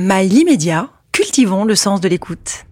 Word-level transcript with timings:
Mail 0.00 0.32
immédiat, 0.32 0.90
cultivons 1.10 1.64
le 1.64 1.74
sens 1.74 2.00
de 2.00 2.06
l'écoute. 2.06 2.66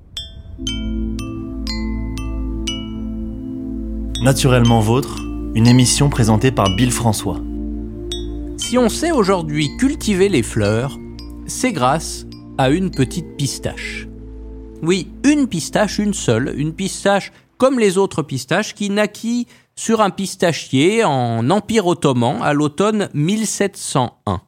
Naturellement 4.22 4.78
Vôtre, 4.78 5.16
une 5.56 5.66
émission 5.66 6.08
présentée 6.08 6.52
par 6.52 6.76
Bill 6.76 6.92
François. 6.92 7.40
Si 8.58 8.78
on 8.78 8.88
sait 8.88 9.10
aujourd'hui 9.10 9.76
cultiver 9.76 10.28
les 10.28 10.44
fleurs, 10.44 10.96
c'est 11.48 11.72
grâce 11.72 12.26
à 12.58 12.70
une 12.70 12.92
petite 12.92 13.36
pistache. 13.36 14.06
Oui, 14.84 15.10
une 15.24 15.48
pistache, 15.48 15.98
une 15.98 16.14
seule, 16.14 16.54
une 16.56 16.74
pistache 16.74 17.32
comme 17.58 17.80
les 17.80 17.98
autres 17.98 18.22
pistaches 18.22 18.72
qui 18.72 18.88
naquit 18.88 19.48
sur 19.74 20.00
un 20.00 20.10
pistachier 20.10 21.02
en 21.02 21.50
Empire 21.50 21.88
ottoman 21.88 22.40
à 22.40 22.52
l'automne 22.52 23.08
1701. 23.14 24.42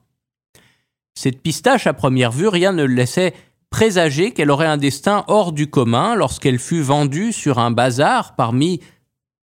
Cette 1.21 1.43
pistache, 1.43 1.89
à 1.89 1.95
première 1.95 2.31
vue, 2.31 2.47
rien 2.47 2.71
ne 2.71 2.85
laissait 2.85 3.35
présager 3.71 4.31
qu'elle 4.31 4.53
aurait 4.53 4.69
un 4.69 4.77
destin 4.77 5.25
hors 5.27 5.51
du 5.51 5.69
commun 5.69 6.15
lorsqu'elle 6.15 6.61
fut 6.61 6.81
vendue 6.81 7.33
sur 7.33 7.59
un 7.59 7.73
bazar 7.73 8.37
parmi 8.37 8.79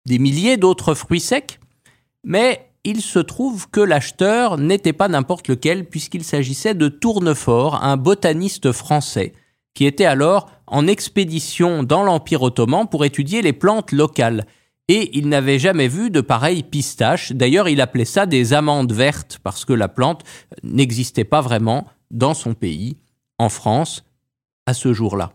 des 0.06 0.20
milliers 0.20 0.58
d'autres 0.58 0.96
fruits 0.96 1.22
secs. 1.22 1.62
Mais 2.26 2.68
il 2.84 3.00
se 3.02 3.20
trouve 3.20 3.70
que 3.70 3.80
l'acheteur 3.80 4.58
n'était 4.58 4.92
pas 4.92 5.08
n'importe 5.08 5.48
lequel 5.48 5.86
puisqu'il 5.86 6.26
s'agissait 6.26 6.74
de 6.74 6.90
Tournefort, 6.90 7.82
un 7.82 7.96
botaniste 7.96 8.74
français, 8.74 9.32
qui 9.74 9.86
était 9.86 10.04
alors 10.04 10.50
en 10.68 10.88
expédition 10.88 11.84
dans 11.84 12.04
l'Empire 12.04 12.42
ottoman 12.42 12.90
pour 12.90 13.06
étudier 13.06 13.42
les 13.42 13.54
plantes 13.54 13.94
locales. 13.94 14.46
Et 14.88 15.18
il 15.18 15.30
n'avait 15.30 15.60
jamais 15.60 15.88
vu 15.88 16.10
de 16.10 16.22
pareilles 16.22 16.64
pistaches. 16.64 17.32
D'ailleurs, 17.32 17.70
il 17.70 17.82
appelait 17.82 18.06
ça 18.06 18.26
des 18.26 18.54
amandes 18.54 18.92
vertes 18.92 19.40
parce 19.44 19.64
que 19.64 19.74
la 19.74 19.88
plante 19.88 20.24
n'existait 20.64 21.24
pas 21.24 21.42
vraiment 21.42 21.88
dans 22.10 22.34
son 22.34 22.54
pays, 22.54 22.98
en 23.38 23.50
France, 23.50 24.04
à 24.66 24.74
ce 24.74 24.94
jour-là. 24.94 25.32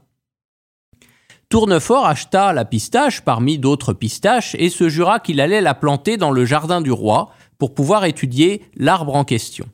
Tournefort 1.48 2.07
acheta 2.07 2.52
la 2.52 2.65
pistache 2.65 3.20
parmi 3.20 3.57
d'autres 3.59 3.93
pistaches 3.93 4.57
et 4.59 4.68
se 4.68 4.88
jura 4.88 5.20
qu'il 5.20 5.40
allait 5.40 5.60
la 5.60 5.74
planter 5.74 6.16
dans 6.16 6.32
le 6.32 6.45
jardin 6.45 6.80
du 6.80 6.90
roi 6.90 7.30
pour 7.59 7.73
pouvoir 7.73 8.04
étudier 8.04 8.63
l'arbre 8.76 9.15
en 9.15 9.24
question. 9.24 9.66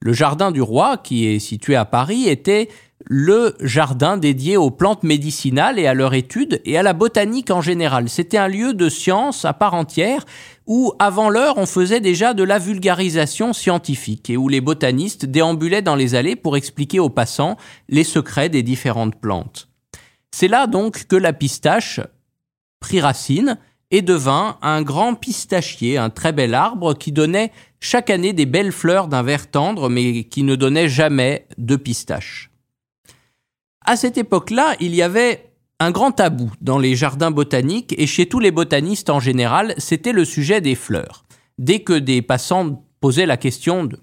Le 0.00 0.12
jardin 0.12 0.52
du 0.52 0.62
roi, 0.62 0.98
qui 0.98 1.26
est 1.26 1.40
situé 1.40 1.74
à 1.74 1.84
Paris, 1.84 2.28
était 2.28 2.68
le 3.04 3.54
jardin 3.60 4.16
dédié 4.16 4.56
aux 4.56 4.70
plantes 4.70 5.02
médicinales 5.02 5.78
et 5.78 5.86
à 5.86 5.94
leur 5.94 6.14
étude 6.14 6.60
et 6.64 6.78
à 6.78 6.82
la 6.82 6.92
botanique 6.92 7.50
en 7.50 7.60
général. 7.60 8.08
C'était 8.08 8.38
un 8.38 8.48
lieu 8.48 8.74
de 8.74 8.88
science 8.88 9.44
à 9.44 9.52
part 9.52 9.74
entière 9.74 10.24
où, 10.66 10.92
avant 10.98 11.28
l'heure, 11.28 11.58
on 11.58 11.66
faisait 11.66 12.00
déjà 12.00 12.34
de 12.34 12.42
la 12.42 12.58
vulgarisation 12.58 13.52
scientifique 13.52 14.30
et 14.30 14.36
où 14.36 14.48
les 14.48 14.60
botanistes 14.60 15.26
déambulaient 15.26 15.82
dans 15.82 15.94
les 15.94 16.14
allées 16.14 16.36
pour 16.36 16.56
expliquer 16.56 16.98
aux 16.98 17.10
passants 17.10 17.56
les 17.88 18.04
secrets 18.04 18.48
des 18.48 18.62
différentes 18.62 19.16
plantes. 19.16 19.68
C'est 20.32 20.48
là 20.48 20.66
donc 20.66 21.06
que 21.06 21.16
la 21.16 21.32
pistache 21.32 22.00
prit 22.80 23.00
racine 23.00 23.58
et 23.92 24.02
devint 24.02 24.58
un 24.62 24.82
grand 24.82 25.14
pistachier, 25.14 25.96
un 25.96 26.10
très 26.10 26.32
bel 26.32 26.54
arbre 26.54 26.94
qui 26.94 27.12
donnait 27.12 27.52
chaque 27.78 28.10
année 28.10 28.32
des 28.32 28.46
belles 28.46 28.72
fleurs 28.72 29.06
d'un 29.06 29.22
vert 29.22 29.48
tendre 29.48 29.88
mais 29.88 30.24
qui 30.24 30.42
ne 30.42 30.56
donnait 30.56 30.88
jamais 30.88 31.46
de 31.56 31.76
pistache. 31.76 32.50
À 33.88 33.94
cette 33.94 34.18
époque-là, 34.18 34.74
il 34.80 34.96
y 34.96 35.02
avait 35.02 35.52
un 35.78 35.92
grand 35.92 36.10
tabou 36.10 36.50
dans 36.60 36.78
les 36.78 36.96
jardins 36.96 37.30
botaniques 37.30 37.94
et 37.96 38.08
chez 38.08 38.26
tous 38.26 38.40
les 38.40 38.50
botanistes 38.50 39.10
en 39.10 39.20
général, 39.20 39.74
c'était 39.78 40.12
le 40.12 40.24
sujet 40.24 40.60
des 40.60 40.74
fleurs. 40.74 41.24
Dès 41.58 41.80
que 41.80 41.92
des 41.92 42.20
passants 42.20 42.82
posaient 43.00 43.26
la 43.26 43.36
question 43.36 43.84
de 43.84 44.00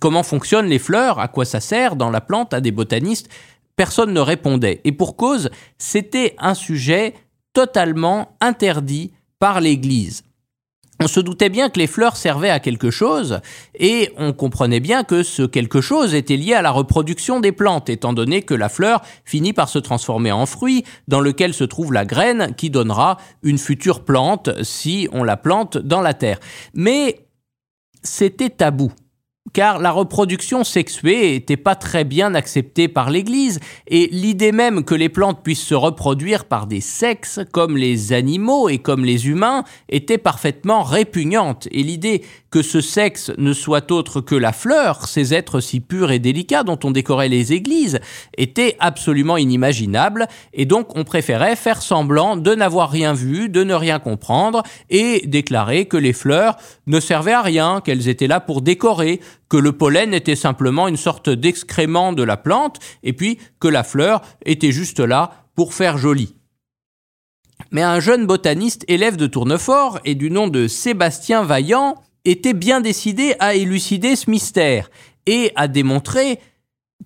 comment 0.00 0.22
fonctionnent 0.22 0.68
les 0.68 0.78
fleurs, 0.78 1.18
à 1.18 1.26
quoi 1.26 1.44
ça 1.44 1.58
sert? 1.58 1.96
Dans 1.96 2.10
la 2.10 2.20
plante 2.20 2.54
à 2.54 2.60
des 2.60 2.70
botanistes, 2.70 3.28
personne 3.74 4.12
ne 4.12 4.20
répondait. 4.20 4.80
Et 4.84 4.92
pour 4.92 5.16
cause, 5.16 5.50
c'était 5.78 6.36
un 6.38 6.54
sujet 6.54 7.14
totalement 7.54 8.36
interdit 8.40 9.12
par 9.40 9.60
l'Église 9.60 10.22
on 11.00 11.08
se 11.08 11.20
doutait 11.20 11.48
bien 11.48 11.68
que 11.70 11.78
les 11.78 11.86
fleurs 11.86 12.16
servaient 12.16 12.50
à 12.50 12.60
quelque 12.60 12.90
chose, 12.90 13.40
et 13.74 14.12
on 14.16 14.32
comprenait 14.32 14.80
bien 14.80 15.04
que 15.04 15.22
ce 15.22 15.42
quelque 15.42 15.80
chose 15.80 16.14
était 16.14 16.36
lié 16.36 16.54
à 16.54 16.62
la 16.62 16.70
reproduction 16.70 17.40
des 17.40 17.52
plantes, 17.52 17.88
étant 17.88 18.12
donné 18.12 18.42
que 18.42 18.54
la 18.54 18.68
fleur 18.68 19.02
finit 19.24 19.52
par 19.52 19.68
se 19.68 19.78
transformer 19.78 20.32
en 20.32 20.46
fruit, 20.46 20.84
dans 21.08 21.20
lequel 21.20 21.52
se 21.52 21.64
trouve 21.64 21.92
la 21.92 22.04
graine 22.04 22.54
qui 22.56 22.70
donnera 22.70 23.18
une 23.42 23.58
future 23.58 24.04
plante 24.04 24.50
si 24.62 25.08
on 25.12 25.24
la 25.24 25.36
plante 25.36 25.78
dans 25.78 26.00
la 26.00 26.14
terre. 26.14 26.38
Mais 26.74 27.26
c'était 28.02 28.50
tabou 28.50 28.92
car 29.54 29.78
la 29.78 29.92
reproduction 29.92 30.64
sexuée 30.64 31.30
n'était 31.32 31.56
pas 31.56 31.76
très 31.76 32.04
bien 32.04 32.34
acceptée 32.34 32.88
par 32.88 33.08
l'Église, 33.08 33.60
et 33.86 34.08
l'idée 34.10 34.52
même 34.52 34.84
que 34.84 34.96
les 34.96 35.08
plantes 35.08 35.42
puissent 35.42 35.62
se 35.62 35.74
reproduire 35.74 36.44
par 36.44 36.66
des 36.66 36.80
sexes, 36.80 37.40
comme 37.52 37.76
les 37.76 38.12
animaux 38.12 38.68
et 38.68 38.78
comme 38.78 39.04
les 39.04 39.28
humains, 39.28 39.64
était 39.88 40.18
parfaitement 40.18 40.82
répugnante, 40.82 41.68
et 41.70 41.84
l'idée 41.84 42.22
que 42.50 42.62
ce 42.62 42.80
sexe 42.80 43.32
ne 43.38 43.52
soit 43.52 43.90
autre 43.90 44.20
que 44.20 44.34
la 44.34 44.52
fleur, 44.52 45.08
ces 45.08 45.34
êtres 45.34 45.60
si 45.60 45.80
purs 45.80 46.10
et 46.10 46.18
délicats 46.18 46.62
dont 46.62 46.78
on 46.84 46.90
décorait 46.90 47.28
les 47.28 47.52
églises, 47.52 48.00
était 48.36 48.76
absolument 48.80 49.36
inimaginable, 49.36 50.26
et 50.52 50.66
donc 50.66 50.96
on 50.96 51.04
préférait 51.04 51.56
faire 51.56 51.80
semblant 51.80 52.36
de 52.36 52.54
n'avoir 52.54 52.90
rien 52.90 53.12
vu, 53.12 53.48
de 53.48 53.62
ne 53.62 53.74
rien 53.74 54.00
comprendre, 54.00 54.64
et 54.90 55.22
déclarer 55.26 55.86
que 55.86 55.96
les 55.96 56.12
fleurs 56.12 56.56
ne 56.88 56.98
servaient 56.98 57.32
à 57.32 57.42
rien, 57.42 57.80
qu'elles 57.80 58.08
étaient 58.08 58.26
là 58.26 58.40
pour 58.40 58.60
décorer, 58.60 59.20
que 59.54 59.58
le 59.60 59.70
pollen 59.70 60.12
était 60.12 60.34
simplement 60.34 60.88
une 60.88 60.96
sorte 60.96 61.30
d'excrément 61.30 62.12
de 62.12 62.24
la 62.24 62.36
plante, 62.36 62.80
et 63.04 63.12
puis 63.12 63.38
que 63.60 63.68
la 63.68 63.84
fleur 63.84 64.20
était 64.44 64.72
juste 64.72 64.98
là 64.98 65.46
pour 65.54 65.74
faire 65.74 65.96
joli. 65.96 66.34
Mais 67.70 67.82
un 67.82 68.00
jeune 68.00 68.26
botaniste 68.26 68.84
élève 68.88 69.16
de 69.16 69.28
Tournefort 69.28 70.00
et 70.04 70.16
du 70.16 70.28
nom 70.28 70.48
de 70.48 70.66
Sébastien 70.66 71.44
Vaillant 71.44 71.94
était 72.24 72.52
bien 72.52 72.80
décidé 72.80 73.36
à 73.38 73.54
élucider 73.54 74.16
ce 74.16 74.28
mystère 74.28 74.90
et 75.26 75.52
à 75.54 75.68
démontrer 75.68 76.40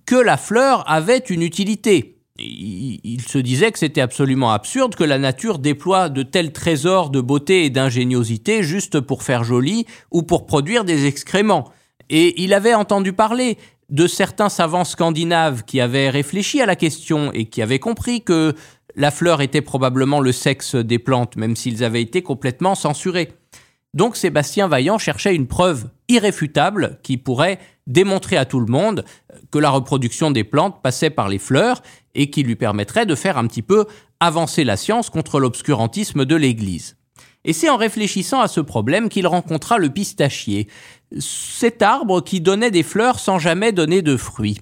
que 0.06 0.16
la 0.16 0.38
fleur 0.38 0.90
avait 0.90 1.18
une 1.18 1.42
utilité. 1.42 2.22
Il, 2.38 3.20
se 3.28 3.36
disait 3.36 3.72
que 3.72 3.78
c'était 3.78 4.00
absolument 4.00 4.52
absurde 4.52 4.94
que 4.94 5.04
la 5.04 5.18
nature 5.18 5.58
déploie 5.58 6.08
de 6.08 6.22
tels 6.22 6.54
trésors 6.54 7.10
de 7.10 7.20
beauté 7.20 7.66
et 7.66 7.70
d'ingéniosité 7.70 8.62
juste 8.62 9.00
pour 9.00 9.22
faire 9.22 9.44
joli 9.44 9.84
ou 10.10 10.22
pour 10.22 10.46
produire 10.46 10.86
des 10.86 11.04
excréments. 11.04 11.72
Et 12.10 12.42
il 12.42 12.54
avait 12.54 12.74
entendu 12.74 13.12
parler 13.12 13.58
de 13.90 14.06
certains 14.06 14.48
savants 14.48 14.84
scandinaves 14.84 15.64
qui 15.64 15.80
avaient 15.80 16.10
réfléchi 16.10 16.60
à 16.60 16.66
la 16.66 16.76
question 16.76 17.32
et 17.32 17.46
qui 17.46 17.62
avaient 17.62 17.78
compris 17.78 18.22
que 18.22 18.54
la 18.96 19.10
fleur 19.10 19.40
était 19.40 19.62
probablement 19.62 20.20
le 20.20 20.32
sexe 20.32 20.74
des 20.74 20.98
plantes, 20.98 21.36
même 21.36 21.56
s'ils 21.56 21.84
avaient 21.84 22.02
été 22.02 22.22
complètement 22.22 22.74
censurés. 22.74 23.32
Donc 23.94 24.16
Sébastien 24.16 24.68
Vaillant 24.68 24.98
cherchait 24.98 25.34
une 25.34 25.46
preuve 25.46 25.88
irréfutable 26.08 26.98
qui 27.02 27.16
pourrait 27.16 27.58
démontrer 27.86 28.36
à 28.36 28.44
tout 28.44 28.60
le 28.60 28.66
monde 28.66 29.04
que 29.50 29.58
la 29.58 29.70
reproduction 29.70 30.30
des 30.30 30.44
plantes 30.44 30.82
passait 30.82 31.10
par 31.10 31.28
les 31.28 31.38
fleurs 31.38 31.82
et 32.14 32.28
qui 32.28 32.42
lui 32.42 32.56
permettrait 32.56 33.06
de 33.06 33.14
faire 33.14 33.38
un 33.38 33.46
petit 33.46 33.62
peu 33.62 33.86
avancer 34.20 34.64
la 34.64 34.76
science 34.76 35.08
contre 35.08 35.40
l'obscurantisme 35.40 36.26
de 36.26 36.36
l'Église. 36.36 36.96
Et 37.44 37.52
c'est 37.52 37.70
en 37.70 37.76
réfléchissant 37.76 38.40
à 38.40 38.48
ce 38.48 38.60
problème 38.60 39.08
qu'il 39.08 39.26
rencontra 39.26 39.78
le 39.78 39.88
pistachier, 39.88 40.68
cet 41.18 41.82
arbre 41.82 42.22
qui 42.22 42.40
donnait 42.40 42.70
des 42.70 42.82
fleurs 42.82 43.18
sans 43.18 43.38
jamais 43.38 43.72
donner 43.72 44.02
de 44.02 44.16
fruits. 44.16 44.58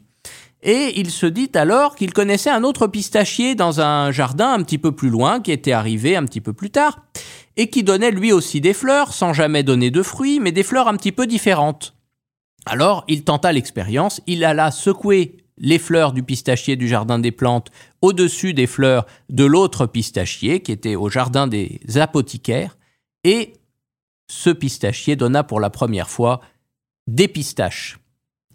Et 0.63 0.99
il 0.99 1.11
se 1.11 1.27
dit 1.27 1.51
alors 1.55 1.95
qu'il 1.95 2.13
connaissait 2.13 2.51
un 2.51 2.65
autre 2.65 2.87
pistachier 2.87 3.55
dans 3.55 3.81
un 3.81 4.11
jardin 4.11 4.53
un 4.53 4.63
petit 4.63 4.79
peu 4.79 4.93
plus 4.93 5.11
loin, 5.11 5.41
qui 5.41 5.53
était 5.53 5.73
arrivé 5.73 6.17
un 6.17 6.25
petit 6.25 6.41
peu 6.41 6.53
plus 6.53 6.71
tard, 6.71 7.05
et 7.57 7.69
qui 7.69 7.85
donnait 7.85 8.11
lui 8.11 8.33
aussi 8.33 8.61
des 8.61 8.75
fleurs, 8.75 9.13
sans 9.13 9.33
jamais 9.33 9.63
donner 9.63 9.91
de 9.91 10.03
fruits, 10.03 10.41
mais 10.41 10.53
des 10.53 10.63
fleurs 10.63 10.89
un 10.89 10.97
petit 10.97 11.13
peu 11.13 11.27
différentes. 11.27 11.95
Alors 12.65 13.05
il 13.07 13.23
tenta 13.23 13.53
l'expérience, 13.53 14.21
il 14.27 14.45
alla 14.45 14.71
secouer 14.71 15.37
les 15.59 15.79
fleurs 15.79 16.13
du 16.13 16.23
pistachier 16.23 16.77
du 16.77 16.89
jardin 16.89 17.19
des 17.19 17.33
plantes 17.33 17.71
au-dessus 18.03 18.53
des 18.53 18.67
fleurs 18.67 19.07
de 19.31 19.45
l'autre 19.45 19.87
pistachier 19.87 20.61
qui 20.61 20.73
était 20.73 20.97
au 20.97 21.09
jardin 21.09 21.47
des 21.47 21.81
apothicaires, 21.95 22.77
et 23.25 23.53
ce 24.29 24.51
pistachier 24.51 25.17
donna 25.17 25.45
pour 25.45 25.61
la 25.61 25.71
première 25.71 26.09
fois 26.09 26.41
des 27.07 27.29
pistaches. 27.29 27.99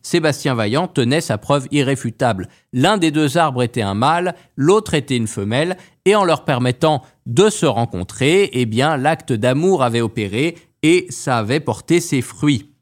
Sébastien 0.02 0.56
Vaillant 0.56 0.88
tenait 0.88 1.22
sa 1.22 1.38
preuve 1.38 1.68
irréfutable. 1.72 2.48
L'un 2.74 2.98
des 2.98 3.12
deux 3.12 3.38
arbres 3.38 3.64
était 3.64 3.84
un 3.84 3.94
mâle, 3.94 4.36
l'autre 4.56 4.96
était 4.96 5.18
une 5.18 5.28
femelle, 5.28 5.78
et 6.06 6.16
en 6.16 6.24
leur 6.24 6.44
permettant 6.44 7.04
de 7.28 7.50
se 7.50 7.68
rencontrer, 7.68 8.50
eh 8.54 8.66
bien, 8.66 8.98
l'acte 8.98 9.32
d'amour 9.32 9.84
avait 9.84 10.02
opéré 10.02 10.58
et 10.82 11.06
ça 11.10 11.38
avait 11.38 11.60
porté 11.60 12.00
ses 12.00 12.22
fruits. 12.22 12.74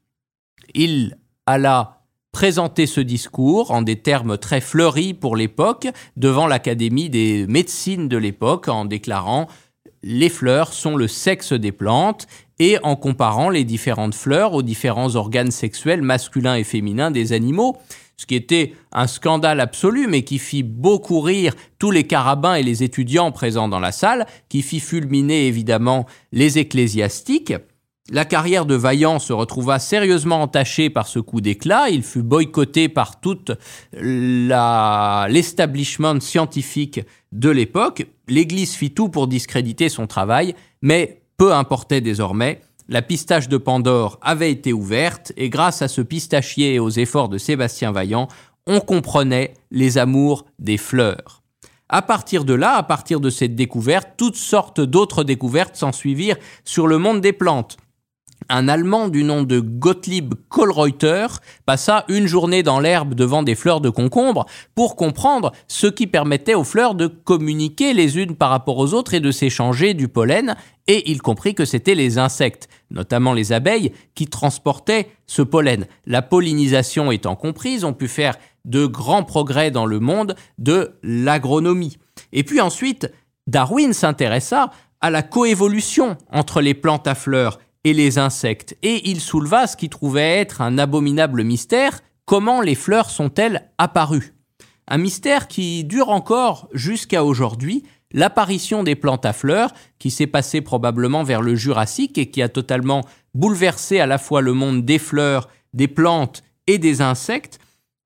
Il 0.74 1.18
alla 1.44 2.00
présenter 2.32 2.86
ce 2.86 3.00
discours 3.00 3.70
en 3.70 3.82
des 3.82 3.96
termes 3.96 4.38
très 4.38 4.60
fleuris 4.60 5.14
pour 5.14 5.36
l'époque 5.36 5.88
devant 6.16 6.46
l'Académie 6.46 7.10
des 7.10 7.46
médecines 7.48 8.08
de 8.08 8.16
l'époque 8.16 8.68
en 8.68 8.84
déclarant 8.84 9.48
les 10.02 10.28
fleurs 10.30 10.72
sont 10.72 10.96
le 10.96 11.08
sexe 11.08 11.52
des 11.52 11.72
plantes 11.72 12.26
et 12.60 12.78
en 12.84 12.94
comparant 12.94 13.50
les 13.50 13.64
différentes 13.64 14.14
fleurs 14.14 14.52
aux 14.52 14.62
différents 14.62 15.16
organes 15.16 15.50
sexuels 15.50 16.02
masculins 16.02 16.54
et 16.54 16.62
féminins 16.62 17.10
des 17.10 17.32
animaux, 17.32 17.76
ce 18.18 18.26
qui 18.26 18.34
était 18.34 18.74
un 18.92 19.06
scandale 19.06 19.60
absolu, 19.60 20.06
mais 20.06 20.24
qui 20.24 20.38
fit 20.38 20.62
beaucoup 20.62 21.20
rire 21.20 21.54
tous 21.78 21.90
les 21.90 22.04
carabins 22.04 22.52
et 22.54 22.62
les 22.62 22.82
étudiants 22.82 23.32
présents 23.32 23.68
dans 23.68 23.80
la 23.80 23.92
salle, 23.92 24.26
qui 24.50 24.60
fit 24.60 24.78
fulminer 24.78 25.46
évidemment 25.46 26.04
les 26.32 26.58
ecclésiastiques. 26.58 27.54
La 28.12 28.26
carrière 28.26 28.66
de 28.66 28.74
Vaillant 28.74 29.20
se 29.20 29.32
retrouva 29.32 29.78
sérieusement 29.78 30.42
entachée 30.42 30.90
par 30.90 31.06
ce 31.06 31.18
coup 31.18 31.40
d'éclat. 31.40 31.88
Il 31.90 32.02
fut 32.02 32.22
boycotté 32.22 32.90
par 32.90 33.20
tout 33.20 33.38
l'establishment 33.92 36.20
scientifique 36.20 37.00
de 37.32 37.48
l'époque. 37.48 38.06
L'Église 38.28 38.74
fit 38.74 38.90
tout 38.90 39.08
pour 39.08 39.28
discréditer 39.28 39.88
son 39.88 40.06
travail, 40.06 40.54
mais 40.82 41.19
peu 41.40 41.54
importait 41.54 42.02
désormais. 42.02 42.60
La 42.86 43.00
pistache 43.00 43.48
de 43.48 43.56
Pandore 43.56 44.18
avait 44.20 44.52
été 44.52 44.74
ouverte 44.74 45.32
et 45.38 45.48
grâce 45.48 45.80
à 45.80 45.88
ce 45.88 46.02
pistachier 46.02 46.74
et 46.74 46.78
aux 46.78 46.90
efforts 46.90 47.30
de 47.30 47.38
Sébastien 47.38 47.92
Vaillant, 47.92 48.28
on 48.66 48.80
comprenait 48.80 49.54
les 49.70 49.96
amours 49.96 50.44
des 50.58 50.76
fleurs. 50.76 51.42
À 51.88 52.02
partir 52.02 52.44
de 52.44 52.52
là, 52.52 52.74
à 52.74 52.82
partir 52.82 53.20
de 53.20 53.30
cette 53.30 53.54
découverte, 53.54 54.10
toutes 54.18 54.36
sortes 54.36 54.82
d'autres 54.82 55.24
découvertes 55.24 55.76
s'ensuivirent 55.76 56.36
sur 56.66 56.86
le 56.86 56.98
monde 56.98 57.22
des 57.22 57.32
plantes 57.32 57.78
un 58.50 58.68
Allemand 58.68 59.08
du 59.08 59.22
nom 59.22 59.44
de 59.44 59.60
Gottlieb 59.60 60.34
Kohlreuter 60.48 61.26
passa 61.64 62.04
une 62.08 62.26
journée 62.26 62.62
dans 62.62 62.80
l'herbe 62.80 63.14
devant 63.14 63.42
des 63.42 63.54
fleurs 63.54 63.80
de 63.80 63.88
concombre 63.88 64.44
pour 64.74 64.96
comprendre 64.96 65.52
ce 65.68 65.86
qui 65.86 66.06
permettait 66.06 66.54
aux 66.54 66.64
fleurs 66.64 66.94
de 66.94 67.06
communiquer 67.06 67.94
les 67.94 68.18
unes 68.18 68.34
par 68.34 68.50
rapport 68.50 68.78
aux 68.78 68.92
autres 68.92 69.14
et 69.14 69.20
de 69.20 69.30
s'échanger 69.30 69.94
du 69.94 70.08
pollen, 70.08 70.56
et 70.88 71.10
il 71.10 71.22
comprit 71.22 71.54
que 71.54 71.64
c'était 71.64 71.94
les 71.94 72.18
insectes, 72.18 72.68
notamment 72.90 73.32
les 73.32 73.52
abeilles, 73.52 73.92
qui 74.16 74.26
transportaient 74.26 75.08
ce 75.26 75.42
pollen. 75.42 75.86
La 76.04 76.20
pollinisation 76.20 77.12
étant 77.12 77.36
comprise, 77.36 77.84
on 77.84 77.92
put 77.92 78.08
faire 78.08 78.34
de 78.64 78.84
grands 78.84 79.22
progrès 79.22 79.70
dans 79.70 79.86
le 79.86 80.00
monde 80.00 80.34
de 80.58 80.98
l'agronomie. 81.02 81.98
Et 82.32 82.42
puis 82.42 82.60
ensuite, 82.60 83.10
Darwin 83.46 83.92
s'intéressa 83.92 84.70
à 85.00 85.10
la 85.10 85.22
coévolution 85.22 86.18
entre 86.30 86.60
les 86.60 86.74
plantes 86.74 87.06
à 87.06 87.14
fleurs 87.14 87.58
et 87.84 87.94
les 87.94 88.18
insectes, 88.18 88.76
et 88.82 89.08
il 89.08 89.20
souleva 89.20 89.66
ce 89.66 89.76
qu'il 89.76 89.88
trouvait 89.88 90.38
être 90.38 90.60
un 90.60 90.78
abominable 90.78 91.44
mystère, 91.44 92.00
comment 92.24 92.60
les 92.60 92.74
fleurs 92.74 93.10
sont-elles 93.10 93.70
apparues? 93.78 94.34
Un 94.86 94.98
mystère 94.98 95.48
qui 95.48 95.84
dure 95.84 96.10
encore 96.10 96.68
jusqu'à 96.72 97.24
aujourd'hui, 97.24 97.84
l'apparition 98.12 98.82
des 98.82 98.96
plantes 98.96 99.24
à 99.24 99.32
fleurs, 99.32 99.72
qui 99.98 100.10
s'est 100.10 100.26
passé 100.26 100.60
probablement 100.60 101.22
vers 101.22 101.42
le 101.42 101.54
Jurassique 101.54 102.18
et 102.18 102.30
qui 102.30 102.42
a 102.42 102.48
totalement 102.48 103.02
bouleversé 103.34 104.00
à 104.00 104.06
la 104.06 104.18
fois 104.18 104.40
le 104.40 104.52
monde 104.52 104.84
des 104.84 104.98
fleurs, 104.98 105.48
des 105.72 105.88
plantes 105.88 106.42
et 106.66 106.78
des 106.78 107.00
insectes, 107.00 107.58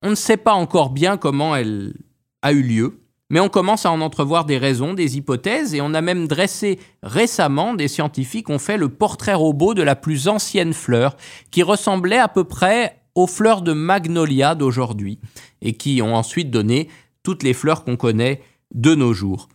on 0.03 0.11
ne 0.11 0.15
sait 0.15 0.37
pas 0.37 0.53
encore 0.53 0.91
bien 0.91 1.17
comment 1.17 1.57
elle 1.57 1.95
a 2.43 2.53
eu 2.53 2.63
lieu 2.63 3.04
mais 3.31 3.41
on 3.41 3.49
commence 3.49 3.87
à 3.87 3.91
en 3.91 4.01
entrevoir 4.01 4.45
des 4.45 4.59
raisons, 4.59 4.95
des 4.95 5.17
hypothèses, 5.17 5.75
et 5.75 5.81
on 5.81 5.95
a 5.95 6.01
même 6.01 6.29
dressé 6.29 6.79
récemment, 7.03 7.75
des 7.75 7.89
scientifiques 7.89 8.51
ont 8.51 8.59
fait 8.59 8.77
le 8.77 8.89
portrait 8.89 9.35
robot 9.35 9.75
de 9.75 9.83
la 9.83 9.97
plus 9.97 10.29
ancienne 10.29 10.75
fleur, 10.75 11.17
qui 11.51 11.63
ressemblait 11.63 12.19
à 12.19 12.29
peu 12.29 12.45
près 12.45 13.01
aux 13.15 13.27
fleurs 13.27 13.63
de 13.63 13.73
magnolia 13.73 14.55
d'aujourd'hui, 14.55 15.19
et 15.63 15.75
qui 15.75 16.03
ont 16.03 16.15
ensuite 16.15 16.51
donné 16.51 16.89
toutes 17.23 17.43
les 17.43 17.55
fleurs 17.55 17.85
qu'on 17.85 17.97
connaît 17.97 18.43
de 18.75 18.95
nos 18.95 19.13
jours. 19.13 19.49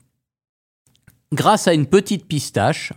Grâce 1.31 1.67
à 1.67 1.73
une 1.73 1.85
petite 1.85 2.27
pistache, 2.27 2.91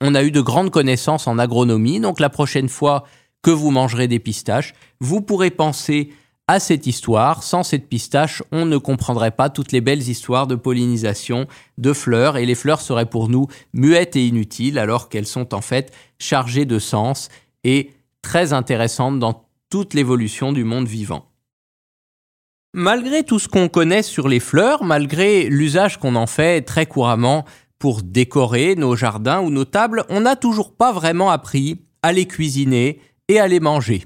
on 0.00 0.14
a 0.14 0.24
eu 0.24 0.32
de 0.32 0.40
grandes 0.40 0.70
connaissances 0.70 1.28
en 1.28 1.38
agronomie, 1.38 2.00
donc 2.00 2.18
la 2.18 2.30
prochaine 2.30 2.68
fois 2.68 3.04
que 3.42 3.50
vous 3.52 3.70
mangerez 3.70 4.08
des 4.08 4.18
pistaches, 4.18 4.74
vous 5.00 5.20
pourrez 5.20 5.50
penser 5.50 6.12
à 6.48 6.60
cette 6.60 6.86
histoire. 6.86 7.42
Sans 7.42 7.62
cette 7.62 7.88
pistache, 7.88 8.42
on 8.52 8.66
ne 8.66 8.78
comprendrait 8.78 9.30
pas 9.32 9.50
toutes 9.50 9.72
les 9.72 9.80
belles 9.80 10.08
histoires 10.08 10.46
de 10.46 10.54
pollinisation 10.54 11.46
de 11.78 11.92
fleurs 11.92 12.36
et 12.36 12.46
les 12.46 12.54
fleurs 12.54 12.80
seraient 12.80 13.10
pour 13.10 13.28
nous 13.28 13.48
muettes 13.72 14.16
et 14.16 14.26
inutiles 14.26 14.78
alors 14.78 15.08
qu'elles 15.08 15.26
sont 15.26 15.54
en 15.54 15.60
fait 15.60 15.92
chargées 16.18 16.64
de 16.64 16.78
sens 16.78 17.28
et 17.64 17.90
très 18.22 18.52
intéressantes 18.52 19.18
dans 19.18 19.48
toute 19.70 19.94
l'évolution 19.94 20.52
du 20.52 20.64
monde 20.64 20.86
vivant. 20.86 21.26
Malgré 22.72 23.24
tout 23.24 23.38
ce 23.38 23.48
qu'on 23.48 23.68
connaît 23.68 24.02
sur 24.02 24.28
les 24.28 24.40
fleurs, 24.40 24.84
malgré 24.84 25.48
l'usage 25.48 25.98
qu'on 25.98 26.14
en 26.14 26.26
fait 26.26 26.62
très 26.62 26.86
couramment 26.86 27.44
pour 27.78 28.02
décorer 28.02 28.74
nos 28.76 28.96
jardins 28.96 29.40
ou 29.40 29.50
nos 29.50 29.64
tables, 29.64 30.04
on 30.08 30.20
n'a 30.20 30.36
toujours 30.36 30.74
pas 30.74 30.92
vraiment 30.92 31.30
appris 31.30 31.80
à 32.02 32.12
les 32.12 32.26
cuisiner 32.26 33.00
et 33.28 33.40
à 33.40 33.48
les 33.48 33.60
manger. 33.60 34.04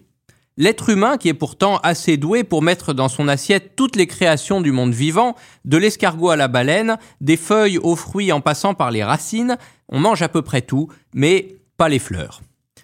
L'être 0.60 0.90
humain, 0.90 1.16
qui 1.16 1.30
est 1.30 1.34
pourtant 1.34 1.78
assez 1.78 2.18
doué 2.18 2.44
pour 2.44 2.60
mettre 2.60 2.92
dans 2.92 3.08
son 3.08 3.28
assiette 3.28 3.76
toutes 3.76 3.96
les 3.96 4.06
créations 4.06 4.60
du 4.60 4.72
monde 4.72 4.92
vivant, 4.92 5.34
de 5.64 5.78
l'escargot 5.78 6.28
à 6.28 6.36
la 6.36 6.48
baleine, 6.48 6.98
des 7.22 7.38
feuilles 7.38 7.78
aux 7.78 7.96
fruits 7.96 8.30
en 8.30 8.42
passant 8.42 8.74
par 8.74 8.90
les 8.90 9.02
racines, 9.02 9.56
on 9.88 9.98
mange 9.98 10.20
à 10.20 10.28
peu 10.28 10.42
près 10.42 10.60
tout, 10.60 10.88
mais 11.14 11.56
pas 11.78 11.88
les 11.88 11.98
fleurs. 11.98 12.42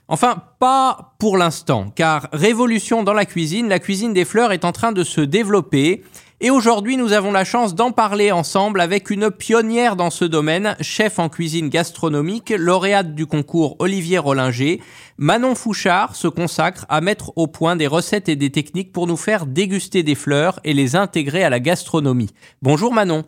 Enfin, 0.08 0.42
pas 0.58 1.16
pour 1.18 1.36
l'instant, 1.36 1.90
car 1.94 2.28
révolution 2.32 3.02
dans 3.02 3.12
la 3.12 3.26
cuisine, 3.26 3.68
la 3.68 3.78
cuisine 3.78 4.14
des 4.14 4.24
fleurs 4.24 4.52
est 4.52 4.64
en 4.64 4.72
train 4.72 4.92
de 4.92 5.04
se 5.04 5.20
développer 5.20 6.02
et 6.38 6.50
aujourd'hui, 6.50 6.98
nous 6.98 7.12
avons 7.12 7.32
la 7.32 7.44
chance 7.44 7.74
d'en 7.74 7.92
parler 7.92 8.30
ensemble 8.30 8.82
avec 8.82 9.08
une 9.08 9.30
pionnière 9.30 9.96
dans 9.96 10.10
ce 10.10 10.26
domaine, 10.26 10.76
chef 10.82 11.18
en 11.18 11.30
cuisine 11.30 11.70
gastronomique, 11.70 12.50
lauréate 12.50 13.14
du 13.14 13.24
concours 13.24 13.76
Olivier 13.78 14.18
Rollinger. 14.18 14.82
Manon 15.16 15.54
Fouchard 15.54 16.14
se 16.14 16.28
consacre 16.28 16.84
à 16.90 17.00
mettre 17.00 17.32
au 17.36 17.46
point 17.46 17.74
des 17.74 17.86
recettes 17.86 18.28
et 18.28 18.36
des 18.36 18.50
techniques 18.50 18.92
pour 18.92 19.06
nous 19.06 19.16
faire 19.16 19.46
déguster 19.46 20.02
des 20.02 20.14
fleurs 20.14 20.60
et 20.62 20.74
les 20.74 20.94
intégrer 20.94 21.42
à 21.42 21.48
la 21.48 21.58
gastronomie. 21.58 22.30
Bonjour 22.60 22.92
Manon. 22.92 23.24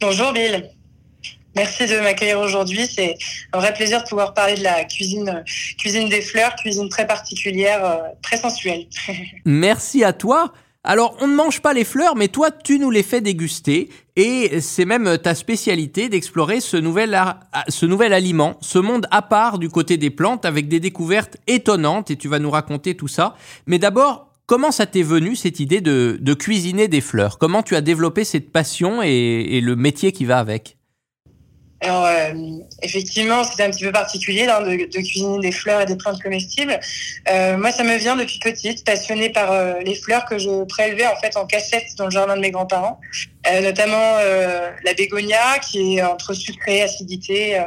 Bonjour 0.00 0.32
Bill. 0.32 0.68
Merci 1.54 1.86
de 1.86 2.00
m'accueillir 2.00 2.40
aujourd'hui. 2.40 2.86
C'est 2.86 3.14
un 3.52 3.58
vrai 3.58 3.72
plaisir 3.74 4.02
de 4.02 4.08
pouvoir 4.08 4.34
parler 4.34 4.56
de 4.56 4.64
la 4.64 4.84
cuisine, 4.84 5.44
cuisine 5.78 6.08
des 6.08 6.22
fleurs, 6.22 6.56
cuisine 6.56 6.88
très 6.88 7.06
particulière, 7.06 7.84
euh, 7.84 7.98
très 8.22 8.38
sensuelle. 8.38 8.86
Merci 9.44 10.02
à 10.02 10.12
toi. 10.12 10.52
Alors, 10.84 11.16
on 11.20 11.28
ne 11.28 11.34
mange 11.34 11.62
pas 11.62 11.74
les 11.74 11.84
fleurs, 11.84 12.16
mais 12.16 12.26
toi, 12.26 12.50
tu 12.50 12.80
nous 12.80 12.90
les 12.90 13.04
fais 13.04 13.20
déguster. 13.20 13.88
Et 14.16 14.60
c'est 14.60 14.84
même 14.84 15.16
ta 15.18 15.36
spécialité 15.36 16.08
d'explorer 16.08 16.60
ce 16.60 16.76
nouvel, 16.76 17.16
ce 17.68 17.86
nouvel 17.86 18.12
aliment, 18.12 18.56
ce 18.60 18.80
monde 18.80 19.06
à 19.12 19.22
part 19.22 19.58
du 19.58 19.68
côté 19.68 19.96
des 19.96 20.10
plantes, 20.10 20.44
avec 20.44 20.66
des 20.66 20.80
découvertes 20.80 21.36
étonnantes. 21.46 22.10
Et 22.10 22.16
tu 22.16 22.26
vas 22.26 22.40
nous 22.40 22.50
raconter 22.50 22.96
tout 22.96 23.06
ça. 23.06 23.36
Mais 23.66 23.78
d'abord, 23.78 24.28
comment 24.46 24.72
ça 24.72 24.86
t'est 24.86 25.02
venu, 25.02 25.36
cette 25.36 25.60
idée 25.60 25.80
de, 25.80 26.34
cuisiner 26.34 26.88
des 26.88 27.00
fleurs? 27.00 27.38
Comment 27.38 27.62
tu 27.62 27.76
as 27.76 27.80
développé 27.80 28.24
cette 28.24 28.50
passion 28.50 29.02
et 29.02 29.60
le 29.62 29.76
métier 29.76 30.10
qui 30.10 30.24
va 30.24 30.40
avec? 30.40 30.76
Alors, 31.82 32.06
euh, 32.06 32.32
effectivement, 32.82 33.42
c'était 33.42 33.64
un 33.64 33.70
petit 33.70 33.84
peu 33.84 33.90
particulier 33.90 34.46
hein, 34.46 34.62
de, 34.62 34.70
de, 34.70 34.98
cuisiner 34.98 35.40
des 35.40 35.50
fleurs 35.50 35.80
et 35.80 35.86
des 35.86 35.96
plantes 35.96 36.22
comestibles. 36.22 36.78
Euh, 37.28 37.56
moi, 37.56 37.72
ça 37.72 37.82
me 37.82 37.96
vient 37.96 38.14
depuis 38.14 38.38
petite, 38.38 38.84
passionnée 38.84 39.30
par 39.30 39.50
euh, 39.50 39.80
les 39.84 39.96
fleurs 39.96 40.24
que 40.24 40.38
je 40.38 40.64
prélevais 40.64 41.06
en 41.06 41.16
fait 41.16 41.36
en 41.36 41.44
cassette 41.44 41.96
dans 41.98 42.04
le 42.04 42.12
jardin 42.12 42.36
de 42.36 42.40
mes 42.40 42.52
grands-parents. 42.52 43.00
Euh, 43.48 43.60
notamment 43.60 44.18
euh, 44.18 44.70
la 44.84 44.94
bégonia 44.94 45.58
qui 45.58 45.96
est 45.96 46.02
entre 46.02 46.32
sucré, 46.32 46.82
acidité, 46.82 47.60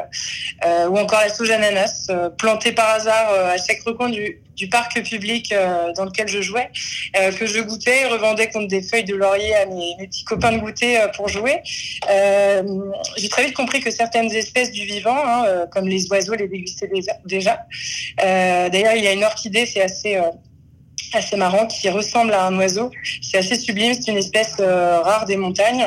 euh, 0.66 0.88
ou 0.88 0.98
encore 0.98 1.20
la 1.20 1.30
sauge 1.30 1.52
ananas, 1.52 2.10
plantée 2.38 2.72
par 2.72 2.90
hasard 2.92 3.30
à 3.30 3.58
chaque 3.58 3.82
recoin 3.82 4.10
du, 4.10 4.42
du 4.56 4.70
parc 4.70 5.02
public 5.04 5.54
dans 5.96 6.06
lequel 6.06 6.28
je 6.28 6.42
jouais, 6.42 6.70
que 7.14 7.46
je 7.46 7.60
goûtais 7.60 8.04
et 8.04 8.06
revendais 8.06 8.50
contre 8.50 8.68
des 8.68 8.82
feuilles 8.82 9.04
de 9.04 9.16
laurier 9.16 9.54
à 9.56 9.66
mes, 9.66 9.96
petits 10.00 10.24
copains 10.24 10.54
de 10.54 10.60
goûter 10.60 11.00
pour 11.16 11.28
jouer. 11.28 11.62
J'ai 13.18 13.30
très 13.30 13.46
vite 13.46 13.54
compris 13.54 13.82
que 13.82 13.92
certaines 13.92 14.32
espèces 14.32 14.72
du 14.72 14.86
vivant, 14.86 15.18
hein, 15.18 15.66
comme 15.72 15.88
les 15.88 16.08
oiseaux, 16.10 16.36
les 16.36 16.48
dégustaient 16.48 16.90
déjà. 17.26 17.66
D'ailleurs, 18.18 18.96
il 18.96 19.04
y 19.04 19.08
a 19.08 19.14
une 19.14 19.24
orchidée, 19.24 19.66
c'est 19.66 19.82
assez 19.82 20.20
assez 21.14 21.36
marrant 21.36 21.68
qui 21.68 21.90
ressemble 21.90 22.34
à 22.34 22.46
un 22.46 22.58
oiseau. 22.58 22.92
C'est 23.22 23.38
assez 23.38 23.56
sublime, 23.56 23.94
c'est 23.94 24.12
une 24.12 24.18
espèce 24.18 24.56
euh, 24.60 25.00
rare 25.02 25.26
des 25.26 25.38
montagnes. 25.38 25.86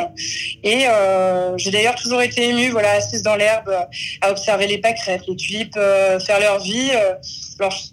Et 0.63 0.87
euh, 0.87 1.57
j'ai 1.57 1.71
d'ailleurs 1.71 1.95
toujours 1.95 2.23
été 2.23 2.49
émue, 2.51 2.71
voilà, 2.71 2.93
assise 2.93 3.23
dans 3.23 3.37
l'herbe, 3.37 3.75
à 4.21 4.31
observer 4.31 4.67
les 4.67 4.79
pâquerettes, 4.79 5.27
les 5.27 5.37
tulipes 5.37 5.77
euh, 5.77 6.19
faire 6.21 6.41
leur 6.41 6.61
vie. 6.61 6.91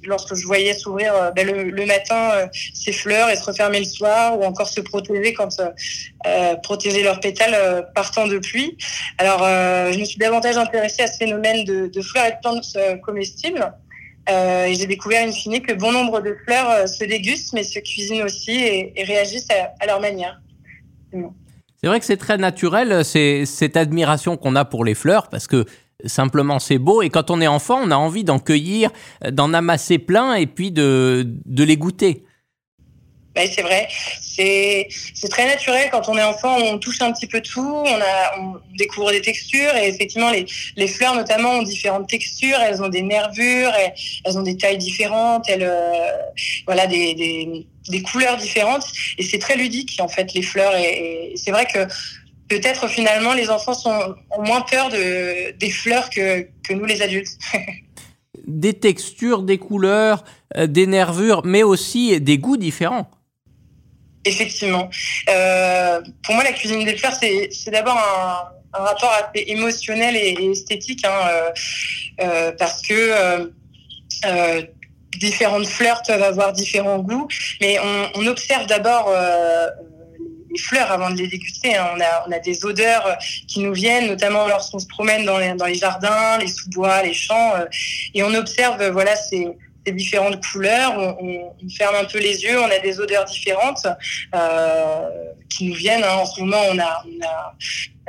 lorsque 0.03 0.35
je 0.35 0.45
voyais 0.45 0.73
s'ouvrir 0.75 1.31
ben, 1.35 1.47
le, 1.47 1.85
matin 1.85 2.47
ces 2.73 2.91
fleurs 2.91 3.29
et 3.29 3.35
se 3.35 3.43
refermer 3.43 3.79
le 3.79 3.85
soir, 3.85 4.37
ou 4.37 4.43
encore 4.43 4.67
se 4.67 4.81
protéger 4.81 5.33
quand 5.33 5.59
protéger 6.61 7.01
leurs 7.01 7.19
pétales 7.19 7.87
partant 7.95 8.27
de 8.27 8.37
pluie. 8.37 8.77
Alors, 9.17 9.39
je 9.91 9.97
me 9.97 10.05
suis 10.05 10.19
davantage 10.19 10.57
intéressée 10.57 11.01
à 11.03 11.07
ce 11.07 11.17
phénomène 11.17 11.63
de, 11.63 11.87
de 11.87 12.01
fleurs 12.01 12.25
et 12.25 12.31
de 12.31 12.37
plantes 12.43 12.77
comestibles. 13.03 13.73
Euh, 14.29 14.73
j'ai 14.73 14.87
découvert 14.87 15.27
in 15.27 15.31
fine 15.31 15.61
que 15.61 15.73
bon 15.73 15.91
nombre 15.91 16.19
de 16.19 16.35
fleurs 16.45 16.69
euh, 16.69 16.87
se 16.87 17.03
dégustent, 17.03 17.53
mais 17.53 17.63
se 17.63 17.79
cuisinent 17.79 18.23
aussi 18.23 18.51
et, 18.53 19.03
réagissent 19.03 19.47
à, 19.79 19.85
leur 19.85 20.01
manière. 20.01 20.41
C'est 21.11 21.87
vrai 21.87 21.99
que 21.99 22.05
c'est 22.05 22.17
très 22.17 22.37
naturel, 22.37 23.05
cette 23.05 23.77
admiration 23.77 24.37
qu'on 24.37 24.55
a 24.55 24.65
pour 24.65 24.83
les 24.83 24.95
fleurs, 24.95 25.29
parce 25.29 25.47
que 25.47 25.65
simplement 26.05 26.59
c'est 26.59 26.79
beau, 26.79 27.01
et 27.01 27.09
quand 27.09 27.29
on 27.29 27.39
est 27.39 27.47
enfant, 27.47 27.79
on 27.81 27.91
a 27.91 27.95
envie 27.95 28.23
d'en 28.23 28.39
cueillir, 28.39 28.91
d'en 29.31 29.53
amasser 29.53 29.99
plein, 29.99 30.33
et 30.33 30.47
puis 30.47 30.71
de, 30.71 31.25
de 31.45 31.63
les 31.63 31.77
goûter. 31.77 32.25
Ouais, 33.35 33.51
c'est 33.53 33.63
vrai. 33.63 33.87
C'est 34.21 35.29
très 35.29 35.45
naturel 35.45 35.89
quand 35.91 36.07
on 36.07 36.17
est 36.17 36.23
enfant, 36.23 36.57
on 36.57 36.77
touche 36.77 37.01
un 37.01 37.11
petit 37.11 37.27
peu 37.27 37.41
tout, 37.41 37.83
on 37.85 37.99
a 38.01 38.39
on 38.39 38.55
découvre 38.77 39.11
des 39.11 39.21
textures 39.21 39.75
et 39.75 39.89
effectivement 39.89 40.29
les 40.31 40.45
les 40.77 40.87
fleurs 40.87 41.15
notamment 41.15 41.51
ont 41.51 41.63
différentes 41.63 42.07
textures, 42.07 42.57
elles 42.59 42.81
ont 42.81 42.87
des 42.87 43.01
nervures, 43.01 43.71
elles, 44.23 44.37
ont 44.37 44.41
des 44.41 44.55
tailles 44.55 44.77
différentes, 44.77 45.49
elles 45.49 45.63
euh, 45.63 46.11
voilà 46.65 46.87
des, 46.87 47.13
des 47.13 47.67
des 47.89 48.01
couleurs 48.01 48.37
différentes 48.37 48.85
et 49.17 49.23
c'est 49.23 49.39
très 49.39 49.57
ludique 49.57 49.97
en 49.99 50.07
fait 50.07 50.33
les 50.33 50.41
fleurs 50.41 50.75
et, 50.75 51.31
et 51.33 51.37
c'est 51.37 51.51
vrai 51.51 51.65
que 51.65 51.87
peut-être 52.47 52.87
finalement 52.87 53.33
les 53.33 53.49
enfants 53.49 53.73
sont 53.73 54.15
ont 54.37 54.43
moins 54.43 54.61
peur 54.61 54.89
de 54.89 55.51
des 55.51 55.69
fleurs 55.69 56.09
que 56.09 56.47
que 56.67 56.73
nous 56.73 56.85
les 56.85 57.01
adultes. 57.01 57.37
des 58.47 58.73
textures, 58.73 59.41
des 59.41 59.57
couleurs, 59.57 60.23
euh, 60.57 60.67
des 60.67 60.87
nervures, 60.87 61.41
mais 61.45 61.63
aussi 61.63 62.19
des 62.21 62.37
goûts 62.37 62.57
différents. 62.57 63.09
Effectivement. 64.25 64.89
Euh, 65.29 66.01
pour 66.23 66.33
moi, 66.33 66.43
la 66.43 66.51
cuisine 66.51 66.83
des 66.83 66.97
fleurs, 66.97 67.13
c'est 67.13 67.71
d'abord 67.71 67.97
un, 67.97 68.83
rapport 68.83 69.11
assez 69.11 69.45
émotionnel 69.47 70.17
et, 70.17 70.35
et 70.37 70.51
esthétique, 70.51 71.05
hein, 71.05 71.29
euh, 71.29 71.51
euh 72.21 72.51
parce 72.57 72.81
que 72.81 72.93
euh, 72.93 73.45
euh, 74.25 74.63
différentes 75.17 75.67
fleurs 75.67 76.01
peuvent 76.05 76.23
avoir 76.23 76.51
différents 76.51 76.99
goûts, 76.99 77.27
mais 77.61 77.77
on, 77.79 78.09
on 78.15 78.27
observe 78.27 78.65
d'abord 78.65 79.13
les 80.51 80.59
fleurs 80.59 80.91
avant 80.91 81.09
de 81.09 81.17
les 81.17 81.27
déguster. 81.27 81.75
Hein. 81.77 81.87
On, 81.95 82.01
a, 82.01 82.25
on 82.27 82.31
a 82.33 82.39
des 82.39 82.65
odeurs 82.65 83.17
qui 83.47 83.59
nous 83.59 83.73
viennent, 83.73 84.07
notamment 84.07 84.47
lorsqu'on 84.47 84.79
se 84.79 84.87
promène 84.87 85.23
dans 85.23 85.37
les, 85.37 85.53
dans 85.53 85.67
les 85.67 85.75
jardins, 85.75 86.37
les 86.39 86.47
sous-bois, 86.47 87.03
les 87.03 87.13
champs, 87.13 87.53
et 88.13 88.23
on 88.23 88.33
observe 88.33 88.83
voilà 88.89 89.15
ces 89.15 89.47
des 89.85 89.91
différentes 89.91 90.43
couleurs, 90.45 91.17
on, 91.21 91.53
ferme 91.77 91.95
un 91.95 92.05
peu 92.05 92.19
les 92.19 92.43
yeux, 92.43 92.59
on 92.59 92.69
a 92.69 92.79
des 92.79 92.99
odeurs 92.99 93.25
différentes 93.25 93.85
euh, 94.33 95.09
qui 95.49 95.65
nous 95.65 95.75
viennent. 95.75 96.03
Hein. 96.03 96.17
En 96.21 96.25
ce 96.25 96.41
moment, 96.41 96.61
on 96.71 96.79
a, 96.79 97.03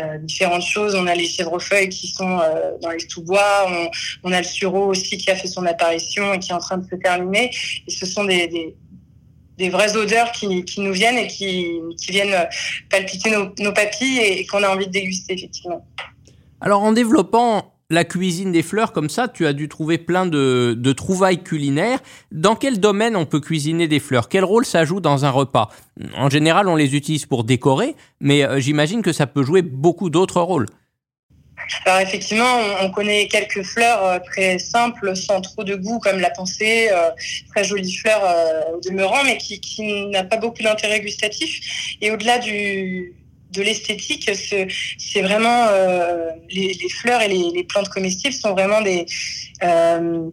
euh, 0.01 0.19
différentes 0.19 0.63
choses. 0.63 0.95
On 0.95 1.07
a 1.07 1.15
les 1.15 1.27
chèvrefeuilles 1.27 1.89
qui 1.89 2.09
sont 2.09 2.39
euh, 2.39 2.73
dans 2.81 2.91
les 2.91 3.01
sous-bois, 3.01 3.69
on, 4.23 4.33
a 4.33 4.39
le 4.39 4.47
sureau 4.47 4.87
aussi 4.87 5.19
qui 5.19 5.31
a 5.31 5.37
fait 5.37 5.49
son 5.49 5.65
apparition 5.67 6.35
et 6.35 6.39
qui 6.39 6.51
est 6.51 6.55
en 6.55 6.59
train 6.59 6.79
de 6.79 6.89
se 6.89 6.97
terminer. 6.97 7.51
Et 7.87 7.91
ce 7.91 8.07
sont 8.07 8.25
des, 8.25 8.75
vraies 9.59 9.97
odeurs 9.97 10.33
qui, 10.33 10.65
nous 10.79 10.93
viennent 10.93 11.19
et 11.19 11.27
qui, 11.27 11.81
viennent 12.09 12.49
palpiter 12.91 13.31
nos, 13.31 13.53
nos 13.59 13.73
papilles 13.73 14.19
et 14.19 14.47
qu'on 14.47 14.63
a 14.63 14.69
envie 14.69 14.87
de 14.87 14.93
déguster, 14.93 15.35
effectivement. 15.35 15.87
Alors, 16.61 16.83
en 16.83 16.93
développant 16.93 17.76
la 17.91 18.05
cuisine 18.05 18.53
des 18.53 18.63
fleurs, 18.63 18.93
comme 18.93 19.09
ça, 19.09 19.29
tu 19.29 19.47
as 19.47 19.53
dû 19.53 19.69
trouver 19.69 19.99
plein 19.99 20.27
de, 20.27 20.93
trouvailles 20.93 21.43
culinaires. 21.43 22.01
Dans 22.33 22.57
quel 22.57 22.81
domaine 22.81 23.17
on 23.17 23.27
peut 23.27 23.41
cuisiner 23.41 23.89
des 23.89 24.01
fleurs? 24.01 24.29
Quel 24.29 24.45
rôle 24.45 24.65
ça 24.65 24.85
joue 24.85 25.01
dans 25.01 25.25
un 25.25 25.31
repas? 25.31 25.71
En 26.17 26.31
général, 26.31 26.69
on 26.69 26.77
les 26.77 26.95
utilise 26.97 27.27
pour 27.27 27.45
décorer, 27.45 27.95
mais 28.21 28.45
euh, 28.45 28.59
j'imagine 28.61 29.03
que 29.03 29.13
ça 29.13 29.27
peut 29.27 29.43
jouer 29.43 29.63
beaucoup 29.63 30.11
d'autres 30.11 30.41
rôles. 30.41 30.67
Alors 31.85 32.01
effectivement, 32.01 32.59
on 32.81 32.91
connaît 32.91 33.27
quelques 33.29 33.63
fleurs 33.63 34.05
euh, 34.05 34.19
très 34.19 34.59
simples, 34.59 35.17
sans 35.17 35.41
trop 35.41 35.65
de 35.65 35.75
goût, 35.75 35.99
comme 35.99 36.21
la 36.21 36.31
pensée, 36.31 36.89
euh, 36.93 37.11
très 37.51 37.65
jolie 37.65 37.95
fleur 37.95 38.21
euh, 38.25 38.79
demeurant, 38.85 39.25
mais 39.25 39.37
qui, 39.39 39.61
qui 39.61 40.07
n'a 40.07 40.25
pas 40.25 40.37
beaucoup 40.37 40.63
d'intérêt 40.63 41.01
gustatif. 41.01 41.97
Et 42.01 42.11
au-delà 42.11 42.39
du, 42.39 43.15
de 43.53 43.63
l'esthétique, 43.63 44.31
c'est 44.35 45.23
vraiment 45.23 45.67
euh, 45.69 46.31
les, 46.51 46.89
fleurs 46.89 47.23
et 47.23 47.29
les, 47.29 47.51
les, 47.55 47.65
plantes 47.65 47.89
comestibles 47.89 48.35
sont 48.35 48.53
vraiment 48.53 48.81
des 48.81 49.07
euh, 49.63 50.29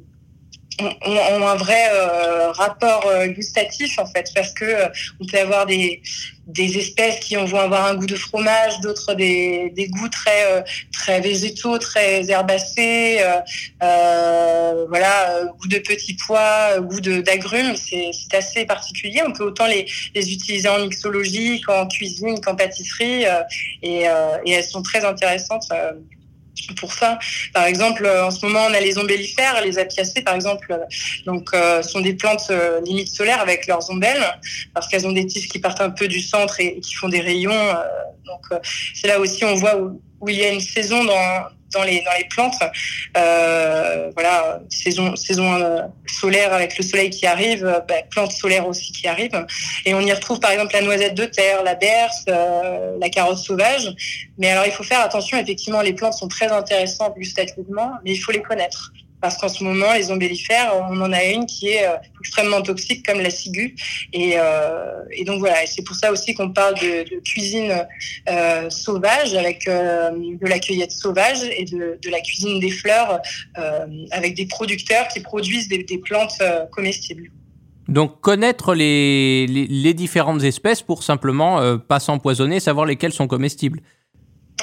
ont, 0.82 1.12
ont, 1.12 1.48
un 1.48 1.56
vrai 1.56 1.90
euh, 1.92 2.52
rapport 2.52 3.06
euh, 3.08 3.28
gustatif 3.28 3.98
en 4.00 4.06
fait 4.06 4.30
parce 4.34 4.54
que 4.54 4.66
euh, 4.66 4.90
on 5.20 5.26
peut 5.26 5.40
avoir 5.40 5.66
des 5.66 6.02
des 6.46 6.78
espèces 6.78 7.20
qui 7.20 7.36
vont 7.36 7.60
avoir 7.60 7.86
un 7.86 7.96
goût 7.96 8.06
de 8.06 8.18
fromage, 8.18 8.82
d'autres 8.82 9.14
des, 9.14 9.72
des 9.76 9.88
goûts 9.88 10.10
très 10.10 10.52
euh, 10.52 10.62
très 10.92 11.22
végétaux, 11.22 11.78
très 11.78 12.30
herbacés, 12.30 13.20
euh, 13.82 14.86
voilà, 14.90 15.46
goût 15.58 15.68
de 15.70 15.78
petits 15.78 16.16
pois, 16.16 16.80
goût 16.82 17.00
d'agrumes, 17.00 17.76
c'est 17.78 18.12
assez 18.34 18.66
particulier. 18.66 19.22
On 19.26 19.32
peut 19.32 19.46
autant 19.46 19.68
les, 19.68 19.86
les 20.14 20.34
utiliser 20.34 20.68
en 20.68 20.80
mixologie 20.80 21.62
qu'en 21.62 21.88
cuisine, 21.88 22.42
qu'en 22.42 22.56
pâtisserie, 22.56 23.24
et, 23.82 24.04
et, 24.46 24.52
elles 24.52 24.66
sont 24.66 24.82
très 24.82 25.06
intéressantes 25.06 25.72
pour 26.78 26.94
ça. 26.94 27.20
Par 27.54 27.66
exemple, 27.66 28.08
en 28.08 28.32
ce 28.32 28.46
moment, 28.46 28.66
on 28.70 28.74
a 28.74 28.80
les 28.80 28.98
ombellifères, 28.98 29.62
les 29.64 29.78
apiacées, 29.80 30.22
par 30.22 30.36
exemple, 30.36 30.78
donc 31.26 31.50
euh, 31.54 31.82
sont 31.82 32.02
des 32.02 32.14
plantes 32.14 32.48
euh, 32.50 32.82
solaires 33.06 33.42
avec 33.42 33.68
leurs 33.68 33.90
ombelles, 33.90 34.24
parce 34.74 34.88
qu'elles 34.88 35.08
ont 35.08 35.12
des 35.12 35.26
tiges 35.26 35.48
qui 35.48 35.60
partent 35.60 35.82
un 35.82 35.90
peu 35.90 36.08
du 36.08 36.22
centre 36.22 36.60
et, 36.60 36.80
qui 36.80 36.94
font 36.96 37.10
des 37.10 37.22
rayons. 37.22 37.52
Euh, 37.52 37.84
donc, 38.26 38.62
c'est 38.94 39.08
là 39.08 39.20
aussi 39.20 39.44
on 39.44 39.56
voit 39.56 39.78
où, 39.78 40.30
il 40.30 40.36
y 40.36 40.44
a 40.44 40.52
une 40.52 40.62
saison 40.62 41.04
dans 41.04 41.44
dans 41.74 41.84
les 41.84 42.02
dans 42.02 42.12
les 42.18 42.26
plantes. 42.26 42.56
Euh, 43.18 44.12
voilà, 44.14 44.60
saison 44.70 45.16
saison 45.16 45.54
euh, 45.54 45.82
solaire 46.08 46.54
avec 46.54 46.78
le 46.78 46.84
soleil 46.84 47.10
qui 47.10 47.26
arrive, 47.26 47.64
bah, 47.88 47.96
plantes 48.10 48.32
solaires 48.32 48.68
aussi 48.68 48.92
qui 48.92 49.08
arrivent. 49.08 49.46
Et 49.86 49.94
on 49.94 50.00
y 50.00 50.12
retrouve 50.12 50.40
par 50.40 50.52
exemple 50.52 50.74
la 50.74 50.82
noisette 50.82 51.16
de 51.16 51.26
terre, 51.26 51.64
la 51.64 51.76
berce, 51.76 52.26
euh, 52.28 52.98
la 53.00 53.10
carotte 53.10 53.38
sauvage. 53.38 53.94
Mais 54.38 54.50
alors 54.50 54.66
il 54.66 54.72
faut 54.72 54.84
faire 54.84 55.02
attention. 55.02 55.38
Effectivement, 55.38 55.82
les 55.82 55.94
plantes 55.94 56.14
sont 56.14 56.28
très 56.28 56.48
intéressantes 56.48 57.16
gustativement, 57.18 57.92
mais 58.04 58.12
il 58.12 58.18
faut 58.18 58.32
les 58.32 58.42
connaître 58.42 58.92
parce 59.24 59.38
qu'en 59.38 59.48
ce 59.48 59.64
moment, 59.64 59.94
les 59.94 60.12
ombellifères, 60.12 60.74
on 60.90 61.00
en 61.00 61.14
a 61.14 61.24
une 61.24 61.46
qui 61.46 61.70
est 61.70 61.88
euh, 61.88 61.96
extrêmement 62.20 62.62
toxique, 62.62 63.06
comme 63.06 63.22
la 63.22 63.30
ciguë. 63.30 63.74
Et, 64.12 64.34
euh, 64.36 65.02
donc 65.26 65.40
voilà, 65.40 65.66
c'est 65.66 65.82
pour 65.82 65.96
ça 65.96 66.12
aussi 66.12 66.34
qu'on 66.34 66.50
parle 66.50 66.74
de, 66.74 67.22
cuisine 67.22 67.72
euh, 68.30 68.70
sauvage, 68.70 69.34
avec 69.34 69.66
de 69.66 70.46
la 70.46 70.60
cueillette 70.60 70.92
sauvage 70.92 71.42
et 71.58 71.64
de, 71.64 72.10
la 72.10 72.20
cuisine 72.20 72.60
des 72.60 72.70
fleurs, 72.70 73.22
avec 74.12 74.36
des 74.36 74.46
producteurs 74.46 75.08
qui 75.08 75.22
produisent 75.22 75.70
des, 75.70 75.98
plantes 76.04 76.44
comestibles. 76.74 77.32
Donc 77.88 78.20
connaître 78.20 78.76
les, 78.76 79.48
les, 79.48 79.94
différentes 79.94 80.44
espèces 80.44 80.82
pour 80.82 81.02
simplement 81.02 81.78
pas 81.78 82.02
s'empoisonner, 82.02 82.60
savoir 82.60 82.86
lesquelles 82.86 83.14
sont 83.14 83.28
comestibles. 83.28 83.80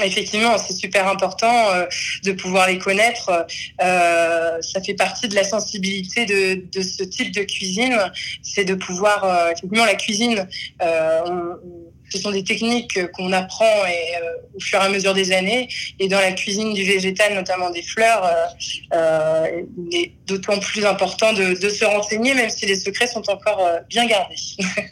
Effectivement, 0.02 0.59
c'est 0.59 0.75
super 0.75 1.09
important 1.09 1.71
euh, 1.71 1.87
de 2.25 2.33
pouvoir 2.33 2.69
les 2.69 2.78
connaître. 2.78 3.47
Euh, 3.83 4.61
ça 4.61 4.83
fait 4.83 4.95
partie 4.95 5.28
de 5.28 5.35
la 5.35 5.45
sensibilité 5.45 6.26
de, 6.26 6.83
ce 6.83 7.02
type 7.04 7.33
de 7.33 7.42
cuisine, 7.42 7.97
c'est 8.42 8.64
de 8.64 8.75
pouvoir 8.75 9.25
euh, 9.25 9.50
effectivement 9.52 9.85
la 9.85 9.95
cuisine. 9.95 10.49
On, 10.80 11.57
ce 12.11 12.19
sont 12.19 12.30
des 12.30 12.45
techniques 12.45 12.99
qu'on 13.12 13.33
apprend 13.33 13.64
euh, 13.64 14.57
au 14.57 14.61
fur 14.61 14.80
et 14.80 14.85
à 14.85 14.88
mesure 14.88 15.14
des 15.14 15.33
années. 15.33 15.69
Et 15.99 16.09
dans 16.09 16.21
la 16.21 16.33
cuisine 16.33 16.75
du 16.75 16.85
végétal, 16.85 17.35
notamment 17.35 17.71
des 17.71 17.83
fleurs, 17.83 18.28
euh, 18.92 19.47
il 19.78 19.97
est 19.97 20.12
d'autant 20.26 20.59
plus 20.59 20.85
important 20.85 21.33
de, 21.33 21.61
de, 21.61 21.69
se 21.69 21.85
renseigner, 21.85 22.35
même 22.35 22.50
si 22.50 22.66
les 22.66 22.76
secrets 22.76 23.07
sont 23.07 23.28
encore 23.30 23.62
bien 23.88 24.07
gardés. 24.07 24.35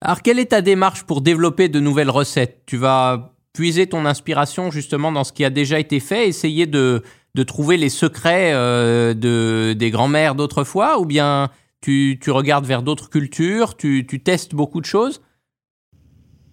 Alors, 0.00 0.20
quelle 0.20 0.38
est 0.38 0.46
ta 0.46 0.60
démarche 0.60 1.04
pour 1.04 1.22
développer 1.22 1.68
de 1.68 1.80
nouvelles 1.80 2.10
recettes? 2.10 2.62
Tu 2.66 2.76
vas 2.76 3.33
puiser 3.54 3.86
ton 3.86 4.04
inspiration 4.04 4.70
justement 4.70 5.12
dans 5.12 5.24
ce 5.24 5.32
qui 5.32 5.44
a 5.44 5.50
déjà 5.50 5.78
été 5.78 6.00
fait, 6.00 6.28
essayer 6.28 6.66
de, 6.66 7.02
de 7.34 7.42
trouver 7.42 7.78
les 7.78 7.88
secrets 7.88 8.52
euh, 8.52 9.14
de, 9.14 9.72
des 9.72 9.90
grands-mères 9.90 10.34
d'autrefois, 10.34 10.98
ou 10.98 11.06
bien 11.06 11.50
tu, 11.80 12.18
tu, 12.20 12.30
regardes 12.30 12.66
vers 12.66 12.82
d'autres 12.82 13.08
cultures, 13.08 13.76
tu, 13.76 14.06
tu, 14.06 14.22
testes 14.22 14.54
beaucoup 14.54 14.80
de 14.80 14.86
choses? 14.86 15.22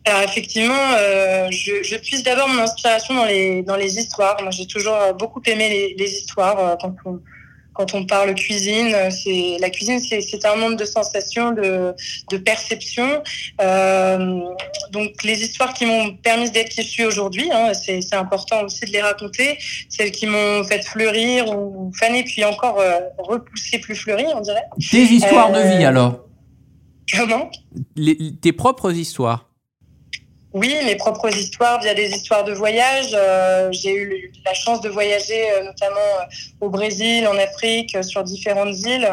Alors 0.05 0.21
effectivement, 0.21 0.93
euh, 0.97 1.47
je, 1.51 1.83
je 1.83 1.95
puise 1.97 2.23
d'abord 2.23 2.47
mon 2.47 2.61
inspiration 2.61 3.15
dans 3.15 3.25
les, 3.25 3.63
dans 3.63 3.75
les 3.75 3.97
histoires. 3.97 4.37
Moi, 4.41 4.51
j'ai 4.51 4.67
toujours 4.67 4.97
beaucoup 5.17 5.41
aimé 5.45 5.69
les, 5.69 5.95
les 5.97 6.11
histoires. 6.11 6.59
Euh, 6.59 6.75
quand 6.79 6.95
on, 7.05 7.19
quand 7.73 7.93
on 7.93 8.05
parle 8.05 8.35
cuisine, 8.35 8.95
c'est 9.11 9.57
la 9.59 9.69
cuisine, 9.69 9.99
c'est 9.99 10.45
un 10.45 10.55
monde 10.55 10.75
de 10.77 10.85
sensations, 10.85 11.51
de, 11.51 11.93
de 12.29 12.37
perceptions. 12.37 13.23
Euh, 13.61 14.41
donc 14.91 15.23
les 15.23 15.41
histoires 15.41 15.73
qui 15.73 15.85
m'ont 15.85 16.13
permis 16.15 16.49
d'être 16.51 16.69
qui 16.69 16.83
je 16.83 16.87
suis 16.87 17.05
aujourd'hui, 17.05 17.49
hein, 17.51 17.73
c'est 17.73 18.13
important 18.13 18.63
aussi 18.63 18.85
de 18.85 18.91
les 18.91 19.01
raconter. 19.01 19.57
Celles 19.89 20.11
qui 20.11 20.27
m'ont 20.27 20.63
fait 20.63 20.83
fleurir 20.83 21.49
ou 21.49 21.91
faner, 21.97 22.23
puis 22.23 22.43
encore 22.43 22.79
euh, 22.79 22.99
repousser 23.17 23.79
plus 23.79 23.95
fleurir, 23.95 24.29
on 24.35 24.41
dirait. 24.41 24.65
Tes 24.89 25.03
histoires 25.03 25.53
euh, 25.53 25.63
de 25.63 25.77
vie 25.77 25.85
alors? 25.85 26.25
Comment? 27.13 27.49
Les, 27.95 28.17
Tes 28.41 28.53
propres 28.53 28.93
histoires 28.93 29.50
oui, 30.53 30.75
mes 30.85 30.95
propres 30.95 31.35
histoires 31.35 31.79
via 31.81 31.93
des 31.93 32.09
histoires 32.09 32.43
de 32.43 32.51
voyage. 32.51 33.11
Euh, 33.13 33.69
j'ai 33.71 33.93
eu 33.93 34.33
la 34.45 34.53
chance 34.53 34.81
de 34.81 34.89
voyager 34.89 35.49
euh, 35.51 35.63
notamment 35.63 35.95
euh, 35.95 36.65
au 36.65 36.69
Brésil, 36.69 37.25
en 37.27 37.37
Afrique, 37.37 37.95
euh, 37.95 38.03
sur 38.03 38.23
différentes 38.23 38.77
îles, 38.79 39.09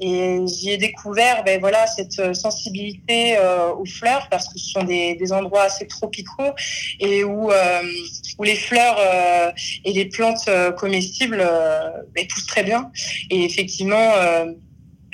et 0.00 0.38
j'y 0.46 0.70
ai 0.70 0.76
découvert, 0.76 1.44
ben 1.44 1.60
voilà, 1.60 1.86
cette 1.86 2.34
sensibilité 2.34 3.36
euh, 3.38 3.72
aux 3.72 3.86
fleurs 3.86 4.28
parce 4.30 4.48
que 4.52 4.58
ce 4.58 4.68
sont 4.70 4.82
des, 4.82 5.14
des 5.14 5.32
endroits 5.32 5.62
assez 5.62 5.86
tropicaux 5.86 6.52
et 7.00 7.24
où 7.24 7.50
où 8.38 8.44
les 8.44 8.56
fleurs 8.56 8.98
et 9.84 9.92
les 9.92 10.06
plantes 10.06 10.48
comestibles 10.76 11.46
ben, 12.14 12.26
poussent 12.26 12.46
très 12.46 12.64
bien. 12.64 12.90
Et 13.30 13.44
effectivement 13.44 14.12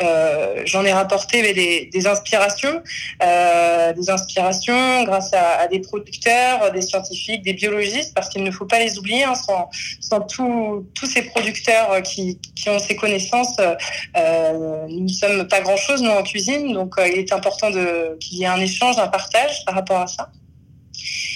euh, 0.00 0.62
j'en 0.64 0.84
ai 0.84 0.92
rapporté 0.92 1.52
des, 1.52 1.86
des 1.92 2.06
inspirations, 2.06 2.82
euh, 3.22 3.92
des 3.92 4.10
inspirations 4.10 5.04
grâce 5.04 5.32
à, 5.32 5.60
à, 5.60 5.68
des 5.68 5.80
producteurs, 5.80 6.70
des 6.72 6.82
scientifiques, 6.82 7.42
des 7.42 7.54
biologistes, 7.54 8.14
parce 8.14 8.28
qu'il 8.28 8.42
ne 8.42 8.50
faut 8.50 8.66
pas 8.66 8.78
les 8.78 8.98
oublier. 8.98 9.24
Hein, 9.24 9.34
sans, 9.34 9.68
sans 10.00 10.20
tous 10.20 11.06
ces 11.06 11.22
producteurs 11.22 12.02
qui, 12.02 12.38
qui, 12.54 12.68
ont 12.70 12.78
ces 12.78 12.96
connaissances, 12.96 13.56
euh, 13.58 14.86
nous 14.88 15.04
ne 15.04 15.08
sommes 15.08 15.48
pas 15.48 15.60
grand-chose 15.60 16.02
nous 16.02 16.10
en 16.10 16.22
cuisine. 16.22 16.72
Donc, 16.72 16.98
euh, 16.98 17.08
il 17.08 17.18
est 17.18 17.32
important 17.32 17.70
qu'il 18.20 18.38
y 18.38 18.44
ait 18.44 18.46
un 18.46 18.60
échange, 18.60 18.98
un 18.98 19.08
partage 19.08 19.64
par 19.64 19.74
rapport 19.74 20.00
à 20.00 20.06
ça. 20.06 20.30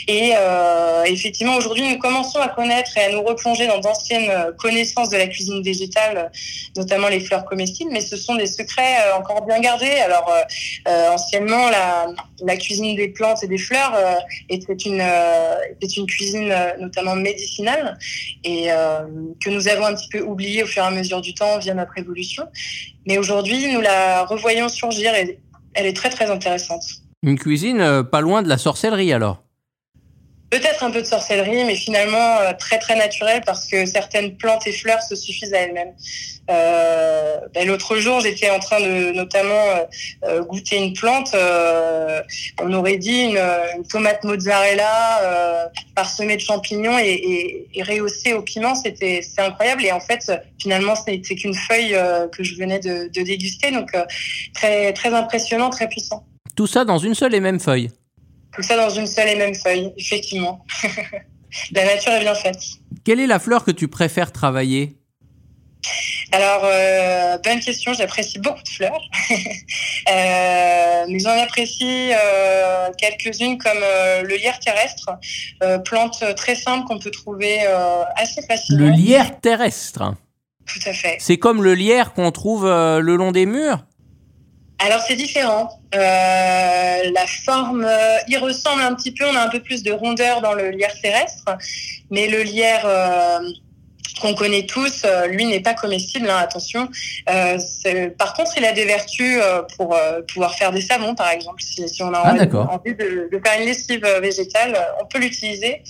Et 0.09 0.33
euh, 0.37 1.05
effectivement, 1.05 1.57
aujourd'hui, 1.57 1.89
nous 1.89 1.99
commençons 1.99 2.41
à 2.41 2.49
connaître 2.49 2.97
et 2.97 3.05
à 3.05 3.13
nous 3.13 3.23
replonger 3.23 3.67
dans 3.67 3.79
d'anciennes 3.79 4.31
connaissances 4.59 5.11
de 5.11 5.17
la 5.17 5.27
cuisine 5.27 5.63
végétale, 5.63 6.31
notamment 6.77 7.09
les 7.09 7.21
fleurs 7.21 7.45
comestibles, 7.45 7.91
mais 7.93 8.01
ce 8.01 8.17
sont 8.17 8.35
des 8.35 8.47
secrets 8.47 8.97
euh, 9.07 9.19
encore 9.19 9.45
bien 9.47 9.61
gardés. 9.61 9.91
Alors, 10.05 10.29
euh, 10.31 10.43
euh, 10.89 11.11
anciennement, 11.11 11.71
la, 12.45 12.57
cuisine 12.57 12.97
des 12.97 13.09
plantes 13.09 13.43
et 13.43 13.47
des 13.47 13.59
fleurs 13.59 13.93
euh, 13.95 14.15
était, 14.49 14.75
une, 14.75 15.01
euh, 15.01 15.55
était 15.71 15.87
une 15.87 16.07
cuisine 16.07 16.53
notamment 16.81 17.15
médicinale 17.15 17.99
et 18.45 18.69
que 19.43 19.51
nous 19.51 19.69
avons 19.69 19.87
un 19.87 19.95
petit 19.95 20.09
peu 20.09 20.21
oublié 20.21 20.63
au 20.63 20.67
fur 20.67 20.83
et 20.83 20.87
à 20.87 20.91
mesure 20.91 21.21
du 21.21 21.35
temps 21.35 21.59
via 21.59 21.75
notre 21.75 21.97
évolution. 21.99 22.45
Mais 23.07 23.19
aujourd'hui, 23.19 23.73
nous 23.73 23.81
la 23.81 24.25
revoyons 24.25 24.69
surgir 24.69 25.15
et 25.15 25.39
elle 25.75 25.87
est 25.87 25.97
très, 25.97 26.11
très 26.11 26.31
intéressante. 26.31 26.85
Une 27.23 27.39
cuisine 27.39 28.03
pas 28.05 28.21
loin 28.21 28.43
de 28.43 28.49
la 28.49 28.59
sorcellerie 28.59 29.13
alors? 29.13 29.43
Peut-être 30.53 30.85
un 30.85 30.91
peu 30.91 31.01
de 31.01 31.07
sorcellerie, 31.07 31.65
mais 31.65 31.77
finalement 31.77 32.39
euh, 32.41 32.53
très 32.59 32.79
très 32.79 32.95
naturel 32.95 33.41
parce 33.47 33.67
que 33.67 33.87
certaines 33.87 34.37
plantes 34.37 34.67
et 34.67 34.73
fleurs 34.73 35.03
se 35.03 35.17
suffisent 35.17 35.55
à 35.55 35.61
elles-mêmes. 35.61 35.95
Euh, 36.51 37.39
ben, 37.55 37.67
L'autre 37.67 37.97
jour, 37.97 38.21
j'étais 38.21 38.51
en 38.51 38.59
train 38.59 38.79
de 38.79 39.13
notamment 39.13 39.65
euh, 39.69 39.85
euh 40.25 40.45
goûter 40.45 40.77
une 40.77 40.93
plante. 40.93 41.31
Euh, 41.35 42.21
on 42.61 42.71
aurait 42.75 42.99
dit 42.99 43.23
une, 43.23 43.39
une 43.77 43.87
tomate 43.89 44.25
mozzarella 44.25 45.23
euh, 45.23 45.65
parsemée 45.95 46.37
de 46.37 46.43
champignons 46.43 46.99
et, 46.99 47.13
et, 47.13 47.69
et 47.75 47.83
rehaussée 47.83 48.35
au 48.35 48.43
piment. 48.43 48.75
C'était 48.75 49.23
c'est 49.23 49.41
incroyable. 49.41 49.83
Et 49.87 49.93
en 49.93 50.01
fait, 50.01 50.31
finalement, 50.61 50.95
ce 50.97 51.11
n'était 51.11 51.35
qu'une 51.35 51.55
feuille 51.55 51.97
que 52.31 52.45
je 52.45 52.57
venais 52.57 52.79
de, 52.79 53.09
de 53.09 53.23
déguster. 53.23 53.71
Donc 53.71 53.97
très 54.55 54.93
très 54.93 55.15
impressionnant, 55.15 55.71
très 55.71 55.89
puissant. 55.89 56.27
Tout 56.57 56.67
ça 56.67 56.85
dans 56.85 56.99
une 56.99 57.15
seule 57.15 57.35
et 57.35 57.41
même 57.41 57.59
feuille. 57.59 57.89
Tout 58.53 58.63
ça 58.63 58.77
dans 58.77 58.91
une 58.91 59.07
seule 59.07 59.29
et 59.29 59.37
même 59.37 59.55
feuille, 59.55 59.93
effectivement. 59.97 60.65
la 61.73 61.85
nature 61.85 62.13
est 62.13 62.21
bien 62.21 62.35
faite. 62.35 62.63
Quelle 63.05 63.21
est 63.21 63.27
la 63.27 63.39
fleur 63.39 63.65
que 63.65 63.71
tu 63.71 63.89
préfères 63.89 64.33
travailler? 64.33 64.99
Alors, 66.33 66.63
euh, 66.65 67.39
bonne 67.45 67.61
question. 67.61 67.93
J'apprécie 67.93 68.39
beaucoup 68.39 68.63
de 68.63 68.69
fleurs, 68.69 69.01
euh, 69.31 71.05
mais 71.09 71.19
j'en 71.19 71.39
apprécie 71.43 72.11
euh, 72.13 72.89
quelques-unes 72.97 73.59
comme 73.59 73.83
euh, 73.83 74.23
le 74.23 74.37
lierre 74.37 74.59
terrestre, 74.61 75.11
plante 75.85 76.25
très 76.37 76.55
simple 76.55 76.87
qu'on 76.87 76.99
peut 76.99 77.11
trouver 77.11 77.61
assez 78.17 78.43
facilement. 78.43 78.87
Le 78.87 78.93
lierre 78.93 79.41
terrestre. 79.41 80.15
Tout 80.67 80.89
à 80.89 80.93
fait. 80.93 81.17
C'est 81.19 81.39
comme 81.39 81.63
le 81.63 81.75
lierre 81.75 82.15
qu'on 82.15 82.31
trouve 82.31 82.65
le 82.67 83.17
long 83.17 83.33
des 83.33 83.47
murs? 83.47 83.85
Alors 84.85 85.01
c'est 85.01 85.15
différent. 85.15 85.81
Euh, 85.95 85.99
la 85.99 87.27
forme 87.45 87.85
euh, 87.85 88.17
y 88.27 88.37
ressemble 88.37 88.83
un 88.83 88.95
petit 88.95 89.13
peu. 89.13 89.25
On 89.27 89.37
a 89.37 89.41
un 89.41 89.49
peu 89.49 89.61
plus 89.61 89.85
de 89.85 89.93
rondeur 89.93 90.41
dans 90.41 90.55
le 90.55 90.71
lierre 90.71 90.95
terrestre, 91.01 91.45
mais 92.11 92.27
le 92.27 92.43
lierre 92.43 92.83
euh, 92.85 93.39
qu'on 94.21 94.35
connaît 94.35 94.67
tous, 94.67 95.07
lui 95.29 95.47
n'est 95.47 95.61
pas 95.61 95.75
comestible. 95.75 96.29
Hein, 96.29 96.39
attention. 96.39 96.89
Par 97.27 98.35
contre, 98.35 98.53
il 98.57 98.65
a 98.65 98.73
des 98.73 98.85
vertus 98.85 99.39
pour 99.77 99.97
pouvoir 100.33 100.55
faire 100.55 100.73
des 100.73 100.81
savons, 100.81 101.15
par 101.15 101.31
exemple. 101.31 101.63
Si, 101.63 101.89
si 101.89 102.03
on 102.03 102.13
a 102.13 102.19
ah, 102.19 102.33
envie, 102.71 102.95
de, 102.95 103.29
faire 103.45 103.61
une 103.61 103.67
lessive 103.67 104.05
végétale, 104.21 104.77
on 105.01 105.07
peut 105.07 105.19
l'utiliser. 105.19 105.83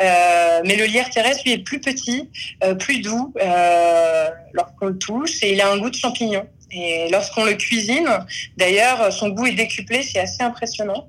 mais 0.00 0.76
le 0.76 0.84
lierre 0.84 1.10
terrestre, 1.10 1.42
lui, 1.44 1.52
est 1.52 1.64
plus 1.64 1.80
petit, 1.80 2.28
plus 2.78 3.00
doux 3.00 3.32
lorsqu'on 4.52 4.86
le 4.86 4.98
touche, 4.98 5.42
et 5.42 5.52
il 5.52 5.60
a 5.60 5.70
un 5.70 5.78
goût 5.78 5.90
de 5.90 5.96
champignon. 5.96 6.46
Et 6.74 7.08
lorsqu'on 7.10 7.44
le 7.44 7.52
cuisine, 7.54 8.08
d'ailleurs, 8.56 9.12
son 9.12 9.28
goût 9.28 9.46
est 9.46 9.52
décuplé, 9.54 10.02
c'est 10.02 10.20
assez 10.20 10.42
impressionnant. 10.42 11.08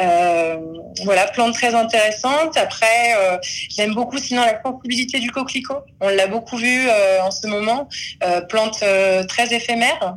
Euh, 0.00 0.56
voilà, 1.04 1.28
plante 1.28 1.54
très 1.54 1.74
intéressante. 1.74 2.56
Après, 2.56 3.14
euh, 3.16 3.38
j'aime 3.70 3.94
beaucoup 3.94 4.18
sinon 4.18 4.42
la 4.42 4.60
sensibilité 4.60 5.20
du 5.20 5.30
coquelicot. 5.30 5.78
On 6.00 6.08
l'a 6.08 6.26
beaucoup 6.26 6.56
vu 6.56 6.88
euh, 6.88 7.22
en 7.22 7.30
ce 7.30 7.46
moment. 7.46 7.88
Euh, 8.24 8.40
plante 8.40 8.80
euh, 8.82 9.22
très 9.24 9.54
éphémère. 9.54 10.16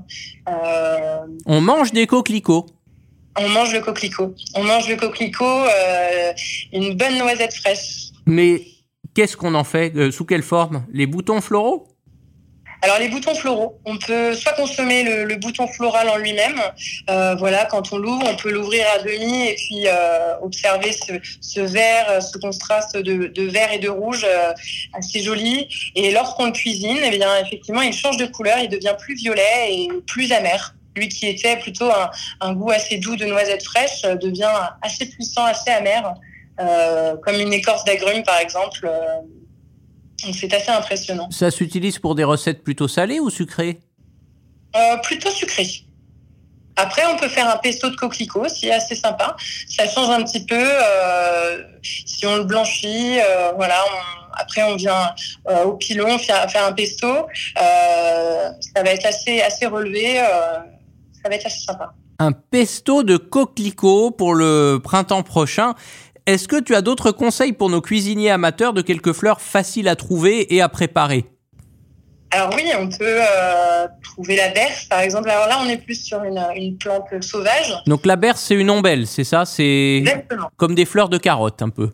Euh, 0.50 1.20
on 1.46 1.62
mange 1.62 1.92
des 1.92 2.08
coquelicots. 2.08 2.66
On 3.38 3.48
mange 3.50 3.72
le 3.72 3.82
coquelicot. 3.82 4.34
On 4.56 4.64
mange 4.64 4.90
le 4.90 4.96
coquelicot, 4.96 5.66
une 6.74 6.96
bonne 6.96 7.18
noisette 7.20 7.54
fraîche. 7.54 8.10
Mais 8.26 8.64
qu'est-ce 9.14 9.38
qu'on 9.38 9.54
en 9.54 9.64
fait? 9.64 10.12
Sous 10.12 10.26
quelle 10.26 10.42
forme? 10.42 10.86
Les 10.92 11.06
boutons 11.06 11.40
floraux? 11.40 11.89
Alors 12.82 12.98
les 13.00 13.10
boutons 13.10 13.36
floraux, 13.36 13.80
on 13.86 13.98
peut 13.98 14.34
soit 14.36 14.54
consommer 14.54 15.04
le, 15.04 15.36
bouton 15.36 15.68
floral 15.68 16.10
en 16.10 16.18
lui-même, 16.18 16.60
euh, 17.10 17.36
voilà, 17.36 17.66
quand 17.66 17.92
on 17.92 17.98
l'ouvre, 17.98 18.24
on 18.28 18.36
peut 18.36 18.52
l'ouvrir 18.52 18.86
à 18.96 19.00
demi 19.00 19.48
et 19.48 19.56
puis 19.56 19.88
euh, 19.88 20.38
observer 20.42 20.92
ce, 21.42 21.60
vert, 21.62 22.22
ce 22.22 22.38
contraste 22.38 22.98
de, 22.98 23.44
vert 23.50 23.72
et 23.72 23.80
de 23.80 23.90
rouge 23.90 24.26
euh, 24.26 24.54
assez 24.94 25.22
joli. 25.22 25.68
Et 25.96 26.12
lorsqu'on 26.12 26.48
le 26.48 26.52
cuisine, 26.52 27.00
eh 27.04 27.10
bien 27.10 27.38
effectivement, 27.38 27.82
il 27.82 27.94
change 27.94 28.18
de 28.18 28.26
couleur, 28.26 28.60
il 28.60 28.70
devient 28.70 28.96
plus 28.98 29.16
violet 29.16 29.74
et 29.74 29.90
plus 30.08 30.32
amer. 30.32 30.76
Lui 30.96 31.08
qui 31.08 31.28
était 31.28 31.58
plutôt 31.58 31.90
un, 31.92 32.10
un 32.42 32.54
goût 32.54 32.72
assez 32.72 32.98
doux 32.98 33.16
de 33.16 33.26
noisettes 33.26 33.64
fraîches 33.64 34.04
euh, 34.06 34.16
devient 34.16 34.52
assez 34.82 35.06
puissant, 35.06 35.46
assez 35.46 35.70
amer, 35.70 36.14
euh, 36.60 37.16
comme 37.18 37.36
une 37.36 37.54
écorce 37.54 37.84
d'agrumes 37.84 38.24
par 38.24 38.40
exemple. 38.40 38.90
Donc 40.26 40.36
c'est 40.36 40.54
assez 40.54 40.72
impressionnant. 40.72 41.30
Ça 41.32 41.52
s'utilise 41.52 42.00
pour 42.00 42.16
des 42.16 42.24
recettes 42.24 42.64
plutôt 42.64 42.88
salées 42.88 43.20
ou 43.20 43.30
sucrées? 43.30 43.80
Euh, 44.76 44.98
Plutôt 44.98 45.30
sucrées. 45.32 45.68
Après, 46.76 47.02
on 47.14 47.18
peut 47.18 47.28
faire 47.28 47.50
un 47.50 47.58
pesto 47.58 47.90
de 47.90 47.96
coquelicot, 47.96 48.48
c'est 48.48 48.72
assez 48.72 48.96
sympa. 48.96 49.36
Ça 49.68 49.86
change 49.88 50.10
un 50.10 50.24
petit 50.24 50.46
peu. 50.46 50.56
Euh, 50.58 51.62
si 51.84 52.26
on 52.26 52.38
le 52.38 52.44
blanchit, 52.46 53.20
euh, 53.20 53.52
voilà. 53.58 53.84
On, 53.86 54.32
après, 54.42 54.64
on 54.64 54.78
vient 54.78 55.14
euh, 55.50 55.66
au 55.66 55.74
pilon 55.74 56.18
faire, 56.18 56.50
faire 56.50 56.66
un 56.66 56.72
pesto. 56.72 57.08
Ça 57.56 58.84
va 58.84 58.92
être 58.92 59.06
assez, 59.06 59.42
assez 59.42 59.66
relevé. 59.66 60.18
Ça 61.22 61.28
va 61.28 61.36
être 61.36 61.48
assez 61.48 61.60
sympa. 61.66 61.92
Un 62.20 62.32
pesto 62.32 63.04
de 63.04 63.18
coquelicot 63.18 64.12
pour 64.12 64.34
le 64.34 64.80
printemps 64.82 65.24
prochain. 65.24 65.74
Est-ce 66.30 66.48
que 66.48 66.62
tu 66.62 66.76
as 66.76 66.84
d'autres 66.84 67.12
conseils 67.12 67.54
pour 67.54 67.72
nos 67.72 67.82
cuisiniers 67.82 68.30
amateurs 68.30 68.74
de 68.74 68.84
quelques 68.84 69.14
fleurs 69.14 69.42
faciles 69.42 69.88
à 69.88 69.96
trouver 69.96 70.54
et 70.54 70.62
à 70.62 70.70
préparer? 70.70 71.26
Alors 72.30 72.54
oui, 72.56 72.66
on 72.78 72.88
peut 72.88 72.96
euh, 73.02 73.88
trouver 74.04 74.36
la 74.36 74.50
berce, 74.50 74.86
par 74.86 75.00
exemple. 75.00 75.28
Alors 75.32 75.48
là, 75.48 75.58
on 75.60 75.68
est 75.68 75.78
plus 75.78 76.06
sur 76.06 76.24
une, 76.24 76.38
une 76.56 76.78
plante 76.78 77.06
sauvage. 77.22 77.74
Donc 77.88 78.06
la 78.06 78.16
berce, 78.16 78.42
c'est 78.42 78.54
une 78.54 78.70
ombelle, 78.70 79.08
c'est 79.08 79.24
ça? 79.24 79.44
C'est 79.46 80.04
comme 80.56 80.76
des 80.76 80.86
fleurs 80.86 81.10
de 81.10 81.18
carotte, 81.18 81.64
un 81.64 81.70
peu. 81.70 81.90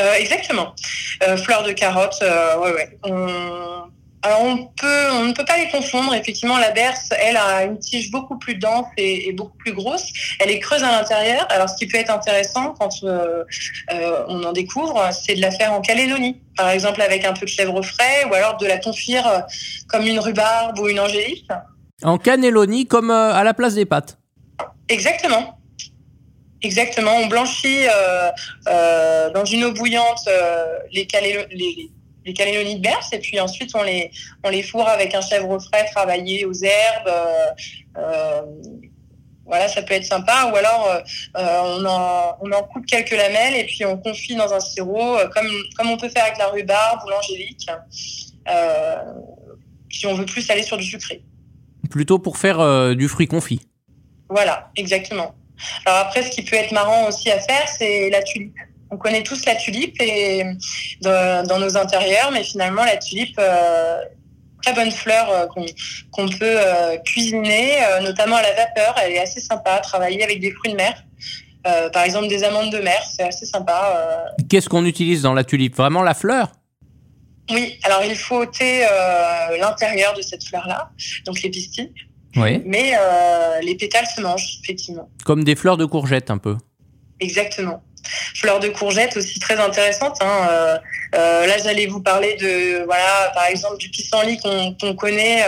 Euh, 0.00 0.14
exactement. 0.14 0.74
Euh, 1.22 1.36
fleurs 1.36 1.62
de 1.62 1.70
carotte, 1.70 2.20
ouais, 2.20 2.72
ouais. 2.72 2.98
On 3.04 3.84
alors 4.28 4.42
on 4.42 4.66
peut, 4.66 5.10
on 5.12 5.24
ne 5.24 5.32
peut 5.32 5.44
pas 5.46 5.56
les 5.56 5.68
confondre. 5.68 6.14
Effectivement, 6.14 6.58
la 6.58 6.70
berce, 6.70 7.08
elle 7.18 7.38
a 7.38 7.64
une 7.64 7.78
tige 7.78 8.10
beaucoup 8.10 8.38
plus 8.38 8.56
dense 8.56 8.86
et, 8.98 9.28
et 9.28 9.32
beaucoup 9.32 9.56
plus 9.56 9.72
grosse. 9.72 10.12
Elle 10.38 10.50
est 10.50 10.58
creuse 10.58 10.82
à 10.82 10.92
l'intérieur. 10.92 11.46
Alors, 11.50 11.68
ce 11.70 11.76
qui 11.76 11.86
peut 11.86 11.96
être 11.96 12.10
intéressant 12.10 12.74
quand 12.78 12.90
euh, 13.04 13.44
euh, 13.90 14.24
on 14.28 14.42
en 14.44 14.52
découvre, 14.52 15.08
c'est 15.12 15.34
de 15.34 15.40
la 15.40 15.50
faire 15.50 15.72
en 15.72 15.80
calédonie, 15.80 16.42
par 16.56 16.68
exemple 16.68 17.00
avec 17.00 17.24
un 17.24 17.32
peu 17.32 17.46
de 17.46 17.50
chèvre 17.50 17.80
frais, 17.80 18.26
ou 18.30 18.34
alors 18.34 18.58
de 18.58 18.66
la 18.66 18.76
confire 18.76 19.26
euh, 19.26 19.40
comme 19.88 20.06
une 20.06 20.18
rhubarbe 20.18 20.78
ou 20.78 20.88
une 20.88 21.00
angélique. 21.00 21.48
En 22.02 22.18
cannelloni, 22.18 22.86
comme 22.86 23.10
euh, 23.10 23.32
à 23.32 23.44
la 23.44 23.54
place 23.54 23.74
des 23.74 23.86
pâtes. 23.86 24.18
Exactement. 24.90 25.58
Exactement. 26.60 27.12
On 27.16 27.28
blanchit 27.28 27.86
dans 28.66 29.44
une 29.44 29.64
eau 29.64 29.72
bouillante 29.72 30.28
les, 30.92 31.06
calé 31.06 31.46
les, 31.52 31.90
les 32.28 32.34
calédonies 32.34 32.76
de 32.76 32.82
berce 32.82 33.12
et 33.12 33.18
puis 33.18 33.40
ensuite 33.40 33.74
on 33.74 33.82
les 33.82 34.10
on 34.44 34.50
les 34.50 34.62
fourre 34.62 34.88
avec 34.88 35.14
un 35.14 35.20
chèvre 35.20 35.58
frais 35.58 35.86
travaillé 35.92 36.44
aux 36.44 36.52
herbes 36.52 37.08
euh, 37.08 37.50
euh, 37.96 38.42
voilà 39.46 39.66
ça 39.66 39.80
peut 39.80 39.94
être 39.94 40.04
sympa. 40.04 40.50
Ou 40.52 40.56
alors 40.56 40.86
euh, 40.90 41.00
on 41.34 41.84
en 41.86 42.36
on 42.42 42.52
en 42.52 42.62
coupe 42.64 42.84
quelques 42.84 43.16
lamelles 43.16 43.54
et 43.54 43.64
puis 43.64 43.84
on 43.86 43.96
confie 43.96 44.36
dans 44.36 44.52
un 44.52 44.60
sirop 44.60 45.16
comme 45.34 45.48
comme 45.76 45.88
on 45.88 45.96
peut 45.96 46.10
faire 46.10 46.24
avec 46.24 46.36
la 46.38 46.48
rhubarbe 46.48 47.00
ou 47.06 47.10
l'angélique 47.10 47.66
si 49.90 50.06
on 50.06 50.14
veut 50.14 50.26
plus 50.26 50.48
aller 50.50 50.62
sur 50.62 50.76
du 50.76 50.84
sucré. 50.84 51.22
Plutôt 51.90 52.18
pour 52.18 52.36
faire 52.36 52.94
du 52.94 53.08
fruit 53.08 53.26
confit. 53.26 53.60
Voilà 54.28 54.70
exactement. 54.76 55.34
Alors 55.86 56.00
après 56.00 56.22
ce 56.22 56.30
qui 56.30 56.42
peut 56.42 56.56
être 56.56 56.72
marrant 56.72 57.08
aussi 57.08 57.30
à 57.30 57.40
faire 57.40 57.66
c'est 57.78 58.10
la 58.10 58.22
tulipe 58.22 58.54
on 58.90 58.96
connaît 58.96 59.22
tous 59.22 59.44
la 59.44 59.54
tulipe 59.54 59.96
et 60.00 60.44
dans, 61.02 61.46
dans, 61.46 61.58
nos 61.58 61.76
intérieurs, 61.76 62.30
mais 62.32 62.42
finalement 62.42 62.84
la 62.84 62.96
tulipe, 62.96 63.38
euh, 63.38 64.00
très 64.62 64.74
bonne 64.74 64.90
fleur 64.90 65.48
qu'on 66.10 66.28
peut 66.28 66.58
cuisiner, 67.04 67.78
notamment 68.02 68.36
à 68.36 68.42
la 68.42 68.52
vapeur. 68.54 68.96
Elle 69.02 69.12
est 69.12 69.20
assez 69.20 69.40
sympa 69.40 69.72
à 69.72 69.80
travailler 69.80 70.22
avec 70.24 70.40
des 70.40 70.50
fruits 70.50 70.72
de 70.72 70.76
mer. 70.76 71.04
par 71.92 72.02
exemple, 72.02 72.26
des 72.26 72.42
amandes 72.42 72.72
de 72.72 72.78
mer, 72.78 73.00
c'est 73.14 73.22
assez 73.22 73.46
sympa. 73.46 74.26
Qu'est-ce 74.48 74.68
qu'on 74.68 74.84
utilise 74.84 75.22
dans 75.22 75.32
la 75.32 75.44
tulipe? 75.44 75.76
Vraiment 75.76 76.02
la 76.02 76.14
fleur? 76.14 76.52
Oui, 77.50 77.78
alors 77.84 78.02
il 78.02 78.16
faut 78.16 78.38
ôter 78.38 78.84
l'intérieur 79.60 80.12
de 80.14 80.22
cette 80.22 80.42
fleur-là, 80.42 80.90
donc 81.24 81.40
les 81.40 81.50
pistilles. 81.50 81.94
Oui. 82.34 82.60
Mais 82.66 82.94
les 83.62 83.76
pétales 83.76 84.06
se 84.06 84.20
mangent, 84.20 84.58
effectivement. 84.64 85.08
Comme 85.24 85.44
des 85.44 85.54
fleurs 85.54 85.76
de 85.76 85.84
courgette, 85.84 86.32
un 86.32 86.38
peu. 86.38 86.56
Exactement. 87.20 87.80
Fleurs 88.34 88.60
de 88.60 88.68
courgette 88.68 89.16
aussi 89.16 89.38
très 89.38 89.56
intéressante. 89.56 90.16
Hein. 90.20 90.48
Euh, 90.50 90.78
euh, 91.14 91.46
là, 91.46 91.58
j'allais 91.58 91.86
vous 91.86 92.00
parler 92.00 92.36
de, 92.36 92.84
voilà, 92.84 93.30
par 93.34 93.46
exemple, 93.46 93.78
du 93.78 93.88
pissenlit 93.90 94.38
qu'on 94.38 94.94
connaît 94.94 95.44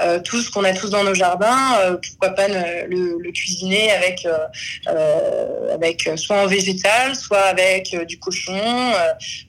euh, 0.00 0.20
tous, 0.20 0.50
qu'on 0.50 0.64
a 0.64 0.72
tous 0.72 0.90
dans 0.90 1.04
nos 1.04 1.14
jardins. 1.14 1.98
pourquoi 2.02 2.30
pas 2.30 2.48
le, 2.48 3.30
cuisiner 3.32 3.92
avec, 3.92 4.26
avec 5.72 6.10
soit 6.16 6.42
en 6.42 6.46
végétal, 6.46 7.14
soit 7.14 7.38
avec 7.38 7.96
du 8.06 8.18
cochon 8.18 8.92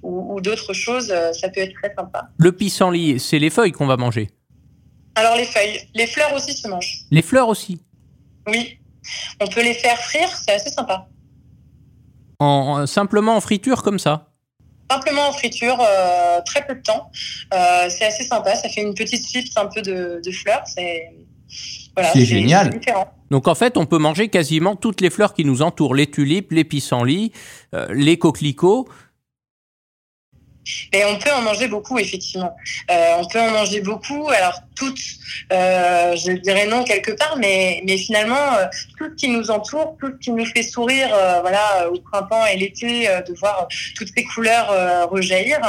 ou, 0.04 0.36
ou 0.36 0.42
d'autres 0.42 0.74
choses. 0.74 1.08
Ça 1.08 1.50
peut 1.50 1.62
être 1.62 1.74
très 1.74 1.94
sympa. 1.96 2.30
Le 2.38 2.52
pissenlit, 2.52 3.20
c'est 3.20 3.40
les 3.40 3.50
feuilles 3.50 3.72
qu'on 3.72 3.88
va 3.88 3.98
manger? 3.98 4.30
Alors 5.16 5.36
les 5.36 5.46
feuilles, 5.46 5.82
les 5.94 6.08
fleurs 6.08 6.34
aussi 6.34 6.54
se 6.54 6.68
mangent. 6.68 7.02
Les 7.10 7.22
fleurs 7.22 7.50
aussi? 7.50 7.82
Oui, 8.48 8.80
on 9.40 9.48
peut 9.48 9.62
les 9.62 9.74
faire 9.74 9.98
frire, 9.98 10.30
c'est 10.46 10.54
assez 10.54 10.70
sympa 10.70 11.08
simplement 12.86 13.36
en 13.36 13.42
friture 13.42 13.84
comme 13.84 14.00
ça? 14.00 14.32
Simplement 14.92 15.30
en 15.30 15.32
friture, 15.32 15.78
euh, 15.80 16.42
très 16.46 16.66
peu 16.66 16.76
de 16.76 16.82
temps. 16.82 17.10
Euh, 17.54 17.88
c'est 17.90 18.06
assez 18.06 18.26
sympa, 18.26 18.56
ça 18.56 18.68
fait 18.68 18.82
une 18.82 18.94
petite 18.94 19.26
chips 19.26 19.56
un 19.56 19.68
peu 19.68 19.82
de, 19.82 20.22
fleurs. 20.32 20.64
C'est 20.66 21.14
voilà, 21.96 22.12
génial. 22.14 22.80
Donc 23.30 23.48
en 23.48 23.56
fait, 23.56 23.78
on 23.78 23.86
peut 23.86 23.98
manger 23.98 24.28
quasiment 24.28 24.76
toutes 24.76 25.00
les 25.00 25.10
fleurs 25.10 25.34
qui 25.34 25.46
nous 25.46 25.62
entourent, 25.62 25.96
les 25.96 26.08
tulipes, 26.08 26.52
les 26.52 26.66
pissenlits, 26.66 27.32
euh, 27.74 27.88
les 27.94 28.18
coquelicots. 28.18 28.90
Mais 30.94 31.06
on 31.06 31.18
peut 31.18 31.32
en 31.32 31.42
manger 31.42 31.68
beaucoup, 31.68 32.00
effectivement. 32.00 32.56
on 32.90 33.28
peut 33.28 33.40
en 33.40 33.52
manger 33.52 33.82
beaucoup. 33.82 34.30
Alors, 34.30 34.62
toutes, 34.82 35.00
euh, 35.54 36.16
je 36.16 36.32
dirais 36.32 36.66
non 36.66 36.84
quelque 36.84 37.12
part, 37.12 37.36
mais, 37.38 37.84
mais 37.86 37.98
finalement, 37.98 38.56
euh, 38.58 38.66
tout 38.98 39.14
qui 39.16 39.28
nous 39.30 39.52
entoure, 39.52 39.96
tout 40.00 40.18
qui 40.20 40.32
nous 40.32 40.46
fait 40.46 40.64
sourire, 40.64 41.10
euh, 41.14 41.42
voilà, 41.42 41.88
au 41.92 42.00
printemps 42.00 42.46
et 42.48 42.58
l'été, 42.58 43.08
de 43.28 43.34
voir 43.40 43.68
toutes 43.96 44.10
ces 44.16 44.24
couleurs 44.24 45.10
rejaillir, 45.10 45.60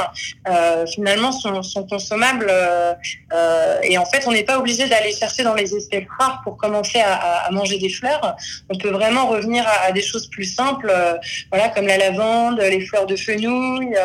finalement 0.93 1.31
sont, 1.31 1.61
consommables. 1.87 2.51
et 3.83 3.97
en 3.97 4.05
fait, 4.05 4.23
on 4.27 4.31
n'est 4.31 4.43
pas 4.43 4.57
obligé 4.57 4.87
d'aller 4.87 5.13
chercher 5.13 5.43
dans 5.43 5.53
les 5.53 5.75
espèces 5.75 6.05
rares 6.19 6.41
pour 6.43 6.57
commencer 6.57 6.99
à, 6.99 7.45
à, 7.47 7.51
manger 7.51 7.77
des 7.77 7.89
fleurs. 7.89 8.35
On 8.69 8.77
peut 8.77 8.89
vraiment 8.91 9.27
revenir 9.27 9.65
à, 9.67 9.91
des 9.91 10.01
choses 10.01 10.27
plus 10.29 10.45
simples, 10.45 10.91
voilà, 11.51 11.69
comme 11.69 11.87
la 11.87 11.97
lavande, 11.97 12.59
les 12.59 12.81
fleurs 12.85 13.05
de 13.05 13.15
fenouil, 13.15 13.95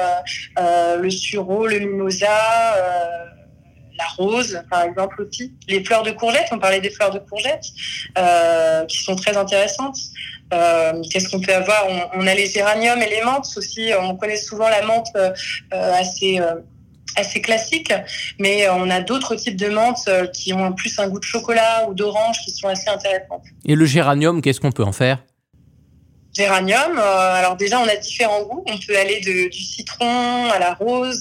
le 0.96 1.10
sureau, 1.10 1.66
le 1.66 1.78
mimosa 1.80 2.28
la 3.98 4.06
rose, 4.16 4.62
par 4.70 4.82
exemple 4.82 5.22
aussi. 5.22 5.54
Les 5.68 5.84
fleurs 5.84 6.02
de 6.02 6.12
courgette, 6.12 6.46
on 6.52 6.58
parlait 6.58 6.80
des 6.80 6.90
fleurs 6.90 7.12
de 7.12 7.18
courgette, 7.18 7.64
euh, 8.16 8.86
qui 8.86 8.98
sont 8.98 9.16
très 9.16 9.36
intéressantes. 9.36 9.98
Euh, 10.54 11.02
qu'est-ce 11.10 11.28
qu'on 11.28 11.40
peut 11.40 11.54
avoir? 11.54 11.84
On, 12.14 12.26
a 12.26 12.34
les 12.34 12.46
géraniums 12.46 13.02
et 13.02 13.10
les 13.10 13.22
menthes 13.22 13.52
aussi. 13.56 13.90
On 14.00 14.16
connaît 14.16 14.36
souvent 14.36 14.68
la 14.68 14.82
menthe 14.82 15.08
euh, 15.16 15.32
assez 15.70 16.40
assez 17.16 17.40
classique, 17.40 17.92
mais 18.38 18.68
on 18.68 18.88
a 18.90 19.00
d'autres 19.00 19.34
types 19.34 19.56
de 19.56 19.68
menthes 19.68 20.08
qui 20.32 20.52
ont 20.52 20.72
plus 20.72 20.96
un 21.00 21.08
goût 21.08 21.18
de 21.18 21.24
chocolat 21.24 21.88
ou 21.88 21.94
d'orange 21.94 22.38
qui 22.44 22.52
sont 22.52 22.68
assez 22.68 22.88
intéressantes. 22.88 23.42
Et 23.64 23.74
le 23.74 23.86
géranium, 23.86 24.40
qu'est-ce 24.40 24.60
qu'on 24.60 24.70
peut 24.70 24.84
en 24.84 24.92
faire? 24.92 25.24
Géranium. 26.38 26.98
Euh, 26.98 27.34
alors 27.34 27.56
déjà, 27.56 27.80
on 27.80 27.88
a 27.88 27.96
différents 27.96 28.42
goûts. 28.44 28.64
On 28.66 28.78
peut 28.78 28.96
aller 28.96 29.20
du 29.20 29.52
citron 29.52 30.50
à 30.50 30.58
la 30.58 30.74
rose, 30.74 31.20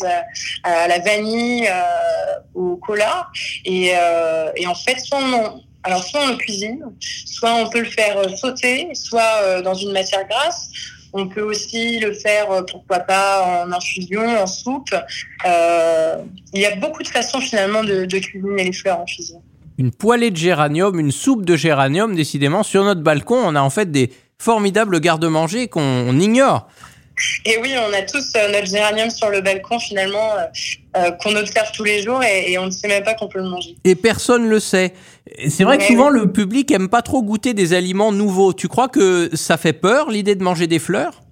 à, 0.64 0.88
la 0.88 1.00
vanille, 1.00 1.68
euh, 1.68 2.40
au 2.54 2.78
cola. 2.78 3.28
Et, 3.66 3.92
euh, 3.96 4.52
en 4.68 4.76
fait, 4.76 4.98
alors 5.84 6.04
soit 6.04 6.22
on 6.24 6.32
le 6.32 6.38
cuisine, 6.38 6.84
soit 7.26 7.54
on 7.54 7.70
peut 7.70 7.80
le 7.80 7.90
faire 7.90 8.18
sauter, 8.38 8.90
soit 8.94 9.62
dans 9.62 9.74
une 9.74 9.92
matière 9.92 10.28
grasse. 10.28 10.70
On 11.14 11.28
peut 11.28 11.42
aussi 11.42 12.00
le 12.00 12.14
faire, 12.14 12.48
pourquoi 12.70 13.00
pas, 13.00 13.64
en 13.64 13.72
infusion, 13.72 14.22
en 14.22 14.46
soupe. 14.46 14.94
il 15.46 16.62
y 16.62 16.66
a 16.66 16.76
beaucoup 16.76 17.02
de 17.02 17.08
façons 17.08 17.40
finalement 17.40 17.84
de, 17.84 18.06
de 18.06 18.20
cuisiner 18.20 18.66
les 18.66 18.74
fleurs 18.74 19.00
en 19.00 19.06
cuisine. 19.06 19.42
Une 19.80 19.92
poêlée 19.92 20.32
de 20.32 20.38
géranium, 20.38 21.00
une 21.00 21.12
soupe 21.12 21.46
de 21.46 21.56
géranium, 21.56 22.16
décidément, 22.16 22.64
sur 22.64 22.84
notre 22.84 23.02
balcon, 23.02 23.38
on 23.38 23.56
a 23.56 23.62
en 23.62 23.70
fait 23.70 23.92
des, 23.92 24.12
formidable 24.48 25.00
garde-manger 25.00 25.68
qu'on 25.68 26.20
ignore. 26.20 26.68
Et 27.46 27.58
oui, 27.62 27.74
on 27.76 27.94
a 27.94 28.04
tous 28.04 28.34
euh, 28.36 28.52
notre 28.52 28.68
géranium 28.68 29.10
sur 29.10 29.30
le 29.30 29.42
balcon 29.42 29.80
finalement 29.80 30.34
euh, 30.34 30.44
euh, 30.98 31.12
qu'on 31.12 31.36
observe 31.36 31.72
tous 31.74 31.84
les 31.84 32.04
jours 32.04 32.24
et, 32.24 32.58
on 32.60 32.68
ne 32.68 32.72
sait 32.72 32.88
même 32.88 33.04
pas 33.04 33.16
qu'on 33.16 33.28
peut 33.28 33.40
le 33.40 33.50
manger. 33.50 33.76
Et 33.84 33.96
personne 33.96 34.44
ne 34.44 34.50
le 34.50 34.60
sait. 34.60 34.94
C'est 35.50 35.64
vrai 35.64 35.80
que 35.80 35.84
souvent 35.84 36.10
le 36.10 36.32
public 36.32 36.70
aime 36.72 36.90
pas 36.90 37.02
trop 37.02 37.24
goûter 37.24 37.54
des 37.54 37.74
aliments 37.74 38.12
nouveaux. 38.12 38.54
Tu 38.54 38.68
crois 38.68 38.88
que 38.88 39.32
ça 39.34 39.58
fait 39.58 39.74
peur 39.74 40.12
l'idée 40.12 40.36
de 40.36 40.44
manger 40.44 40.68
des 40.68 40.80
fleurs? 40.80 41.24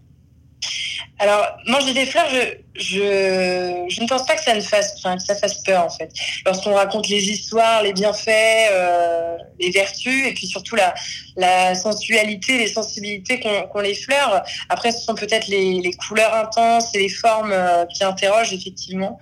Alors, 1.18 1.58
manger 1.68 1.94
des 1.94 2.06
fleurs, 2.06 2.28
je, 2.30 2.58
je, 2.76 3.86
je, 3.88 4.02
ne 4.02 4.08
pense 4.08 4.26
pas 4.26 4.36
que 4.36 4.44
ça, 4.44 4.54
ne 4.54 4.60
fasse, 4.60 4.96
enfin, 4.98 5.16
que 5.16 5.24
ça 5.24 5.34
fasse 5.34 5.64
peur, 5.64 5.86
en 5.86 5.90
fait. 5.90 6.12
Lorsqu'on 6.46 6.74
raconte 6.74 7.08
les 7.08 7.30
histoires, 7.30 7.84
les 7.84 7.94
bienfaits, 7.94 8.70
euh, 8.72 9.38
les 9.58 9.72
vertus, 9.72 10.28
et 10.28 10.34
puis 10.34 10.46
surtout 10.46 10.76
la, 10.76 10.94
la 11.38 11.74
sensualité, 11.74 12.58
les 12.58 12.68
sensibilités 12.68 13.40
qu'ont 13.40 13.80
les 13.80 13.96
fleurs. 13.96 14.44
Après, 14.68 14.92
ce 14.92 15.00
sont 15.00 15.16
peut-être 15.16 15.48
les, 15.48 15.80
les, 15.80 15.94
couleurs 15.94 16.34
intenses 16.34 16.94
et 16.94 17.00
les 17.00 17.10
formes 17.10 17.54
euh, 17.54 17.86
qui 17.86 18.04
interrogent, 18.04 18.54
effectivement. 18.54 19.18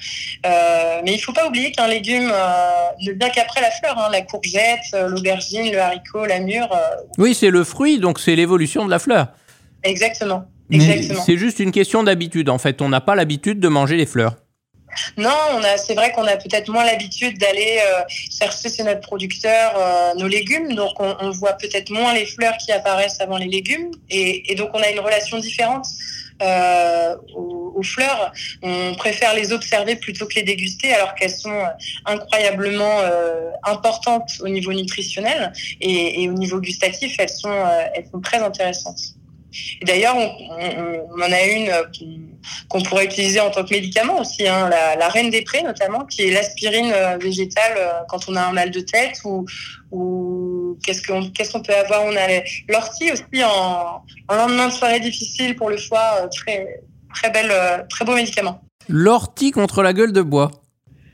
Euh, 0.48 1.02
mais 1.06 1.14
il 1.14 1.20
faut 1.20 1.34
pas 1.34 1.48
oublier 1.48 1.72
qu'un 1.72 1.88
légume 1.88 2.32
euh, 2.34 2.88
ne 3.06 3.12
vient 3.12 3.30
qu'après 3.30 3.62
la 3.62 3.70
fleur. 3.70 4.00
Hein, 4.00 4.10
la 4.12 4.24
courgette, 4.24 4.82
euh, 4.96 5.08
l'aubergine, 5.10 5.72
le 5.72 5.80
haricot, 5.80 6.26
la 6.26 6.40
mûre. 6.40 6.70
oui, 7.20 7.36
c'est 7.36 7.52
le 7.52 7.64
fruit, 7.64 8.00
donc 8.00 8.20
c'est 8.20 8.36
l'évolution 8.36 8.84
de 8.84 8.90
la 8.90 8.98
fleur. 8.98 9.28
Exactement. 9.84 10.46
C'est 10.72 11.38
juste 11.38 11.60
une 11.60 11.72
question 11.72 12.04
d'habitude. 12.04 12.50
En 12.50 12.58
fait, 12.58 12.82
on 12.82 12.90
n'a 12.90 13.02
pas 13.02 13.16
l'habitude 13.16 13.60
de 13.60 13.68
manger 13.68 13.98
les 13.98 14.06
fleurs. 14.06 14.36
Non, 15.18 15.62
c'est 15.78 15.96
vrai 15.96 16.12
qu'on 16.12 16.26
a 16.26 16.38
peut-être 16.38 16.70
moins 16.70 16.86
l'habitude 16.86 17.38
d'aller 17.38 17.80
euh, 17.82 18.04
chercher 18.10 18.70
chez 18.70 18.84
notre 18.84 19.02
producteur 19.02 19.74
euh, 19.76 20.14
nos 20.16 20.28
légumes, 20.28 20.74
donc 20.76 21.00
on, 21.00 21.32
voit 21.32 21.54
peut-être 21.54 21.90
moins 21.90 22.14
les 22.14 22.26
fleurs 22.26 22.56
qui 22.58 22.72
apparaissent 22.72 23.20
avant 23.20 23.38
les 23.38 23.48
légumes, 23.48 23.92
et, 24.10 24.54
donc 24.56 24.70
on 24.74 24.82
a 24.82 24.90
une 24.90 25.00
relation 25.00 25.40
différente 25.40 25.88
euh, 26.42 27.16
aux, 27.36 27.82
fleurs. 27.84 28.32
On 28.62 28.94
préfère 28.96 29.34
les 29.34 29.52
observer 29.52 29.96
plutôt 29.96 30.26
que 30.26 30.36
les 30.36 30.44
déguster, 30.44 30.94
alors 30.94 31.16
qu'elles 31.16 31.32
sont 31.32 31.64
incroyablement 32.06 33.00
importantes 33.64 34.30
au 34.42 34.48
niveau 34.48 34.72
nutritionnel 34.74 35.52
et, 35.82 36.30
au 36.30 36.34
niveau 36.34 36.60
gustatif, 36.60 37.16
elles 37.20 37.30
sont, 37.30 37.54
elles 37.94 38.06
sont 38.10 38.22
très 38.22 38.38
intéressantes. 38.38 39.16
D'ailleurs, 39.84 40.16
on, 40.18 41.22
en 41.22 41.32
a 41.32 41.44
une 41.44 41.70
euh, 41.70 41.84
qu'on 42.68 42.82
pourrait 42.82 43.06
utiliser 43.06 43.40
en 43.40 43.50
tant 43.52 43.64
que 43.64 43.74
médicament 43.74 44.20
aussi, 44.20 44.48
hein, 44.48 44.70
la, 44.70 45.08
reine 45.10 45.30
des 45.30 45.42
prés 45.42 45.64
notamment, 45.64 46.06
qui 46.06 46.24
est 46.24 46.32
l'aspirine 46.32 46.92
euh, 46.94 47.18
végétale 47.18 47.74
euh, 47.78 47.92
quand 48.10 48.28
on 48.28 48.36
a 48.36 48.42
un 48.42 48.54
mal 48.54 48.72
de 48.72 48.80
tête 48.80 49.22
ou, 49.24 49.46
qu'est-ce 50.84 51.52
qu'on 51.52 51.62
peut 51.62 51.76
avoir 51.76 52.04
On 52.06 52.16
a 52.16 52.42
l'ortie 52.68 53.12
aussi 53.12 53.44
en, 53.44 54.04
lendemain 54.30 54.68
de 54.68 54.74
soirée 54.74 55.00
difficile 55.00 55.56
pour 55.56 55.70
le 55.70 55.78
foie, 55.78 56.28
très 56.36 56.82
très 57.14 57.30
belle, 57.30 57.54
très 57.90 58.04
beau 58.06 58.16
médicament. 58.16 58.62
L'ortie 58.90 59.52
contre 59.52 59.84
la 59.84 59.94
gueule 59.94 60.12
de 60.12 60.24
bois. 60.24 60.50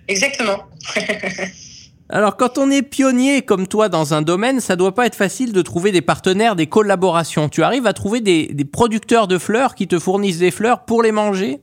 Exactement. 0.08 0.64
Alors, 2.12 2.38
quand 2.38 2.58
on 2.58 2.72
est 2.72 2.82
pionnier 2.82 3.44
comme 3.44 3.68
toi 3.68 3.88
dans 3.88 4.16
un 4.16 4.24
domaine, 4.24 4.62
ça 4.62 4.76
doit 4.76 4.96
pas 4.96 5.06
être 5.06 5.16
facile 5.16 5.54
de 5.54 5.62
trouver 5.62 5.92
des 5.92 6.02
partenaires, 6.02 6.56
des 6.56 6.66
collaborations. 6.66 7.50
Tu 7.50 7.62
arrives 7.62 7.86
à 7.86 7.94
trouver 7.94 8.20
des, 8.20 8.66
producteurs 8.66 9.28
de 9.28 9.38
fleurs 9.38 9.76
qui 9.76 9.88
te 9.88 10.00
fournissent 10.00 10.40
des 10.40 10.50
fleurs 10.50 10.86
pour 10.86 11.04
les 11.04 11.12
manger? 11.12 11.60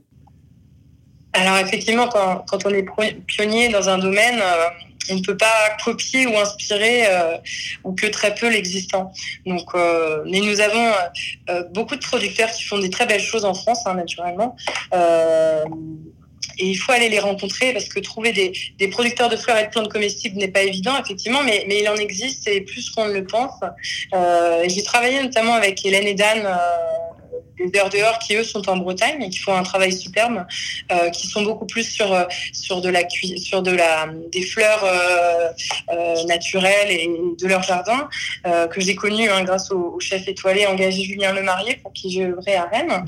Alors, 1.32 1.58
effectivement, 1.58 2.08
quand, 2.08 2.64
on 2.64 2.70
est 2.70 2.86
pionnier 3.26 3.70
dans 3.70 3.88
un 3.88 3.98
domaine, 3.98 4.38
euh, 4.40 4.68
on 5.10 5.16
ne 5.16 5.20
peut 5.20 5.36
pas 5.36 5.76
copier 5.84 6.28
ou 6.28 6.38
inspirer 6.38 7.06
euh, 7.08 7.36
ou 7.82 7.92
que 7.94 8.06
très 8.06 8.32
peu 8.32 8.48
l'existant. 8.48 9.12
Donc, 9.46 9.74
euh, 9.74 10.22
mais 10.26 10.38
nous 10.38 10.60
avons 10.60 10.92
beaucoup 11.74 11.96
de 11.96 12.00
producteurs 12.00 12.52
qui 12.52 12.62
font 12.62 12.78
des 12.78 12.90
très 12.90 13.06
belles 13.06 13.20
choses 13.20 13.44
en 13.44 13.52
France, 13.52 13.84
hein, 13.84 13.94
naturellement. 13.94 14.54
Et 16.58 16.66
il 16.66 16.76
faut 16.76 16.92
aller 16.92 17.08
les 17.08 17.18
rencontrer 17.18 17.72
parce 17.72 17.88
que 17.88 18.00
trouver 18.00 18.32
des, 18.32 18.52
des 18.78 18.88
producteurs 18.88 19.28
de 19.28 19.36
fleurs 19.36 19.58
et 19.58 19.64
de 19.64 19.70
plantes 19.70 19.88
comestibles 19.88 20.36
n'est 20.36 20.48
pas 20.48 20.62
évident, 20.62 20.92
effectivement, 21.02 21.42
mais, 21.42 21.64
mais, 21.68 21.80
il 21.80 21.88
en 21.88 21.96
existe 21.96 22.48
et 22.48 22.60
plus 22.60 22.90
qu'on 22.90 23.06
ne 23.06 23.12
le 23.12 23.26
pense. 23.26 23.60
Euh, 24.14 24.64
J'ai 24.68 24.82
travaillé 24.82 25.22
notamment 25.22 25.54
avec 25.54 25.84
Hélène 25.84 26.06
et 26.06 26.14
Dan. 26.14 26.46
Euh, 27.32 27.68
des 27.70 27.78
heures 27.78 27.90
dehors 27.90 28.18
qui 28.18 28.36
eux 28.36 28.44
sont 28.44 28.68
en 28.68 28.76
Bretagne 28.76 29.22
et 29.22 29.30
qui 29.30 29.38
font 29.38 29.54
un 29.54 29.62
travail 29.62 29.92
superbe, 29.92 30.46
euh, 30.92 31.10
qui 31.10 31.26
sont 31.26 31.42
beaucoup 31.42 31.66
plus 31.66 31.84
sur 31.84 32.10
la 32.90 33.02
des 34.30 34.42
fleurs 34.42 34.84
naturelles 36.26 36.90
et 36.90 37.08
de 37.40 37.46
leur 37.46 37.62
jardin 37.62 38.08
que 38.44 38.80
j'ai 38.80 38.94
connu 38.94 39.28
hein, 39.28 39.42
grâce 39.44 39.70
au, 39.70 39.98
chef 40.00 40.28
étoilé 40.28 40.66
engagé 40.66 41.02
Julien 41.02 41.32
Lemarié 41.32 41.76
pour 41.76 41.92
qui 41.92 42.10
j'ai 42.10 42.26
œuvré 42.26 42.56
à 42.56 42.64
Rennes. 42.64 43.04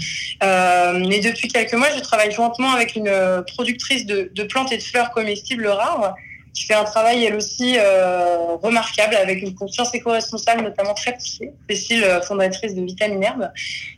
mais 1.08 1.20
depuis 1.20 1.48
quelques 1.48 1.74
mois, 1.74 1.90
je 1.94 2.00
travaille 2.00 2.32
jointement 2.32 2.72
avec 2.72 2.96
une 2.96 3.44
productrice 3.46 4.06
de 4.06 4.42
plantes 4.44 4.72
et 4.72 4.78
de 4.78 4.82
fleurs 4.82 5.10
comestibles 5.10 5.66
rares 5.66 6.14
qui 6.54 6.64
fait 6.64 6.74
un 6.74 6.84
travail 6.84 7.24
elle 7.24 7.36
aussi 7.36 7.76
euh, 7.78 8.56
remarquable 8.62 9.14
avec 9.14 9.42
une 9.42 9.54
conscience 9.54 9.94
éco-responsable 9.94 10.62
notamment 10.62 10.94
très 10.94 11.14
poussée. 11.14 11.52
Cécile, 11.68 12.04
euh, 12.04 12.20
fondatrice 12.22 12.74
de 12.74 12.82
Vitamine 12.82 13.22
Herbe, 13.22 13.50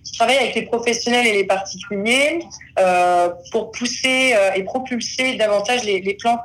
qui 0.04 0.12
travaille 0.12 0.38
avec 0.38 0.54
les 0.54 0.62
professionnels 0.62 1.26
et 1.26 1.32
les 1.32 1.44
particuliers 1.44 2.40
euh, 2.78 3.30
pour 3.52 3.70
pousser 3.72 4.34
et 4.54 4.62
propulser 4.64 5.34
davantage 5.36 5.84
les, 5.84 6.16
plantes 6.20 6.40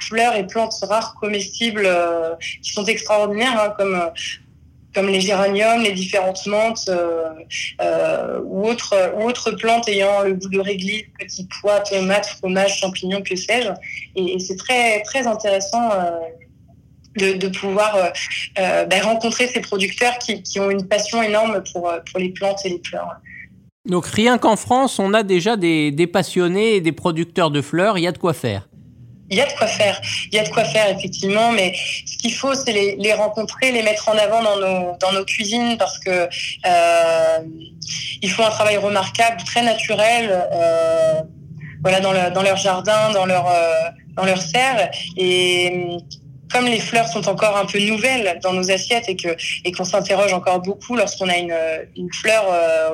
fleurs 0.00 0.36
et 0.36 0.46
plantes 0.46 0.74
rares 0.82 1.14
comestibles 1.20 1.88
qui 2.62 2.72
sont 2.72 2.84
extraordinaires, 2.84 3.60
hein, 3.60 3.74
comme 3.78 4.10
comme 4.94 5.08
les 5.08 5.20
géraniums, 5.20 5.82
les 5.82 5.92
différentes 5.92 6.46
menthes 6.46 6.88
euh, 6.88 7.24
euh, 7.80 8.40
ou, 8.44 8.66
autres, 8.68 9.50
plantes 9.58 9.88
ayant 9.88 10.22
le 10.22 10.34
goût 10.34 10.48
de 10.48 10.60
réglisse, 10.60 11.04
petits 11.18 11.48
pois, 11.60 11.80
tomates, 11.80 12.26
fromage, 12.26 12.78
champignons, 12.78 13.22
que 13.22 13.34
sais-je. 13.34 13.70
Et, 14.14 14.38
c'est 14.38 14.56
très, 14.56 15.02
très 15.02 15.26
intéressant 15.26 15.90
euh, 15.90 17.34
de, 17.36 17.48
pouvoir 17.48 18.12
ben, 18.56 19.02
rencontrer 19.02 19.46
ces 19.46 19.60
producteurs 19.60 20.18
qui, 20.18 20.60
ont 20.60 20.70
une 20.70 20.86
passion 20.86 21.22
énorme 21.22 21.62
pour, 21.72 21.92
pour 22.10 22.20
les 22.20 22.30
plantes 22.30 22.58
et 22.64 22.70
les 22.70 22.82
fleurs. 22.84 23.08
Donc 23.88 24.06
rien 24.06 24.38
qu'en 24.38 24.56
France, 24.56 24.98
on 24.98 25.12
a 25.14 25.22
déjà 25.22 25.56
des, 25.56 25.92
des 25.92 26.06
passionnés 26.06 26.76
et 26.76 26.80
des 26.80 26.92
producteurs 26.92 27.50
de 27.50 27.60
fleurs, 27.60 27.98
il 27.98 28.02
y 28.02 28.06
a 28.06 28.12
de 28.12 28.18
quoi 28.18 28.32
faire 28.32 28.66
il 29.30 29.38
y 29.38 29.40
a 29.40 29.46
de 29.46 29.52
quoi 29.52 29.66
faire. 29.66 30.00
Il 30.30 30.36
y 30.36 30.38
a 30.38 30.44
de 30.44 30.48
quoi 30.48 30.64
faire, 30.64 30.88
effectivement. 30.88 31.52
Mais 31.52 31.74
ce 32.06 32.16
qu'il 32.18 32.34
faut, 32.34 32.54
c'est 32.54 32.72
les, 32.72 33.14
rencontrer, 33.14 33.72
les 33.72 33.82
mettre 33.82 34.08
en 34.08 34.18
avant 34.18 34.42
dans 34.42 34.56
nos, 34.56 34.96
dans 34.98 35.12
nos 35.12 35.24
cuisines 35.24 35.76
parce 35.78 35.98
que 35.98 36.28
euh, 36.66 37.38
ils 38.22 38.30
font 38.30 38.44
un 38.44 38.50
travail 38.50 38.76
remarquable, 38.76 39.42
très 39.44 39.62
naturel. 39.62 40.30
Euh, 40.30 41.22
voilà, 41.82 42.00
dans, 42.00 42.12
dans 42.30 42.42
leur 42.42 42.56
jardin, 42.56 43.12
dans 43.12 43.26
leur, 43.26 43.46
euh, 43.48 43.90
dans 44.16 44.24
leur 44.24 44.40
serre. 44.40 44.90
Et 45.16 45.98
comme 46.54 46.66
les 46.66 46.80
fleurs 46.80 47.08
sont 47.08 47.28
encore 47.28 47.56
un 47.56 47.66
peu 47.66 47.78
nouvelles 47.80 48.38
dans 48.42 48.52
nos 48.52 48.70
assiettes 48.70 49.08
et 49.08 49.16
que 49.16 49.36
et 49.64 49.72
qu'on 49.72 49.84
s'interroge 49.84 50.32
encore 50.32 50.60
beaucoup 50.60 50.96
lorsqu'on 50.96 51.28
a 51.28 51.36
une, 51.36 51.56
une 51.96 52.12
fleur 52.12 52.44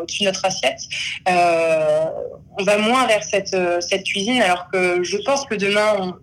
au-dessus 0.00 0.22
de 0.22 0.28
notre 0.28 0.44
assiette, 0.44 0.80
on 1.26 2.64
va 2.64 2.78
moins 2.78 3.06
vers 3.06 3.22
cette, 3.22 3.56
cette 3.80 4.04
cuisine. 4.04 4.42
Alors 4.42 4.68
que 4.72 5.02
je 5.02 5.16
pense 5.24 5.44
que 5.46 5.54
demain, 5.54 6.14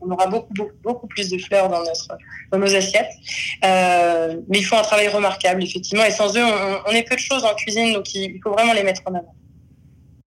on, 0.00 0.10
aura 0.10 0.26
beaucoup, 0.26 0.52
beaucoup, 0.82 1.06
plus 1.06 1.30
de 1.30 1.38
fleurs 1.38 1.68
dans, 1.68 1.78
notre, 1.78 2.08
dans 2.50 2.58
nos 2.58 2.74
assiettes. 2.74 3.12
Euh, 3.64 4.40
mais 4.48 4.58
ils 4.58 4.64
font 4.64 4.78
un 4.78 4.82
travail 4.82 5.08
remarquable, 5.08 5.62
effectivement. 5.62 6.04
Et 6.04 6.10
sans 6.10 6.36
eux, 6.36 6.44
on, 6.86 6.90
est 6.90 7.08
peu 7.08 7.14
de 7.14 7.20
choses 7.20 7.44
en 7.44 7.54
cuisine, 7.54 7.92
donc 7.92 8.12
il 8.14 8.40
faut 8.42 8.52
vraiment 8.52 8.72
les 8.72 8.82
mettre 8.82 9.02
en 9.06 9.14
avant. 9.14 9.34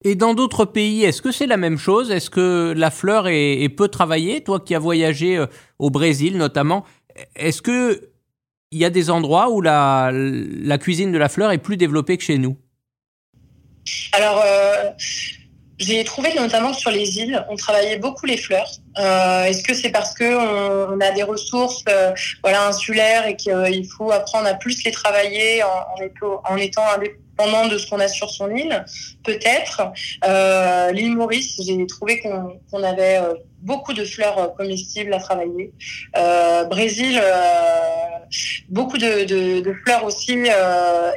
Et 0.04 0.14
dans 0.14 0.34
d'autres 0.34 0.64
pays, 0.64 1.04
est-ce 1.04 1.22
que 1.22 1.30
c'est 1.30 1.46
la 1.46 1.56
même 1.56 1.78
chose? 1.78 2.10
Est-ce 2.10 2.28
que 2.28 2.74
la 2.76 2.90
fleur 2.90 3.28
est, 3.28 3.68
peu 3.68 3.88
travaillée? 3.88 4.42
Toi 4.42 4.60
qui 4.60 4.74
as 4.74 4.78
voyagé 4.78 5.38
euh, 5.38 5.46
au 5.78 5.90
Brésil 5.90 6.36
notamment, 6.36 6.84
est-ce 7.36 7.62
que 7.62 8.08
il 8.72 8.78
y 8.78 8.84
a 8.84 8.90
des 8.90 9.10
endroits 9.10 9.50
où 9.50 9.60
la, 9.60 10.10
cuisine 10.80 11.12
de 11.12 11.18
la 11.18 11.28
fleur 11.28 11.52
est 11.52 11.58
plus 11.58 11.76
développée 11.76 12.16
que 12.16 12.24
chez 12.24 12.38
nous? 12.38 12.56
Alors, 14.12 14.42
euh, 14.44 14.90
j'ai 15.78 16.02
trouvé 16.04 16.34
notamment 16.34 16.72
sur 16.72 16.90
les 16.90 17.18
îles, 17.18 17.44
on 17.50 17.56
travaillait 17.56 17.98
beaucoup 17.98 18.24
les 18.24 18.38
fleurs. 18.38 18.70
Euh, 18.98 19.44
Est-ce 19.44 19.62
que 19.62 19.74
c'est 19.74 19.90
parce 19.90 20.14
que 20.14 20.24
on, 20.94 20.98
a 21.00 21.10
des 21.10 21.22
ressources, 21.22 21.84
voilà, 22.42 22.66
insulaires 22.66 23.26
et 23.26 23.36
qu'il 23.36 23.86
faut 23.86 24.10
apprendre 24.10 24.46
à 24.46 24.54
plus 24.54 24.82
les 24.84 24.90
travailler 24.90 25.62
en, 25.62 25.68
en, 26.48 26.56
étant 26.56 26.84
indépendant 26.96 27.32
de 27.71 27.79
ce 27.79 27.88
qu'on 27.88 28.01
a 28.01 28.09
sur 28.09 28.31
son 28.31 28.55
île 28.55 28.85
Peut-être. 29.25 29.83
Euh, 30.25 30.92
L'île 30.92 31.16
Maurice, 31.16 31.61
j'ai 31.64 31.87
trouvé 31.87 32.21
qu'on 32.21 32.83
avait 32.83 33.18
euh, 33.18 33.35
beaucoup 33.61 33.92
de 33.92 34.05
fleurs 34.05 34.38
euh, 34.38 34.49
comestibles 34.49 35.12
à 35.12 35.18
travailler. 35.18 35.73
Euh, 36.16 36.64
Brésil, 36.64 37.21
beaucoup 38.68 38.99
de, 38.99 39.25
de, 39.25 39.61
de, 39.61 39.75
fleurs 39.85 40.05
aussi 40.05 40.38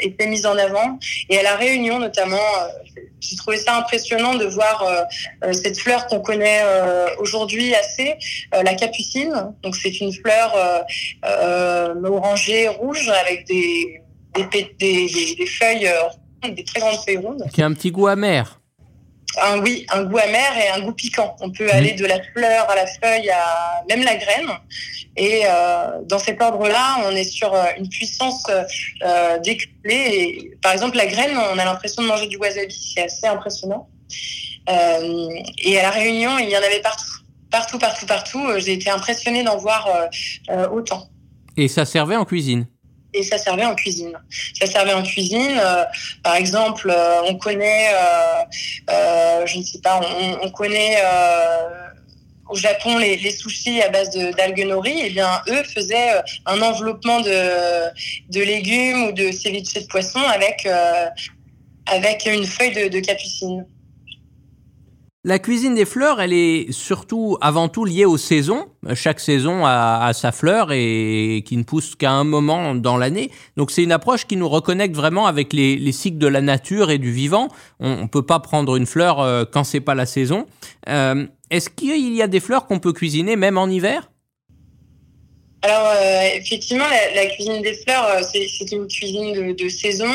étaient 0.02 0.28
mises 0.28 0.46
en 0.46 0.58
avant. 0.58 1.00
Et 1.30 1.38
à 1.38 1.44
la 1.44 1.56
Réunion 1.56 2.00
notamment, 2.00 2.38
j'ai 3.30 3.36
trouvé 3.36 3.58
ça 3.58 3.78
impressionnant 3.78 4.36
de 4.36 4.46
voir 4.46 4.84
euh, 4.84 5.02
euh, 5.44 5.54
cette 5.54 5.80
fleur 5.80 6.08
qu'on 6.08 6.20
connaît 6.20 6.62
euh, 6.64 7.08
aujourd'hui 7.20 7.74
assez, 7.76 8.16
la 8.52 8.74
capucine. 8.76 9.54
Donc 9.64 9.76
c'est 9.76 10.00
une 10.00 10.14
fleur 10.14 10.56
orangée 11.24 12.68
rouge 12.68 13.10
avec 13.10 13.48
des, 13.48 14.02
des, 14.44 14.76
des, 14.80 15.36
des 15.36 15.46
feuilles 15.46 15.90
des 16.48 16.64
très 16.64 16.80
grandes 16.80 17.00
feuilles 17.06 17.18
rondes. 17.18 17.44
Qui 17.54 17.62
a 17.62 17.66
un 17.66 17.74
petit 17.74 17.92
goût 17.92 18.08
amer 18.08 18.60
un, 19.42 19.60
oui, 19.60 19.86
un 19.92 20.04
goût 20.04 20.18
amer 20.18 20.58
et 20.58 20.70
un 20.70 20.82
goût 20.82 20.94
piquant. 20.94 21.36
On 21.42 21.52
peut 21.52 21.70
aller 21.72 21.94
de 21.94 22.06
la 22.06 22.22
fleur 22.22 22.70
à 22.70 22.76
la 22.76 22.86
feuille 22.86 23.30
à 23.30 23.84
même 23.90 24.04
la 24.04 24.16
graine. 24.16 24.48
Et 25.18 25.42
euh, 25.46 26.02
dans 26.04 26.20
cet 26.20 26.42
ordre-là, 26.42 27.00
on 27.06 27.12
est 27.16 27.24
sur 27.24 27.54
euh, 27.54 27.66
une 27.78 27.88
puissance 27.88 28.46
euh, 29.04 29.40
décuplée. 29.40 30.52
par 30.62 30.74
exemple, 30.74 30.98
la 30.98 31.06
graine, 31.06 31.38
on 31.54 31.58
a 31.58 31.66
l'impression 31.66 32.04
de 32.04 32.08
manger 32.08 32.28
du 32.28 32.38
wasabi. 32.38 32.94
C'est 32.96 33.04
assez 33.04 33.28
impressionnant. 33.28 33.90
Euh, 34.70 35.30
et 35.60 35.80
à 35.80 35.84
la 35.84 35.92
Réunion, 35.92 36.38
il 36.40 36.50
y 36.50 36.58
en 36.58 36.62
avait 36.62 36.82
partout. 36.82 37.04
Partout, 37.52 37.80
partout, 37.80 38.06
partout. 38.06 38.46
J'ai 38.58 38.74
été 38.74 38.90
impressionnée 38.90 39.44
d'en 39.44 39.58
voir 39.58 39.88
autant. 40.72 41.08
Et 41.56 41.70
ça 41.70 41.86
servait 41.86 42.18
en 42.18 42.26
cuisine? 42.26 42.68
Et 43.16 43.24
ça 43.24 43.38
servait 43.38 43.66
en 43.66 43.76
cuisine. 43.76 44.14
Ça 44.60 44.68
servait 44.68 44.94
en 44.94 45.04
cuisine. 45.04 45.60
Euh, 45.60 45.84
par 46.24 46.36
exemple, 46.36 46.90
euh, 46.90 47.22
on 47.26 47.36
connaît, 47.36 47.90
euh, 48.90 49.46
je 49.46 49.58
ne 49.58 49.64
sais 49.64 49.80
pas, 49.80 50.02
on, 50.42 50.50
connaît 50.52 50.98
au 52.48 52.56
Japon 52.56 52.98
les, 52.98 53.32
sushis 53.32 53.82
à 53.82 53.90
base 53.90 54.12
d'algues 54.38 54.66
nori. 54.66 54.94
Eh 55.04 55.10
bien, 55.10 55.42
eux 55.50 55.64
faisaient 55.64 56.22
un 56.46 56.62
enveloppement 56.62 57.22
de, 57.22 58.40
légumes 58.40 59.06
ou 59.06 59.12
de 59.12 59.32
ceviche 59.32 59.74
de 59.74 59.88
poisson 59.88 60.22
avec 60.22 60.68
avec 61.88 62.26
une 62.26 62.46
feuille 62.46 62.90
de 62.90 63.00
capucine. 63.00 63.66
La 65.28 65.40
cuisine 65.40 65.74
des 65.74 65.86
fleurs, 65.86 66.22
elle 66.22 66.34
est 66.34 66.72
surtout, 66.72 67.36
avant 67.42 67.68
tout, 67.68 67.84
liée 67.84 68.06
aux 68.06 68.16
saisons. 68.16 68.68
Chaque 68.94 69.20
saison 69.20 69.66
a, 69.66 70.12
sa 70.14 70.32
fleur 70.32 70.68
et 70.72 71.42
qui 71.48 71.58
ne 71.58 71.64
pousse 71.64 71.96
qu'à 71.96 72.12
un 72.12 72.24
moment 72.24 72.76
dans 72.76 72.96
l'année. 72.96 73.32
Donc 73.58 73.72
c'est 73.72 73.82
une 73.82 73.92
approche 73.92 74.28
qui 74.28 74.38
nous 74.38 74.48
reconnecte 74.48 74.96
vraiment 74.96 75.26
avec 75.26 75.52
les, 75.52 75.92
cycles 75.92 76.20
de 76.20 76.28
la 76.28 76.42
nature 76.42 76.92
et 76.92 77.00
du 77.00 77.12
vivant. 77.12 77.48
On 77.80 78.04
ne 78.04 78.08
peut 78.08 78.22
pas 78.22 78.40
prendre 78.40 78.76
une 78.76 78.86
fleur 78.86 79.20
euh, 79.20 79.46
quand 79.52 79.64
c'est 79.64 79.80
pas 79.80 79.96
la 79.96 80.06
saison. 80.06 80.46
Euh, 80.90 81.26
est-ce 81.50 81.72
qu'il 81.72 82.14
y 82.14 82.22
a 82.22 82.28
des 82.28 82.40
fleurs 82.40 82.68
qu'on 82.68 82.78
peut 82.78 82.94
cuisiner 82.94 83.36
même 83.36 83.58
en 83.58 83.66
hiver? 83.66 84.08
Alors 85.66 85.88
euh, 85.88 86.22
effectivement, 86.36 86.86
la, 87.16 87.26
cuisine 87.26 87.64
des 87.64 87.74
fleurs, 87.74 88.06
euh, 88.06 88.22
c'est 88.32 88.72
une 88.72 88.88
cuisine 88.88 89.56
de, 89.56 89.70
saison. 89.70 90.12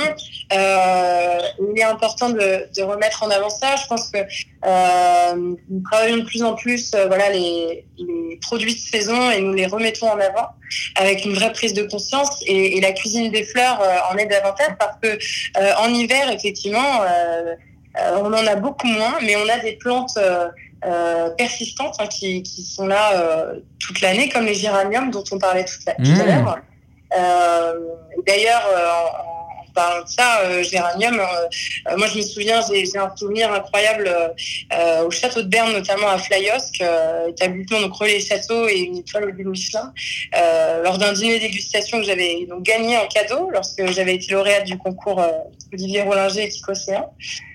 Euh, 0.52 1.38
il 1.58 1.76
est 1.76 1.82
important 1.82 2.30
de, 2.30 2.82
remettre 2.82 3.24
en 3.24 3.30
avant 3.30 3.50
ça. 3.50 3.74
Je 3.74 3.88
pense 3.88 4.10
que 4.10 4.18
nous 5.36 5.82
travaillons 5.90 6.18
de 6.18 6.24
plus 6.24 6.44
en 6.44 6.54
plus, 6.54 6.94
voilà, 7.08 7.30
les, 7.30 7.84
produits 8.42 8.74
de 8.74 8.78
saison 8.78 9.30
et 9.32 9.40
nous 9.40 9.52
les 9.52 9.66
remettons 9.66 10.08
en 10.08 10.20
avant 10.20 10.50
avec 10.94 11.24
une 11.24 11.34
vraie 11.34 11.52
prise 11.52 11.74
de 11.74 11.82
conscience. 11.82 12.44
Et, 12.46 12.80
la 12.80 12.92
cuisine 12.92 13.32
des 13.32 13.42
fleurs 13.42 13.82
en 14.12 14.16
est 14.16 14.26
davantage 14.26 14.74
parce 14.78 14.96
que 15.02 15.18
en 15.78 15.92
hiver, 15.92 16.30
effectivement, 16.30 17.02
on 17.96 18.32
en 18.32 18.46
a 18.46 18.54
beaucoup 18.54 18.86
moins, 18.86 19.18
mais 19.22 19.34
on 19.34 19.48
a 19.48 19.58
des 19.58 19.72
plantes 19.72 20.16
euh, 20.84 21.28
persistantes 21.30 21.96
hein, 21.98 22.06
qui, 22.06 22.42
qui, 22.42 22.62
sont 22.62 22.86
là 22.86 23.12
euh, 23.12 23.60
toute 23.78 24.00
l'année, 24.00 24.30
comme 24.30 24.46
les 24.46 24.54
géraniums 24.54 25.10
dont 25.10 25.24
on 25.30 25.38
parlait 25.38 25.66
tout 25.66 25.78
à, 25.86 26.00
mmh. 26.00 26.26
l'heure. 26.26 26.58
Euh, 27.18 27.74
D'ailleurs, 28.26 28.62
en, 28.66 29.68
en, 29.68 29.72
parlant 29.74 30.02
de 30.02 30.08
ça, 30.08 30.62
géranium, 30.62 31.16
moi 31.96 32.06
je 32.08 32.18
me 32.18 32.22
souviens, 32.22 32.60
j'ai 32.60 32.98
un 32.98 33.14
souvenir 33.16 33.52
incroyable 33.52 34.10
au 35.04 35.10
château 35.10 35.42
de 35.42 35.48
Berne, 35.48 35.72
notamment 35.72 36.08
à 36.08 36.18
Flyosque, 36.18 36.82
établissement 37.28 37.80
donc 37.80 37.94
relais 37.94 38.20
château 38.20 38.68
et 38.68 38.80
une 38.80 38.98
étoile 38.98 39.30
au 39.30 39.50
Michelin, 39.50 39.92
lors 40.82 40.98
d'un 40.98 41.12
dîner 41.12 41.38
dégustation 41.38 41.98
que 41.98 42.04
j'avais 42.04 42.46
donc 42.48 42.62
gagné 42.62 42.98
en 42.98 43.06
cadeau 43.06 43.48
lorsque 43.50 43.86
j'avais 43.92 44.16
été 44.16 44.32
lauréate 44.32 44.64
du 44.64 44.76
concours 44.76 45.24
Olivier 45.72 46.02
Rollinger 46.02 46.44
et 46.44 46.48
Kiko 46.48 46.72
Océan. 46.72 47.10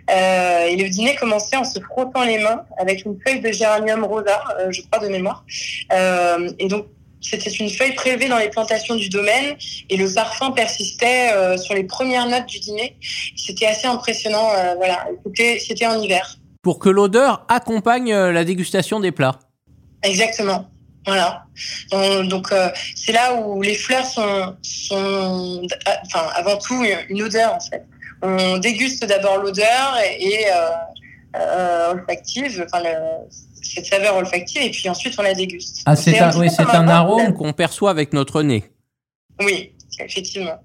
Euh, 0.10 0.66
et 0.66 0.76
le 0.76 0.88
dîner 0.90 1.16
commençait 1.16 1.58
en 1.58 1.64
se 1.64 1.80
frottant 1.80 2.24
les 2.24 2.38
mains 2.38 2.64
avec 2.78 3.06
une 3.06 3.18
feuille 3.26 3.42
de 3.42 3.52
géranium 3.52 4.04
rosa, 4.04 4.40
euh, 4.60 4.72
je 4.72 4.82
crois 4.84 5.04
de 5.04 5.10
mémoire. 5.10 5.44
Euh, 5.92 6.50
et 6.60 6.68
donc 6.68 6.86
c'était 7.30 7.50
une 7.50 7.70
feuille 7.70 7.94
prélevée 7.94 8.28
dans 8.28 8.38
les 8.38 8.50
plantations 8.50 8.96
du 8.96 9.10
domaine 9.10 9.56
et 9.90 9.98
le 9.98 10.14
parfum 10.14 10.52
persistait 10.52 11.32
euh, 11.34 11.58
sur 11.58 11.74
les 11.74 11.84
premières 11.84 12.28
notes 12.28 12.46
du 12.46 12.60
dîner. 12.60 12.98
C'était 13.36 13.66
assez 13.66 13.88
impressionnant. 13.88 14.50
Euh, 14.56 14.76
voilà, 14.76 15.06
c'était 15.36 15.88
en 15.88 16.00
hiver. 16.00 16.38
Pour 16.62 16.80
que 16.80 16.90
l'odeur 16.90 17.46
accompagne 17.48 18.14
euh, 18.14 18.32
la 18.32 18.44
dégustation 18.44 19.00
des 19.00 19.12
plats. 19.12 19.40
Exactement. 20.04 20.70
Voilà. 21.08 21.46
Donc 22.24 22.52
c'est 22.96 23.12
là 23.12 23.36
où 23.36 23.62
les 23.62 23.76
fleurs 23.76 24.08
sont, 24.08 24.56
sont, 24.64 25.62
enfin 26.04 26.28
avant 26.34 26.58
tout 26.58 26.84
une 27.10 27.22
odeur 27.22 27.54
en 27.54 27.60
fait. 27.60 27.86
On 28.26 28.58
déguste 28.58 29.06
d'abord 29.06 29.38
l'odeur 29.38 29.98
et, 30.20 30.46
olfactive, 31.92 32.66
enfin 32.66 32.84
cette 33.62 33.86
saveur 33.86 34.16
olfactive 34.16 34.62
et 34.62 34.72
puis 34.72 34.88
ensuite 34.90 35.16
on 35.18 35.24
la 35.24 35.34
déguste. 35.34 35.82
Ah, 35.86 35.96
c'est 35.96 36.20
un, 36.20 36.38
oui, 36.40 36.50
c'est 36.50 36.64
un, 36.64 36.88
arôme 36.88 37.34
qu'on 37.34 37.54
perçoit 37.54 37.90
avec 37.90 38.14
notre 38.14 38.42
nez. 38.42 38.64
Oui, 39.42 39.74
effectivement. 40.00 40.62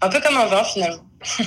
Un 0.00 0.08
peu 0.08 0.20
comme 0.20 0.36
un 0.36 0.46
vin 0.46 0.64
finalement. 0.64 1.04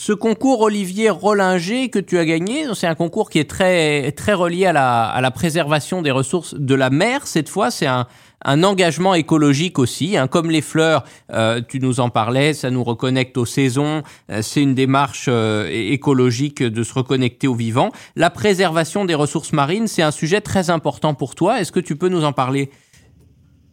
Ce 0.00 0.12
concours 0.12 0.60
Olivier 0.60 1.10
Rollinger 1.10 1.90
que 1.90 1.98
tu 1.98 2.18
as 2.18 2.24
gagné, 2.24 2.66
c'est 2.74 2.86
un 2.86 2.94
concours 2.94 3.30
qui 3.30 3.40
est 3.40 3.50
très, 3.50 4.12
très 4.12 4.32
relié 4.32 4.66
à 4.66 4.72
la, 4.72 5.06
à 5.06 5.20
la 5.20 5.32
préservation 5.32 6.02
des 6.02 6.12
ressources 6.12 6.54
de 6.54 6.74
la 6.76 6.88
mer. 6.88 7.26
Cette 7.26 7.48
fois, 7.48 7.72
c'est 7.72 7.86
un, 7.86 8.06
un 8.44 8.62
engagement 8.62 9.14
écologique 9.14 9.78
aussi, 9.78 10.16
hein, 10.16 10.28
comme 10.28 10.50
les 10.50 10.60
fleurs, 10.60 11.04
euh, 11.32 11.60
tu 11.66 11.80
nous 11.80 12.00
en 12.00 12.08
parlais, 12.08 12.54
ça 12.54 12.70
nous 12.70 12.84
reconnecte 12.84 13.36
aux 13.36 13.46
saisons, 13.46 14.02
euh, 14.30 14.42
c'est 14.42 14.62
une 14.62 14.74
démarche 14.74 15.26
euh, 15.28 15.68
écologique 15.70 16.62
de 16.62 16.82
se 16.82 16.94
reconnecter 16.94 17.48
aux 17.48 17.54
vivants. 17.54 17.90
La 18.16 18.30
préservation 18.30 19.04
des 19.04 19.14
ressources 19.14 19.52
marines, 19.52 19.88
c'est 19.88 20.02
un 20.02 20.10
sujet 20.10 20.40
très 20.40 20.70
important 20.70 21.14
pour 21.14 21.34
toi, 21.34 21.60
est-ce 21.60 21.72
que 21.72 21.80
tu 21.80 21.96
peux 21.96 22.08
nous 22.08 22.24
en 22.24 22.32
parler? 22.32 22.70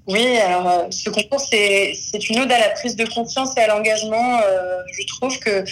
Oui, 0.08 0.38
alors 0.38 0.70
euh, 0.70 0.88
ce 0.92 1.10
concours, 1.10 1.40
c'est 1.40 2.30
une 2.30 2.40
ode 2.40 2.52
à 2.52 2.60
la 2.60 2.70
prise 2.70 2.96
de 2.96 3.06
conscience 3.06 3.58
et 3.58 3.62
à 3.62 3.68
l'engagement. 3.68 4.40
Euh, 4.40 4.78
je 4.92 5.08
trouve 5.08 5.40
que 5.40 5.64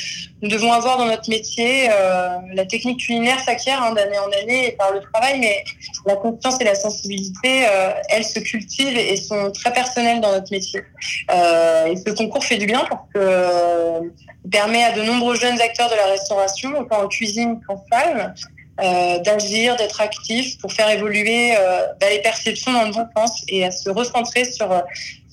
nous 0.41 0.49
devons 0.49 0.73
avoir 0.73 0.97
dans 0.97 1.05
notre 1.05 1.29
métier, 1.29 1.87
euh, 1.91 2.39
la 2.53 2.65
technique 2.65 2.99
culinaire 2.99 3.39
s'acquiert 3.41 3.83
hein, 3.83 3.93
d'année 3.93 4.17
en 4.17 4.31
année 4.41 4.69
et 4.69 4.71
par 4.71 4.91
le 4.91 5.01
travail, 5.01 5.39
mais 5.39 5.63
la 6.07 6.15
conscience 6.15 6.59
et 6.61 6.63
la 6.63 6.73
sensibilité, 6.73 7.65
elles 8.09 8.25
se 8.25 8.39
cultivent 8.39 8.97
et 8.97 9.15
sont 9.17 9.51
très 9.51 9.71
personnelles 9.71 10.19
dans 10.19 10.31
notre 10.31 10.51
métier. 10.51 10.81
et 11.29 11.95
ce 11.95 12.11
concours 12.11 12.43
fait 12.43 12.57
du 12.57 12.65
bien 12.65 12.85
parce 12.89 13.03
que 13.13 14.11
permet 14.51 14.83
à 14.83 14.91
de 14.91 15.03
nombreux 15.03 15.35
jeunes 15.35 15.61
acteurs 15.61 15.89
de 15.89 15.95
la 15.95 16.07
restauration, 16.07 16.77
autant 16.77 17.03
en 17.03 17.07
cuisine 17.07 17.61
qu'en 17.65 17.81
salle, 17.91 18.33
euh, 18.81 19.19
d'agir, 19.19 19.75
d'être 19.75 20.01
actif 20.01 20.57
pour 20.57 20.73
faire 20.73 20.89
évoluer 20.89 21.55
euh, 21.55 21.85
bah, 22.01 22.07
les 22.09 22.21
perceptions 22.21 22.73
dans 22.73 22.85
le 22.85 22.91
bon 22.91 23.05
sens 23.15 23.43
et 23.47 23.63
à 23.63 23.69
se 23.69 23.87
recentrer 23.87 24.45
sur, 24.45 24.71
euh, 24.71 24.79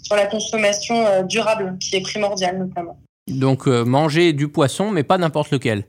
sur 0.03 0.15
la 0.15 0.27
consommation 0.27 1.25
durable 1.27 1.79
qui 1.81 1.97
est 1.97 2.03
primordiale 2.03 2.59
notamment. 2.59 2.99
Donc 3.29 3.67
manger 3.67 4.35
du 4.35 4.49
poisson 4.49 4.91
mais 4.91 5.05
pas 5.05 5.17
n'importe 5.17 5.53
lequel. 5.53 5.85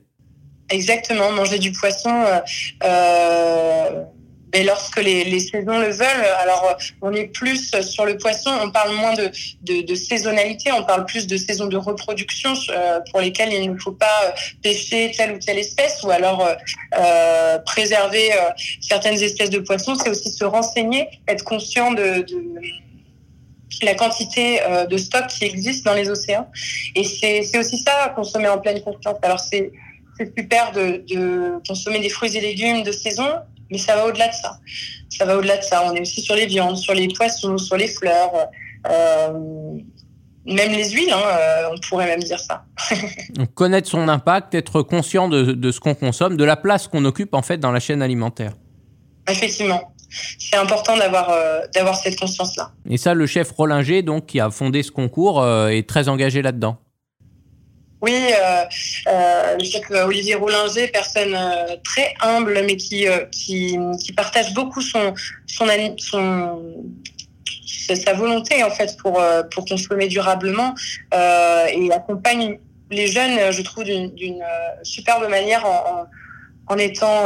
Exactement, 0.70 1.30
manger 1.32 1.58
du 1.58 1.72
poisson 1.72 2.24
mais 4.52 4.64
lorsque 4.64 5.02
les, 5.02 5.24
les, 5.24 5.40
saisons 5.40 5.78
le 5.78 5.90
veulent, 5.90 6.26
alors 6.40 6.64
euh, 6.70 6.84
on 7.00 7.12
est 7.12 7.26
plus 7.26 7.74
sur 7.82 8.04
le 8.04 8.16
poisson, 8.18 8.50
on 8.62 8.70
parle 8.70 8.94
moins 8.94 9.14
de, 9.14 9.30
de, 9.62 9.82
de 9.82 9.94
saisonnalité, 9.94 10.70
on 10.72 10.84
parle 10.84 11.06
plus 11.06 11.26
de 11.26 11.36
saisons 11.36 11.66
de 11.66 11.76
reproduction 11.76 12.52
euh, 12.70 13.00
pour 13.10 13.20
lesquelles 13.20 13.52
il 13.52 13.72
ne 13.72 13.78
faut 13.78 13.92
pas 13.92 14.20
euh, 14.24 14.30
pêcher 14.62 15.12
telle 15.16 15.32
ou 15.32 15.38
telle 15.38 15.58
espèce 15.58 16.02
ou 16.02 16.10
alors 16.10 16.46
euh, 16.46 17.58
préserver 17.60 18.30
certaines 18.80 19.20
espèces 19.22 19.50
de 19.50 19.58
poissons. 19.58 19.94
C'est 19.94 20.10
aussi 20.10 20.30
se 20.30 20.44
renseigner, 20.44 21.08
être 21.28 21.44
conscient 21.44 21.92
de, 21.92 22.22
de 22.22 22.60
la 23.82 23.94
quantité 23.94 24.60
de 24.88 24.96
stock 24.96 25.26
qui 25.26 25.44
existe 25.44 25.84
dans 25.84 25.94
les 25.94 26.08
océans. 26.08 26.48
Et 26.94 27.04
c'est 27.04 27.58
aussi 27.58 27.78
ça, 27.78 28.12
consommer 28.14 28.48
en 28.48 28.58
pleine 28.58 28.80
conscience. 28.82 29.16
Alors 29.22 29.40
c'est 29.40 29.72
super 30.36 30.72
de, 30.72 31.04
de 31.08 31.58
consommer 31.66 32.00
des 32.00 32.08
fruits 32.08 32.36
et 32.36 32.40
légumes 32.40 32.82
de 32.82 32.92
saison, 32.92 33.28
mais 33.72 33.78
ça 33.78 33.96
va 33.96 34.06
au-delà 34.06 34.28
de 34.28 34.34
ça. 34.34 34.58
Ça 35.08 35.24
va 35.24 35.36
au-delà 35.36 35.56
de 35.56 35.62
ça. 35.62 35.82
On 35.86 35.94
est 35.94 36.02
aussi 36.02 36.20
sur 36.20 36.34
les 36.34 36.46
viandes, 36.46 36.76
sur 36.76 36.94
les 36.94 37.08
poissons, 37.08 37.56
sur 37.56 37.76
les 37.76 37.88
fleurs, 37.88 38.32
euh, 38.88 39.32
même 40.44 40.72
les 40.72 40.90
huiles, 40.90 41.12
hein, 41.12 41.22
euh, 41.24 41.70
on 41.72 41.88
pourrait 41.88 42.06
même 42.06 42.22
dire 42.22 42.38
ça. 42.38 42.64
Connaître 43.54 43.88
son 43.88 44.08
impact, 44.08 44.54
être 44.54 44.82
conscient 44.82 45.28
de, 45.28 45.70
ce 45.70 45.80
qu'on 45.80 45.94
consomme, 45.94 46.36
de 46.36 46.44
la 46.44 46.56
place 46.56 46.86
qu'on 46.86 47.04
occupe 47.06 47.32
en 47.34 47.42
fait 47.42 47.58
dans 47.58 47.72
la 47.72 47.80
chaîne 47.80 48.02
alimentaire. 48.02 48.52
Effectivement. 49.28 49.94
C'est 50.38 50.56
important 50.56 50.98
d'avoir 50.98 51.30
euh, 51.30 51.60
d'avoir 51.74 51.96
cette 51.96 52.18
conscience-là. 52.18 52.72
Et 52.90 52.98
ça, 52.98 53.14
le 53.14 53.26
chef 53.26 53.50
Rollinger, 53.52 54.02
donc, 54.02 54.26
qui 54.26 54.40
a 54.40 54.50
fondé 54.50 54.82
ce 54.82 54.90
concours, 54.90 55.42
est 55.46 55.88
très 55.88 56.10
engagé 56.10 56.42
là-dedans. 56.42 56.76
Oui, 58.02 58.12
euh, 58.12 58.64
euh, 59.06 59.56
je 59.60 60.02
Olivier 60.02 60.34
Roulinger, 60.34 60.88
personne 60.88 61.36
euh, 61.36 61.76
très 61.84 62.12
humble, 62.20 62.60
mais 62.66 62.76
qui, 62.76 63.06
partage 64.16 64.52
beaucoup 64.54 64.80
sa 67.94 68.12
volonté 68.14 68.64
en 68.64 68.70
fait 68.70 68.96
pour, 68.96 69.22
consommer 69.68 70.08
durablement 70.08 70.74
et 71.12 71.92
accompagne 71.92 72.58
les 72.90 73.06
jeunes, 73.06 73.52
je 73.52 73.62
trouve, 73.62 73.84
d'une 73.84 74.44
superbe 74.82 75.28
manière 75.30 75.64
en, 75.64 76.76
étant 76.78 77.22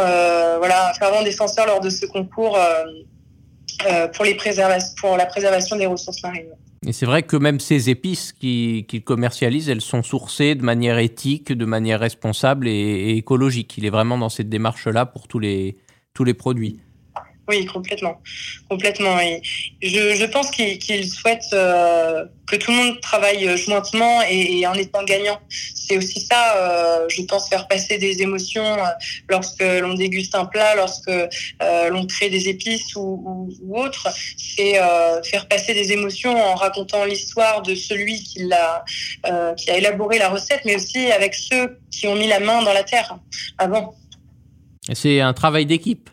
voilà, 0.58 0.92
fervent 0.98 1.22
défenseur 1.22 1.66
lors 1.66 1.80
de 1.80 1.88
ce 1.88 2.04
concours 2.04 2.58
pour 4.12 5.16
la 5.16 5.26
préservation 5.26 5.76
des 5.76 5.86
ressources 5.86 6.22
marines. 6.22 6.52
Et 6.86 6.92
c'est 6.92 7.04
vrai 7.04 7.24
que 7.24 7.36
même 7.36 7.58
ces 7.58 7.90
épices 7.90 8.32
qu'il 8.32 9.02
commercialise, 9.04 9.68
elles 9.68 9.80
sont 9.80 10.04
sourcées 10.04 10.54
de 10.54 10.62
manière 10.62 10.98
éthique, 10.98 11.52
de 11.52 11.64
manière 11.64 11.98
responsable 11.98 12.68
et, 12.68 13.16
écologique. 13.16 13.76
Il 13.76 13.84
est 13.84 13.90
vraiment 13.90 14.16
dans 14.16 14.28
cette 14.28 14.48
démarche-là 14.48 15.04
pour 15.04 15.26
tous 15.26 15.40
les, 15.40 15.78
tous 16.14 16.22
les 16.22 16.34
produits. 16.34 16.78
Oui, 17.48 17.64
complètement, 17.64 18.20
complètement. 18.68 19.20
Et 19.20 19.40
je, 19.80 20.16
je 20.16 20.24
pense 20.24 20.50
qu'il 20.50 21.08
souhaite 21.08 21.44
euh, 21.52 22.24
que 22.48 22.56
tout 22.56 22.72
le 22.72 22.76
monde 22.76 23.00
travaille 23.00 23.56
jointement 23.56 24.20
et, 24.28 24.66
en 24.66 24.74
étant 24.74 25.04
gagnant. 25.04 25.38
C'est 25.48 25.96
aussi 25.96 26.20
ça, 26.20 26.56
euh, 26.56 27.06
je 27.08 27.22
pense, 27.22 27.48
faire 27.48 27.68
passer 27.68 27.98
des 27.98 28.20
émotions 28.20 28.64
euh, 28.64 28.88
lorsque 29.28 29.62
l'on 29.62 29.94
déguste 29.94 30.34
un 30.34 30.44
plat, 30.44 30.74
lorsque 30.74 31.12
l'on 31.90 32.06
crée 32.06 32.30
des 32.30 32.48
épices 32.48 32.96
ou, 32.96 33.48
ou, 33.62 33.78
autre. 33.78 34.08
C'est 34.36 34.80
faire 35.24 35.46
passer 35.48 35.72
des 35.72 35.92
émotions 35.92 36.36
en 36.36 36.56
racontant 36.56 37.04
l'histoire 37.04 37.62
de 37.62 37.76
celui 37.76 38.22
qui 38.24 38.44
l'a, 38.44 38.84
qui 39.56 39.70
a 39.70 39.78
élaboré 39.78 40.18
la 40.18 40.30
recette, 40.30 40.62
mais 40.64 40.74
aussi 40.74 41.12
avec 41.12 41.34
ceux 41.34 41.78
qui 41.92 42.08
ont 42.08 42.16
mis 42.16 42.26
la 42.26 42.40
main 42.40 42.62
dans 42.62 42.72
la 42.72 42.82
terre 42.82 43.18
avant. 43.58 43.94
C'est 44.92 45.20
un 45.20 45.32
travail 45.32 45.66
d'équipe. 45.66 46.10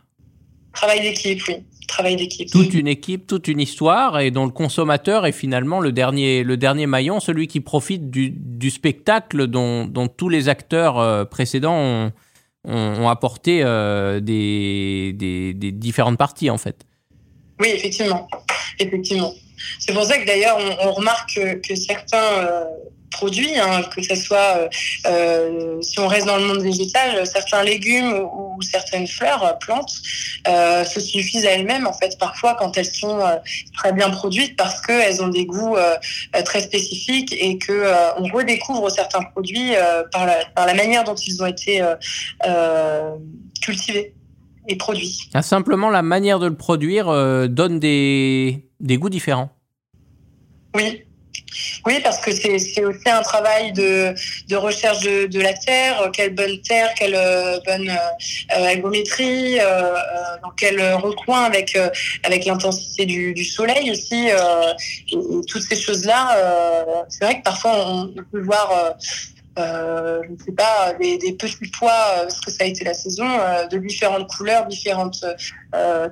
Travail 0.73 1.01
d'équipe, 1.01 1.41
oui. 1.47 1.55
Travail 1.87 2.15
d'équipe. 2.15 2.49
Toute 2.49 2.73
une 2.73 2.87
équipe, 2.87 3.27
toute 3.27 3.47
une 3.47 3.59
histoire, 3.59 4.19
et 4.19 4.31
dont 4.31 4.45
le 4.45 4.51
consommateur 4.51 5.25
est 5.25 5.31
finalement 5.31 5.79
le 5.79 5.91
dernier, 5.91 6.43
le 6.43 6.57
dernier 6.57 6.87
maillon, 6.87 7.19
celui 7.19 7.47
qui 7.47 7.59
profite 7.59 8.09
du, 8.09 8.31
du 8.31 8.69
spectacle 8.71 9.47
dont, 9.47 9.85
dont, 9.85 10.07
tous 10.07 10.29
les 10.29 10.49
acteurs 10.49 10.99
euh, 10.99 11.25
précédents 11.25 11.77
ont, 11.77 12.11
ont, 12.65 13.09
apporté 13.09 13.61
euh, 13.63 14.19
des, 14.19 15.13
des, 15.13 15.53
des, 15.53 15.71
différentes 15.71 16.17
parties, 16.17 16.49
en 16.49 16.57
fait. 16.57 16.85
Oui, 17.59 17.67
effectivement. 17.73 18.27
Effectivement. 18.79 19.33
C'est 19.79 19.93
pour 19.93 20.05
ça 20.05 20.17
que 20.17 20.25
d'ailleurs, 20.25 20.57
on, 20.57 20.87
on, 20.87 20.93
remarque 20.93 21.35
que, 21.35 21.55
que 21.55 21.75
certains 21.75 22.17
euh, 22.17 22.63
produits, 23.13 23.57
hein, 23.57 23.83
que 23.95 24.01
ce 24.01 24.15
soit, 24.15 24.57
euh, 24.57 24.67
euh, 25.07 25.81
si 25.81 25.99
on 25.99 26.07
reste 26.07 26.27
dans 26.27 26.37
le 26.37 26.45
monde 26.45 26.61
végétal, 26.61 27.25
certains 27.25 27.63
légumes 27.63 28.13
ou, 28.13 28.61
certaines 28.61 29.07
fleurs, 29.07 29.43
euh, 29.43 29.53
plantes, 29.53 29.93
euh, 30.47 30.83
se 30.83 30.99
suffisent 30.99 31.45
à 31.45 31.51
elles-mêmes, 31.51 31.87
en 31.87 31.93
fait, 31.93 32.17
parfois 32.19 32.55
quand 32.55 32.77
elles 32.77 32.85
sont 32.85 33.19
euh, 33.19 33.37
très 33.77 33.93
bien 33.93 34.09
produites 34.09 34.57
parce 34.57 34.81
qu'elles 34.81 35.21
ont 35.21 35.29
des 35.29 35.45
goûts 35.45 35.75
très 36.45 36.61
spécifiques 36.61 37.33
et 37.37 37.57
que 37.57 37.85
on 38.17 38.23
redécouvre 38.23 38.89
certains 38.89 39.21
produits 39.21 39.73
par 40.11 40.25
la, 40.25 40.45
par, 40.55 40.65
la, 40.65 40.73
manière 40.73 41.03
dont 41.03 41.15
ils 41.15 41.41
ont 41.41 41.45
été 41.45 41.81
cultivés 43.61 44.15
et 44.67 44.75
produits. 44.75 45.29
Ah, 45.33 45.41
simplement, 45.41 45.89
la 45.89 46.01
manière 46.01 46.39
de 46.39 46.47
le 46.47 46.55
produire 46.55 47.05
donne 47.49 47.79
des, 47.79 48.65
des 48.79 48.97
goûts 48.97 49.09
différents. 49.09 49.49
Oui, 50.75 51.03
oui, 51.85 51.99
parce 52.03 52.19
que 52.19 52.31
c'est 52.31 52.83
aussi 52.83 53.09
un 53.09 53.21
travail 53.21 53.73
de, 53.73 54.13
de 54.47 54.55
recherche 54.55 55.01
de, 55.01 55.39
la 55.41 55.53
terre, 55.53 56.09
quelle 56.13 56.33
bonne 56.33 56.59
terre, 56.61 56.93
quelle 56.95 57.15
euh, 57.15 57.59
bonne 57.65 57.89
euh, 57.89 58.65
algométrie, 58.65 59.59
euh, 59.59 59.63
euh, 59.63 59.95
dans 60.41 60.51
quel 60.51 60.81
recoin 60.93 61.43
avec 61.43 61.77
avec 62.23 62.45
l'intensité 62.45 63.05
du, 63.05 63.43
soleil 63.43 63.91
aussi, 63.91 64.29
toutes 65.47 65.61
ces 65.61 65.75
choses-là. 65.75 67.05
c'est 67.09 67.25
vrai 67.25 67.39
que 67.39 67.43
parfois 67.43 67.87
on, 67.87 68.13
peut 68.31 68.41
voir 68.41 68.71
euh, 68.71 68.91
je 69.57 70.31
ne 70.31 70.37
sais 70.37 70.51
pas, 70.51 70.93
des, 70.99 71.33
petits 71.33 71.69
pois, 71.77 71.91
parce 72.23 72.39
que 72.39 72.51
ça 72.51 72.63
a 72.63 72.67
été 72.67 72.83
la 72.83 72.93
saison, 72.93 73.25
de 73.71 73.77
différentes 73.77 74.27
couleurs, 74.27 74.65
différentes 74.67 75.23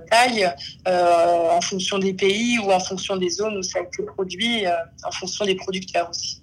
tailles, 0.09 0.51
en 0.85 1.61
fonction 1.61 1.99
des 1.99 2.13
pays 2.13 2.59
ou 2.59 2.71
en 2.71 2.79
fonction 2.79 3.17
des 3.17 3.29
zones 3.29 3.57
où 3.57 3.63
ça 3.63 3.79
a 3.79 3.81
été 3.83 4.03
produit, 4.03 4.65
en 5.03 5.11
fonction 5.11 5.45
des 5.45 5.55
producteurs 5.55 6.09
aussi. 6.09 6.41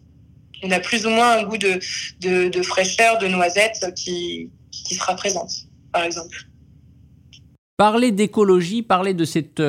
On 0.63 0.71
a 0.73 0.81
plus 0.81 1.07
ou 1.07 1.11
moins 1.11 1.39
un 1.39 1.45
goût 1.45 1.59
de, 1.59 1.79
de, 2.21 2.63
fraîcheur, 2.63 3.19
de 3.19 3.29
noisette 3.29 3.95
qui, 3.95 4.51
qui 4.71 4.95
sera 4.95 5.15
présente, 5.15 5.53
par 5.93 6.03
exemple. 6.03 6.47
Parler 7.77 8.11
d'écologie, 8.11 8.83
parler 8.83 9.15
de 9.15 9.25
cette 9.25 9.61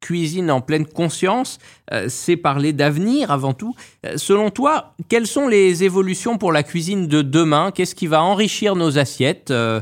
cuisine 0.00 0.50
en 0.50 0.60
pleine 0.60 0.86
conscience, 0.86 1.58
euh, 1.92 2.06
c'est 2.08 2.36
parler 2.36 2.72
d'avenir 2.72 3.30
avant 3.30 3.52
tout. 3.52 3.74
Euh, 4.06 4.16
selon 4.16 4.50
toi, 4.50 4.94
quelles 5.08 5.26
sont 5.26 5.48
les 5.48 5.84
évolutions 5.84 6.38
pour 6.38 6.52
la 6.52 6.62
cuisine 6.62 7.06
de 7.06 7.22
demain? 7.22 7.72
Qu'est-ce 7.74 7.94
qui 7.94 8.06
va 8.06 8.22
enrichir 8.22 8.76
nos 8.76 8.98
assiettes 8.98 9.50
euh, 9.50 9.80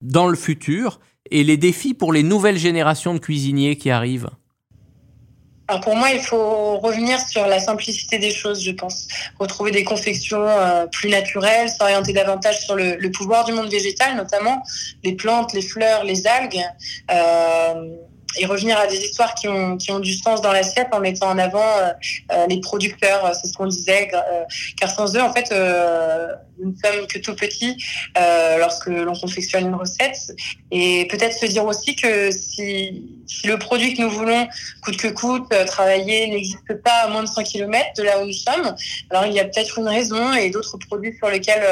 dans 0.00 0.26
le 0.26 0.36
futur? 0.36 1.00
Et 1.30 1.44
les 1.44 1.56
défis 1.56 1.94
pour 1.94 2.12
les 2.12 2.22
nouvelles 2.22 2.56
générations 2.56 3.12
de 3.14 3.18
cuisiniers 3.18 3.76
qui 3.76 3.90
arrivent? 3.90 4.30
Alors 5.70 5.82
pour 5.82 5.94
moi, 5.94 6.10
il 6.10 6.20
faut 6.20 6.78
revenir 6.78 7.20
sur 7.20 7.46
la 7.46 7.60
simplicité 7.60 8.18
des 8.18 8.30
choses, 8.30 8.62
je 8.62 8.70
pense. 8.70 9.06
Retrouver 9.38 9.70
des 9.70 9.84
confections 9.84 10.46
plus 10.92 11.10
naturelles, 11.10 11.68
s'orienter 11.68 12.14
davantage 12.14 12.60
sur 12.60 12.74
le, 12.74 13.10
pouvoir 13.10 13.44
du 13.44 13.52
monde 13.52 13.68
végétal, 13.68 14.16
notamment 14.16 14.62
les 15.04 15.12
plantes, 15.12 15.52
les 15.52 15.60
fleurs, 15.60 16.04
les 16.04 16.26
algues. 16.26 16.62
Et 18.36 18.46
revenir 18.46 18.78
à 18.78 18.86
des 18.86 18.98
histoires 18.98 19.34
qui 19.34 19.48
ont, 19.48 19.76
qui 19.76 19.90
ont 19.90 20.00
du 20.00 20.12
sens 20.12 20.42
dans 20.42 20.52
l'assiette 20.52 20.88
en 20.92 21.00
mettant 21.00 21.28
en 21.28 21.38
avant 21.38 21.64
euh, 21.78 21.90
euh, 22.32 22.46
les 22.48 22.60
producteurs, 22.60 23.34
c'est 23.34 23.48
ce 23.48 23.54
qu'on 23.54 23.66
disait, 23.66 24.10
euh, 24.12 24.44
car 24.78 24.90
sans 24.90 25.16
eux, 25.16 25.22
en 25.22 25.32
fait, 25.32 25.50
nous 26.60 26.72
ne 26.72 26.76
sommes 26.76 27.06
que 27.06 27.18
tout 27.18 27.34
petits 27.34 27.76
lorsque 28.58 28.86
l'on 28.86 29.14
confectionne 29.14 29.66
une 29.66 29.74
recette. 29.74 30.34
Et 30.70 31.06
peut-être 31.08 31.32
se 31.32 31.46
dire 31.46 31.64
aussi 31.64 31.94
que 31.94 32.30
si, 32.30 33.22
si, 33.26 33.46
le 33.46 33.58
produit 33.58 33.94
que 33.94 34.02
nous 34.02 34.10
voulons, 34.10 34.46
coûte 34.82 34.96
que 34.96 35.08
coûte, 35.08 35.48
travailler, 35.66 36.26
n'existe 36.28 36.82
pas 36.82 37.04
à 37.04 37.08
moins 37.08 37.22
de 37.22 37.28
100 37.28 37.44
km 37.44 37.86
de 37.96 38.02
là 38.02 38.20
où 38.20 38.26
nous 38.26 38.32
sommes, 38.32 38.74
alors 39.10 39.26
il 39.26 39.32
y 39.32 39.40
a 39.40 39.44
peut-être 39.44 39.78
une 39.78 39.88
raison 39.88 40.34
et 40.34 40.50
d'autres 40.50 40.76
produits 40.78 41.14
sur 41.16 41.28
lesquels 41.28 41.64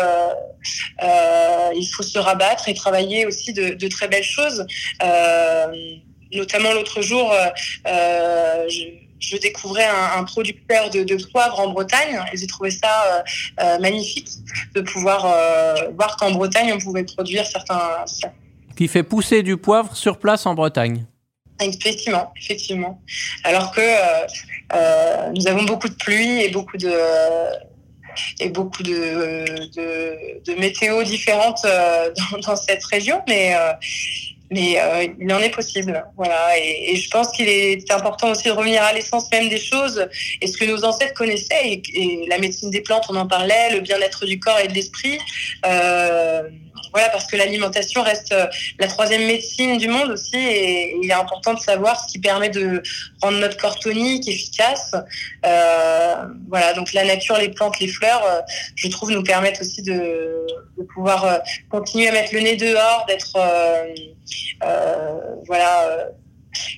il 1.03 1.87
faut 1.95 2.03
se 2.03 2.19
rabattre 2.19 2.69
et 2.69 2.75
travailler 2.75 3.27
aussi 3.27 3.53
de, 3.53 3.75
de 3.75 3.89
très 3.89 4.09
belles 4.09 4.23
choses. 4.23 4.65
Euh, 5.03 5.67
notamment 6.33 6.73
l'autre 6.73 7.03
jour, 7.03 7.33
euh, 7.33 7.47
euh, 7.87 8.69
je, 9.19 9.37
découvrais 9.37 9.87
un, 9.87 10.25
producteur 10.25 10.91
de, 10.91 11.03
de, 11.03 11.17
poivre 11.31 11.59
en 11.61 11.71
Bretagne 11.71 12.21
et 12.33 12.37
j'ai 12.37 12.47
trouvé 12.47 12.71
ça 12.71 13.25
euh, 13.61 13.79
magnifique 13.79 14.29
de 14.75 14.81
pouvoir 14.83 15.23
voir 15.95 16.17
qu'en 16.17 16.33
Bretagne 16.33 16.73
on 16.73 16.79
pouvait 16.79 17.05
produire 17.05 17.47
certains. 17.47 18.05
Qui 18.77 18.89
fait 18.89 19.03
pousser 19.03 19.43
du 19.43 19.57
poivre 19.57 19.97
sur 19.97 20.19
place 20.19 20.47
en 20.47 20.55
Bretagne. 20.55 21.07
Effectivement, 21.61 22.33
effectivement. 22.41 23.01
Alors 23.43 23.73
que 23.73 25.33
nous 25.33 25.47
avons 25.49 25.65
beaucoup 25.65 25.89
de 25.89 25.95
pluie 25.95 26.43
et 26.43 26.51
beaucoup 26.51 26.77
de 26.77 26.93
et 28.41 28.49
beaucoup 28.49 28.83
de, 28.83 29.45
de, 29.77 30.43
de 30.43 30.59
météo 30.59 31.03
différentes 31.03 31.63
dans, 32.33 32.39
dans, 32.39 32.57
cette 32.57 32.85
région, 32.85 33.21
mais 33.29 33.55
mais 34.51 34.81
euh, 34.81 35.07
il 35.19 35.33
en 35.33 35.39
est 35.41 35.51
possible. 35.51 36.05
Voilà. 36.17 36.59
Et, 36.59 36.97
je 36.97 37.11
pense 37.11 37.31
qu'il 37.33 37.49
est 37.49 37.91
important 37.91 38.31
aussi 38.31 38.45
de 38.45 38.53
revenir 38.53 38.83
à 38.83 38.93
l'essence 38.93 39.31
même 39.31 39.49
des 39.49 39.59
choses 39.59 40.07
et 40.41 40.47
ce 40.47 40.57
que 40.57 40.65
nos 40.65 40.85
ancêtres 40.85 41.15
connaissaient. 41.15 41.67
Et, 41.69 41.83
et 41.95 42.27
la 42.29 42.39
médecine 42.39 42.71
des 42.71 42.81
plantes, 42.81 43.05
on 43.09 43.17
en 43.17 43.27
parlait, 43.27 43.71
le 43.73 43.81
bien-être 43.81 44.25
du 44.25 44.39
corps 44.39 44.59
et 44.61 44.69
de 44.69 44.75
l'esprit. 44.75 45.19
Euh, 45.65 46.43
voilà, 46.93 47.09
parce 47.11 47.27
que 47.27 47.37
l'alimentation 47.37 48.03
reste 48.03 48.33
euh, 48.33 48.47
la 48.79 48.87
troisième 48.87 49.27
médecine 49.27 49.79
du 49.79 49.89
monde 49.89 50.11
aussi, 50.11 50.37
et 50.37 50.97
il 51.03 51.11
est 51.11 51.15
important 51.15 51.55
de 51.55 51.61
savoir 51.61 52.01
ce 52.01 52.13
qui 52.13 52.19
permet 52.19 52.49
de 52.49 52.83
rendre 53.23 53.39
notre 53.39 53.57
corps 53.57 53.79
tonique, 53.79 54.29
efficace. 54.29 54.95
Euh, 55.45 56.15
voilà, 56.49 56.73
donc 56.75 56.93
la 56.93 57.05
nature, 57.05 57.37
les 57.39 57.51
plantes, 57.51 57.79
les 57.81 57.89
fleurs, 57.89 58.25
euh, 58.25 58.41
je 58.75 58.89
trouve 58.89 59.11
nous 59.11 59.23
permettent 59.23 59.61
aussi 59.61 59.83
de, 59.83 60.47
pouvoir 60.95 61.43
continuer 61.71 62.09
à 62.09 62.13
mettre 62.13 62.33
le 62.33 62.41
nez 62.41 62.57
dehors, 62.57 63.05
d'être 63.07 63.33
voilà. 65.47 66.09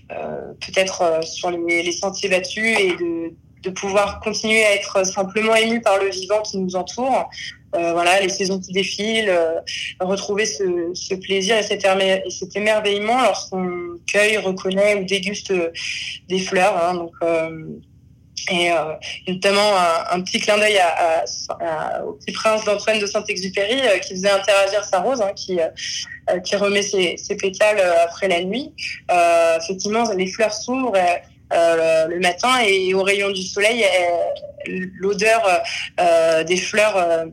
peut-être 0.09 1.21
sur 1.25 1.51
les, 1.51 1.83
les, 1.83 1.93
sentiers 1.93 2.29
battus 2.29 2.79
et 2.79 2.97
de, 2.97 3.33
de 3.63 3.71
pouvoir 3.71 4.21
continuer 4.21 4.65
à 4.65 4.75
être 4.75 5.05
simplement 5.05 5.55
ému 5.55 5.81
par 5.81 5.99
le 5.99 6.09
vivant 6.09 6.43
qui 6.43 6.59
nous 6.59 6.77
entoure, 6.77 7.29
euh, 7.75 7.93
voilà, 7.93 8.21
les 8.21 8.29
saisons 8.31 8.61
qui 8.61 8.73
défilent, 8.73 9.29
euh, 9.29 9.61
retrouver 10.01 10.47
ce, 10.47 11.15
plaisir 11.17 11.57
et 11.59 11.63
cet, 11.63 12.57
émerveillement 12.57 13.23
lorsqu'on 13.23 13.99
cueille, 14.11 14.39
reconnaît 14.39 14.97
ou 14.97 15.05
déguste 15.05 15.53
des 16.29 16.39
fleurs. 16.39 16.83
Hein, 16.83 16.95
donc, 16.95 17.13
euh, 17.23 17.51
et 18.51 18.73
euh, 18.73 18.95
notamment 19.27 19.73
un, 20.11 20.23
petit 20.23 20.39
clin 20.39 20.57
d'œil 20.57 20.79
au 22.07 22.13
petit 22.13 22.33
prince 22.33 22.65
d'Antoine 22.65 22.99
de 22.99 23.07
Saint-Exupéry 23.07 23.81
euh, 23.83 23.99
qui 23.99 24.15
faisait 24.15 24.31
interagir 24.31 24.85
sa 24.85 25.01
rose, 25.01 25.21
hein, 25.21 25.33
qui, 25.35 25.59
qui 26.45 26.57
remet 26.57 26.81
ses, 26.81 27.19
ses, 27.19 27.37
pétales 27.37 27.81
après 28.03 28.29
la 28.29 28.43
nuit. 28.43 28.73
effectivement, 29.61 30.11
les 30.17 30.27
fleurs 30.27 30.55
s'ouvrent. 30.55 30.97
Le 31.51 32.19
matin 32.21 32.61
et 32.67 32.95
au 32.95 33.03
rayon 33.03 33.31
du 33.31 33.43
soleil, 33.43 33.85
l'odeur 34.67 35.43
euh, 36.01 36.45
des 36.45 36.57
fleurs 36.57 37.27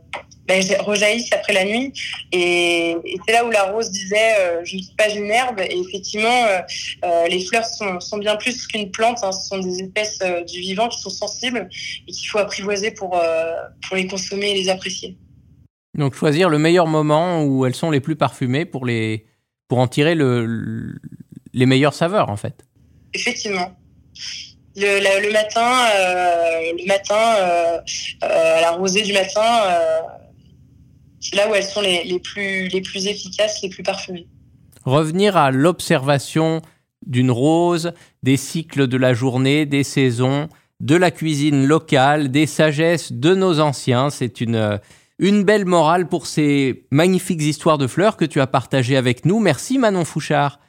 ben, 0.47 0.63
rejaillissent 0.79 1.33
après 1.33 1.53
la 1.53 1.65
nuit. 1.65 1.91
Et, 2.31 2.91
et 2.91 3.17
c'est 3.25 3.33
là 3.33 3.45
où 3.45 3.49
la 3.49 3.63
rose 3.63 3.89
disait 3.89 4.35
euh, 4.39 4.61
Je 4.63 4.75
ne 4.75 4.81
suis 4.81 4.95
pas 4.95 5.09
une 5.09 5.29
herbe. 5.31 5.59
Et 5.59 5.79
effectivement, 5.79 6.45
euh, 6.45 6.59
euh, 7.03 7.27
les 7.27 7.43
fleurs 7.43 7.65
sont, 7.65 7.99
sont 7.99 8.17
bien 8.17 8.35
plus 8.35 8.67
qu'une 8.67 8.91
plante. 8.91 9.19
Hein. 9.23 9.31
Ce 9.31 9.47
sont 9.47 9.59
des 9.59 9.81
espèces 9.81 10.19
du 10.47 10.59
vivant 10.59 10.87
qui 10.87 11.01
sont 11.01 11.09
sensibles 11.09 11.67
et 12.07 12.11
qu'il 12.11 12.29
faut 12.29 12.37
apprivoiser 12.37 12.91
pour, 12.91 13.19
pour 13.87 13.97
les 13.97 14.07
consommer 14.07 14.51
et 14.51 14.53
les 14.53 14.69
apprécier. 14.69 15.17
Donc, 15.97 16.13
choisir 16.13 16.49
le 16.49 16.59
meilleur 16.59 16.87
moment 16.87 17.43
où 17.43 17.65
elles 17.65 17.75
sont 17.75 17.89
les 17.89 18.01
plus 18.01 18.15
parfumées 18.15 18.65
pour, 18.65 18.85
les, 18.85 19.25
pour 19.67 19.79
en 19.79 19.87
tirer 19.87 20.13
le, 20.13 20.99
les 21.53 21.65
meilleures 21.65 21.93
saveurs, 21.93 22.29
en 22.29 22.35
fait. 22.35 22.65
Effectivement. 23.13 23.75
Le, 24.75 25.31
matin, 25.31 25.85
euh, 25.95 26.73
le 26.77 26.87
matin 26.87 27.15
euh, 27.15 27.79
à 28.21 28.61
la 28.61 28.71
rosée 28.71 29.03
du 29.03 29.13
matin, 29.13 29.61
c'est 31.19 31.35
là 31.35 31.49
où 31.49 31.55
elles 31.55 31.63
sont 31.63 31.81
les, 31.81 32.03
les, 32.03 32.19
plus, 32.19 32.67
les 32.67 32.81
plus 32.81 33.07
efficaces, 33.07 33.61
les 33.61 33.69
plus 33.69 33.83
parfumées. 33.83 34.27
Revenir 34.83 35.37
à 35.37 35.51
l'observation 35.51 36.61
d'une 37.05 37.31
rose, 37.31 37.93
des 38.23 38.37
cycles 38.37 38.87
de 38.87 38.97
la 38.97 39.13
journée, 39.13 39.65
des 39.65 39.83
saisons, 39.83 40.49
de 40.79 40.95
la 40.95 41.11
cuisine 41.11 41.65
locale, 41.65 42.29
des 42.29 42.45
sagesses 42.45 43.13
de 43.13 43.33
nos 43.33 43.59
anciens, 43.59 44.09
c'est 44.09 44.41
une, 44.41 44.79
une 45.19 45.43
belle 45.43 45.65
morale 45.65 46.07
pour 46.07 46.27
ces 46.27 46.85
magnifiques 46.91 47.41
histoires 47.41 47.77
de 47.77 47.87
fleurs 47.87 48.17
que 48.17 48.25
tu 48.25 48.41
as 48.41 48.47
partagées 48.47 48.97
avec 48.97 49.25
nous. 49.25 49.39
Merci 49.39 49.77
Manon 49.77 50.05
Fouchard. 50.05 50.59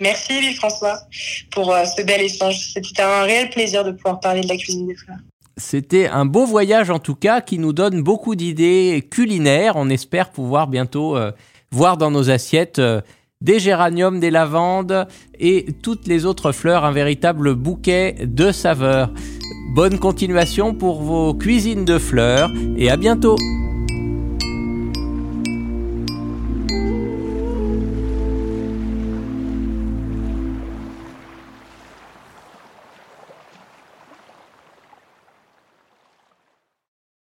Merci 0.00 0.54
François 0.54 1.00
pour 1.50 1.72
euh, 1.72 1.84
ce 1.84 2.02
bel 2.02 2.20
échange. 2.20 2.72
C'était 2.74 3.02
un 3.02 3.22
réel 3.22 3.50
plaisir 3.50 3.84
de 3.84 3.92
pouvoir 3.92 4.20
parler 4.20 4.42
de 4.42 4.48
la 4.48 4.56
cuisine 4.56 4.86
des 4.86 4.94
fleurs. 4.94 5.18
C'était 5.56 6.06
un 6.06 6.24
beau 6.24 6.46
voyage 6.46 6.90
en 6.90 6.98
tout 6.98 7.14
cas 7.14 7.40
qui 7.40 7.58
nous 7.58 7.72
donne 7.72 8.02
beaucoup 8.02 8.34
d'idées 8.34 9.06
culinaires. 9.10 9.74
On 9.76 9.90
espère 9.90 10.30
pouvoir 10.30 10.68
bientôt 10.68 11.16
euh, 11.16 11.32
voir 11.70 11.96
dans 11.96 12.10
nos 12.10 12.30
assiettes 12.30 12.78
euh, 12.78 13.00
des 13.40 13.58
géraniums, 13.58 14.20
des 14.20 14.30
lavandes 14.30 15.06
et 15.38 15.66
toutes 15.82 16.06
les 16.06 16.26
autres 16.26 16.52
fleurs, 16.52 16.84
un 16.84 16.92
véritable 16.92 17.54
bouquet 17.54 18.16
de 18.22 18.52
saveurs. 18.52 19.10
Bonne 19.74 19.98
continuation 19.98 20.74
pour 20.74 21.02
vos 21.02 21.34
cuisines 21.34 21.84
de 21.84 21.98
fleurs 21.98 22.50
et 22.76 22.90
à 22.90 22.96
bientôt 22.96 23.36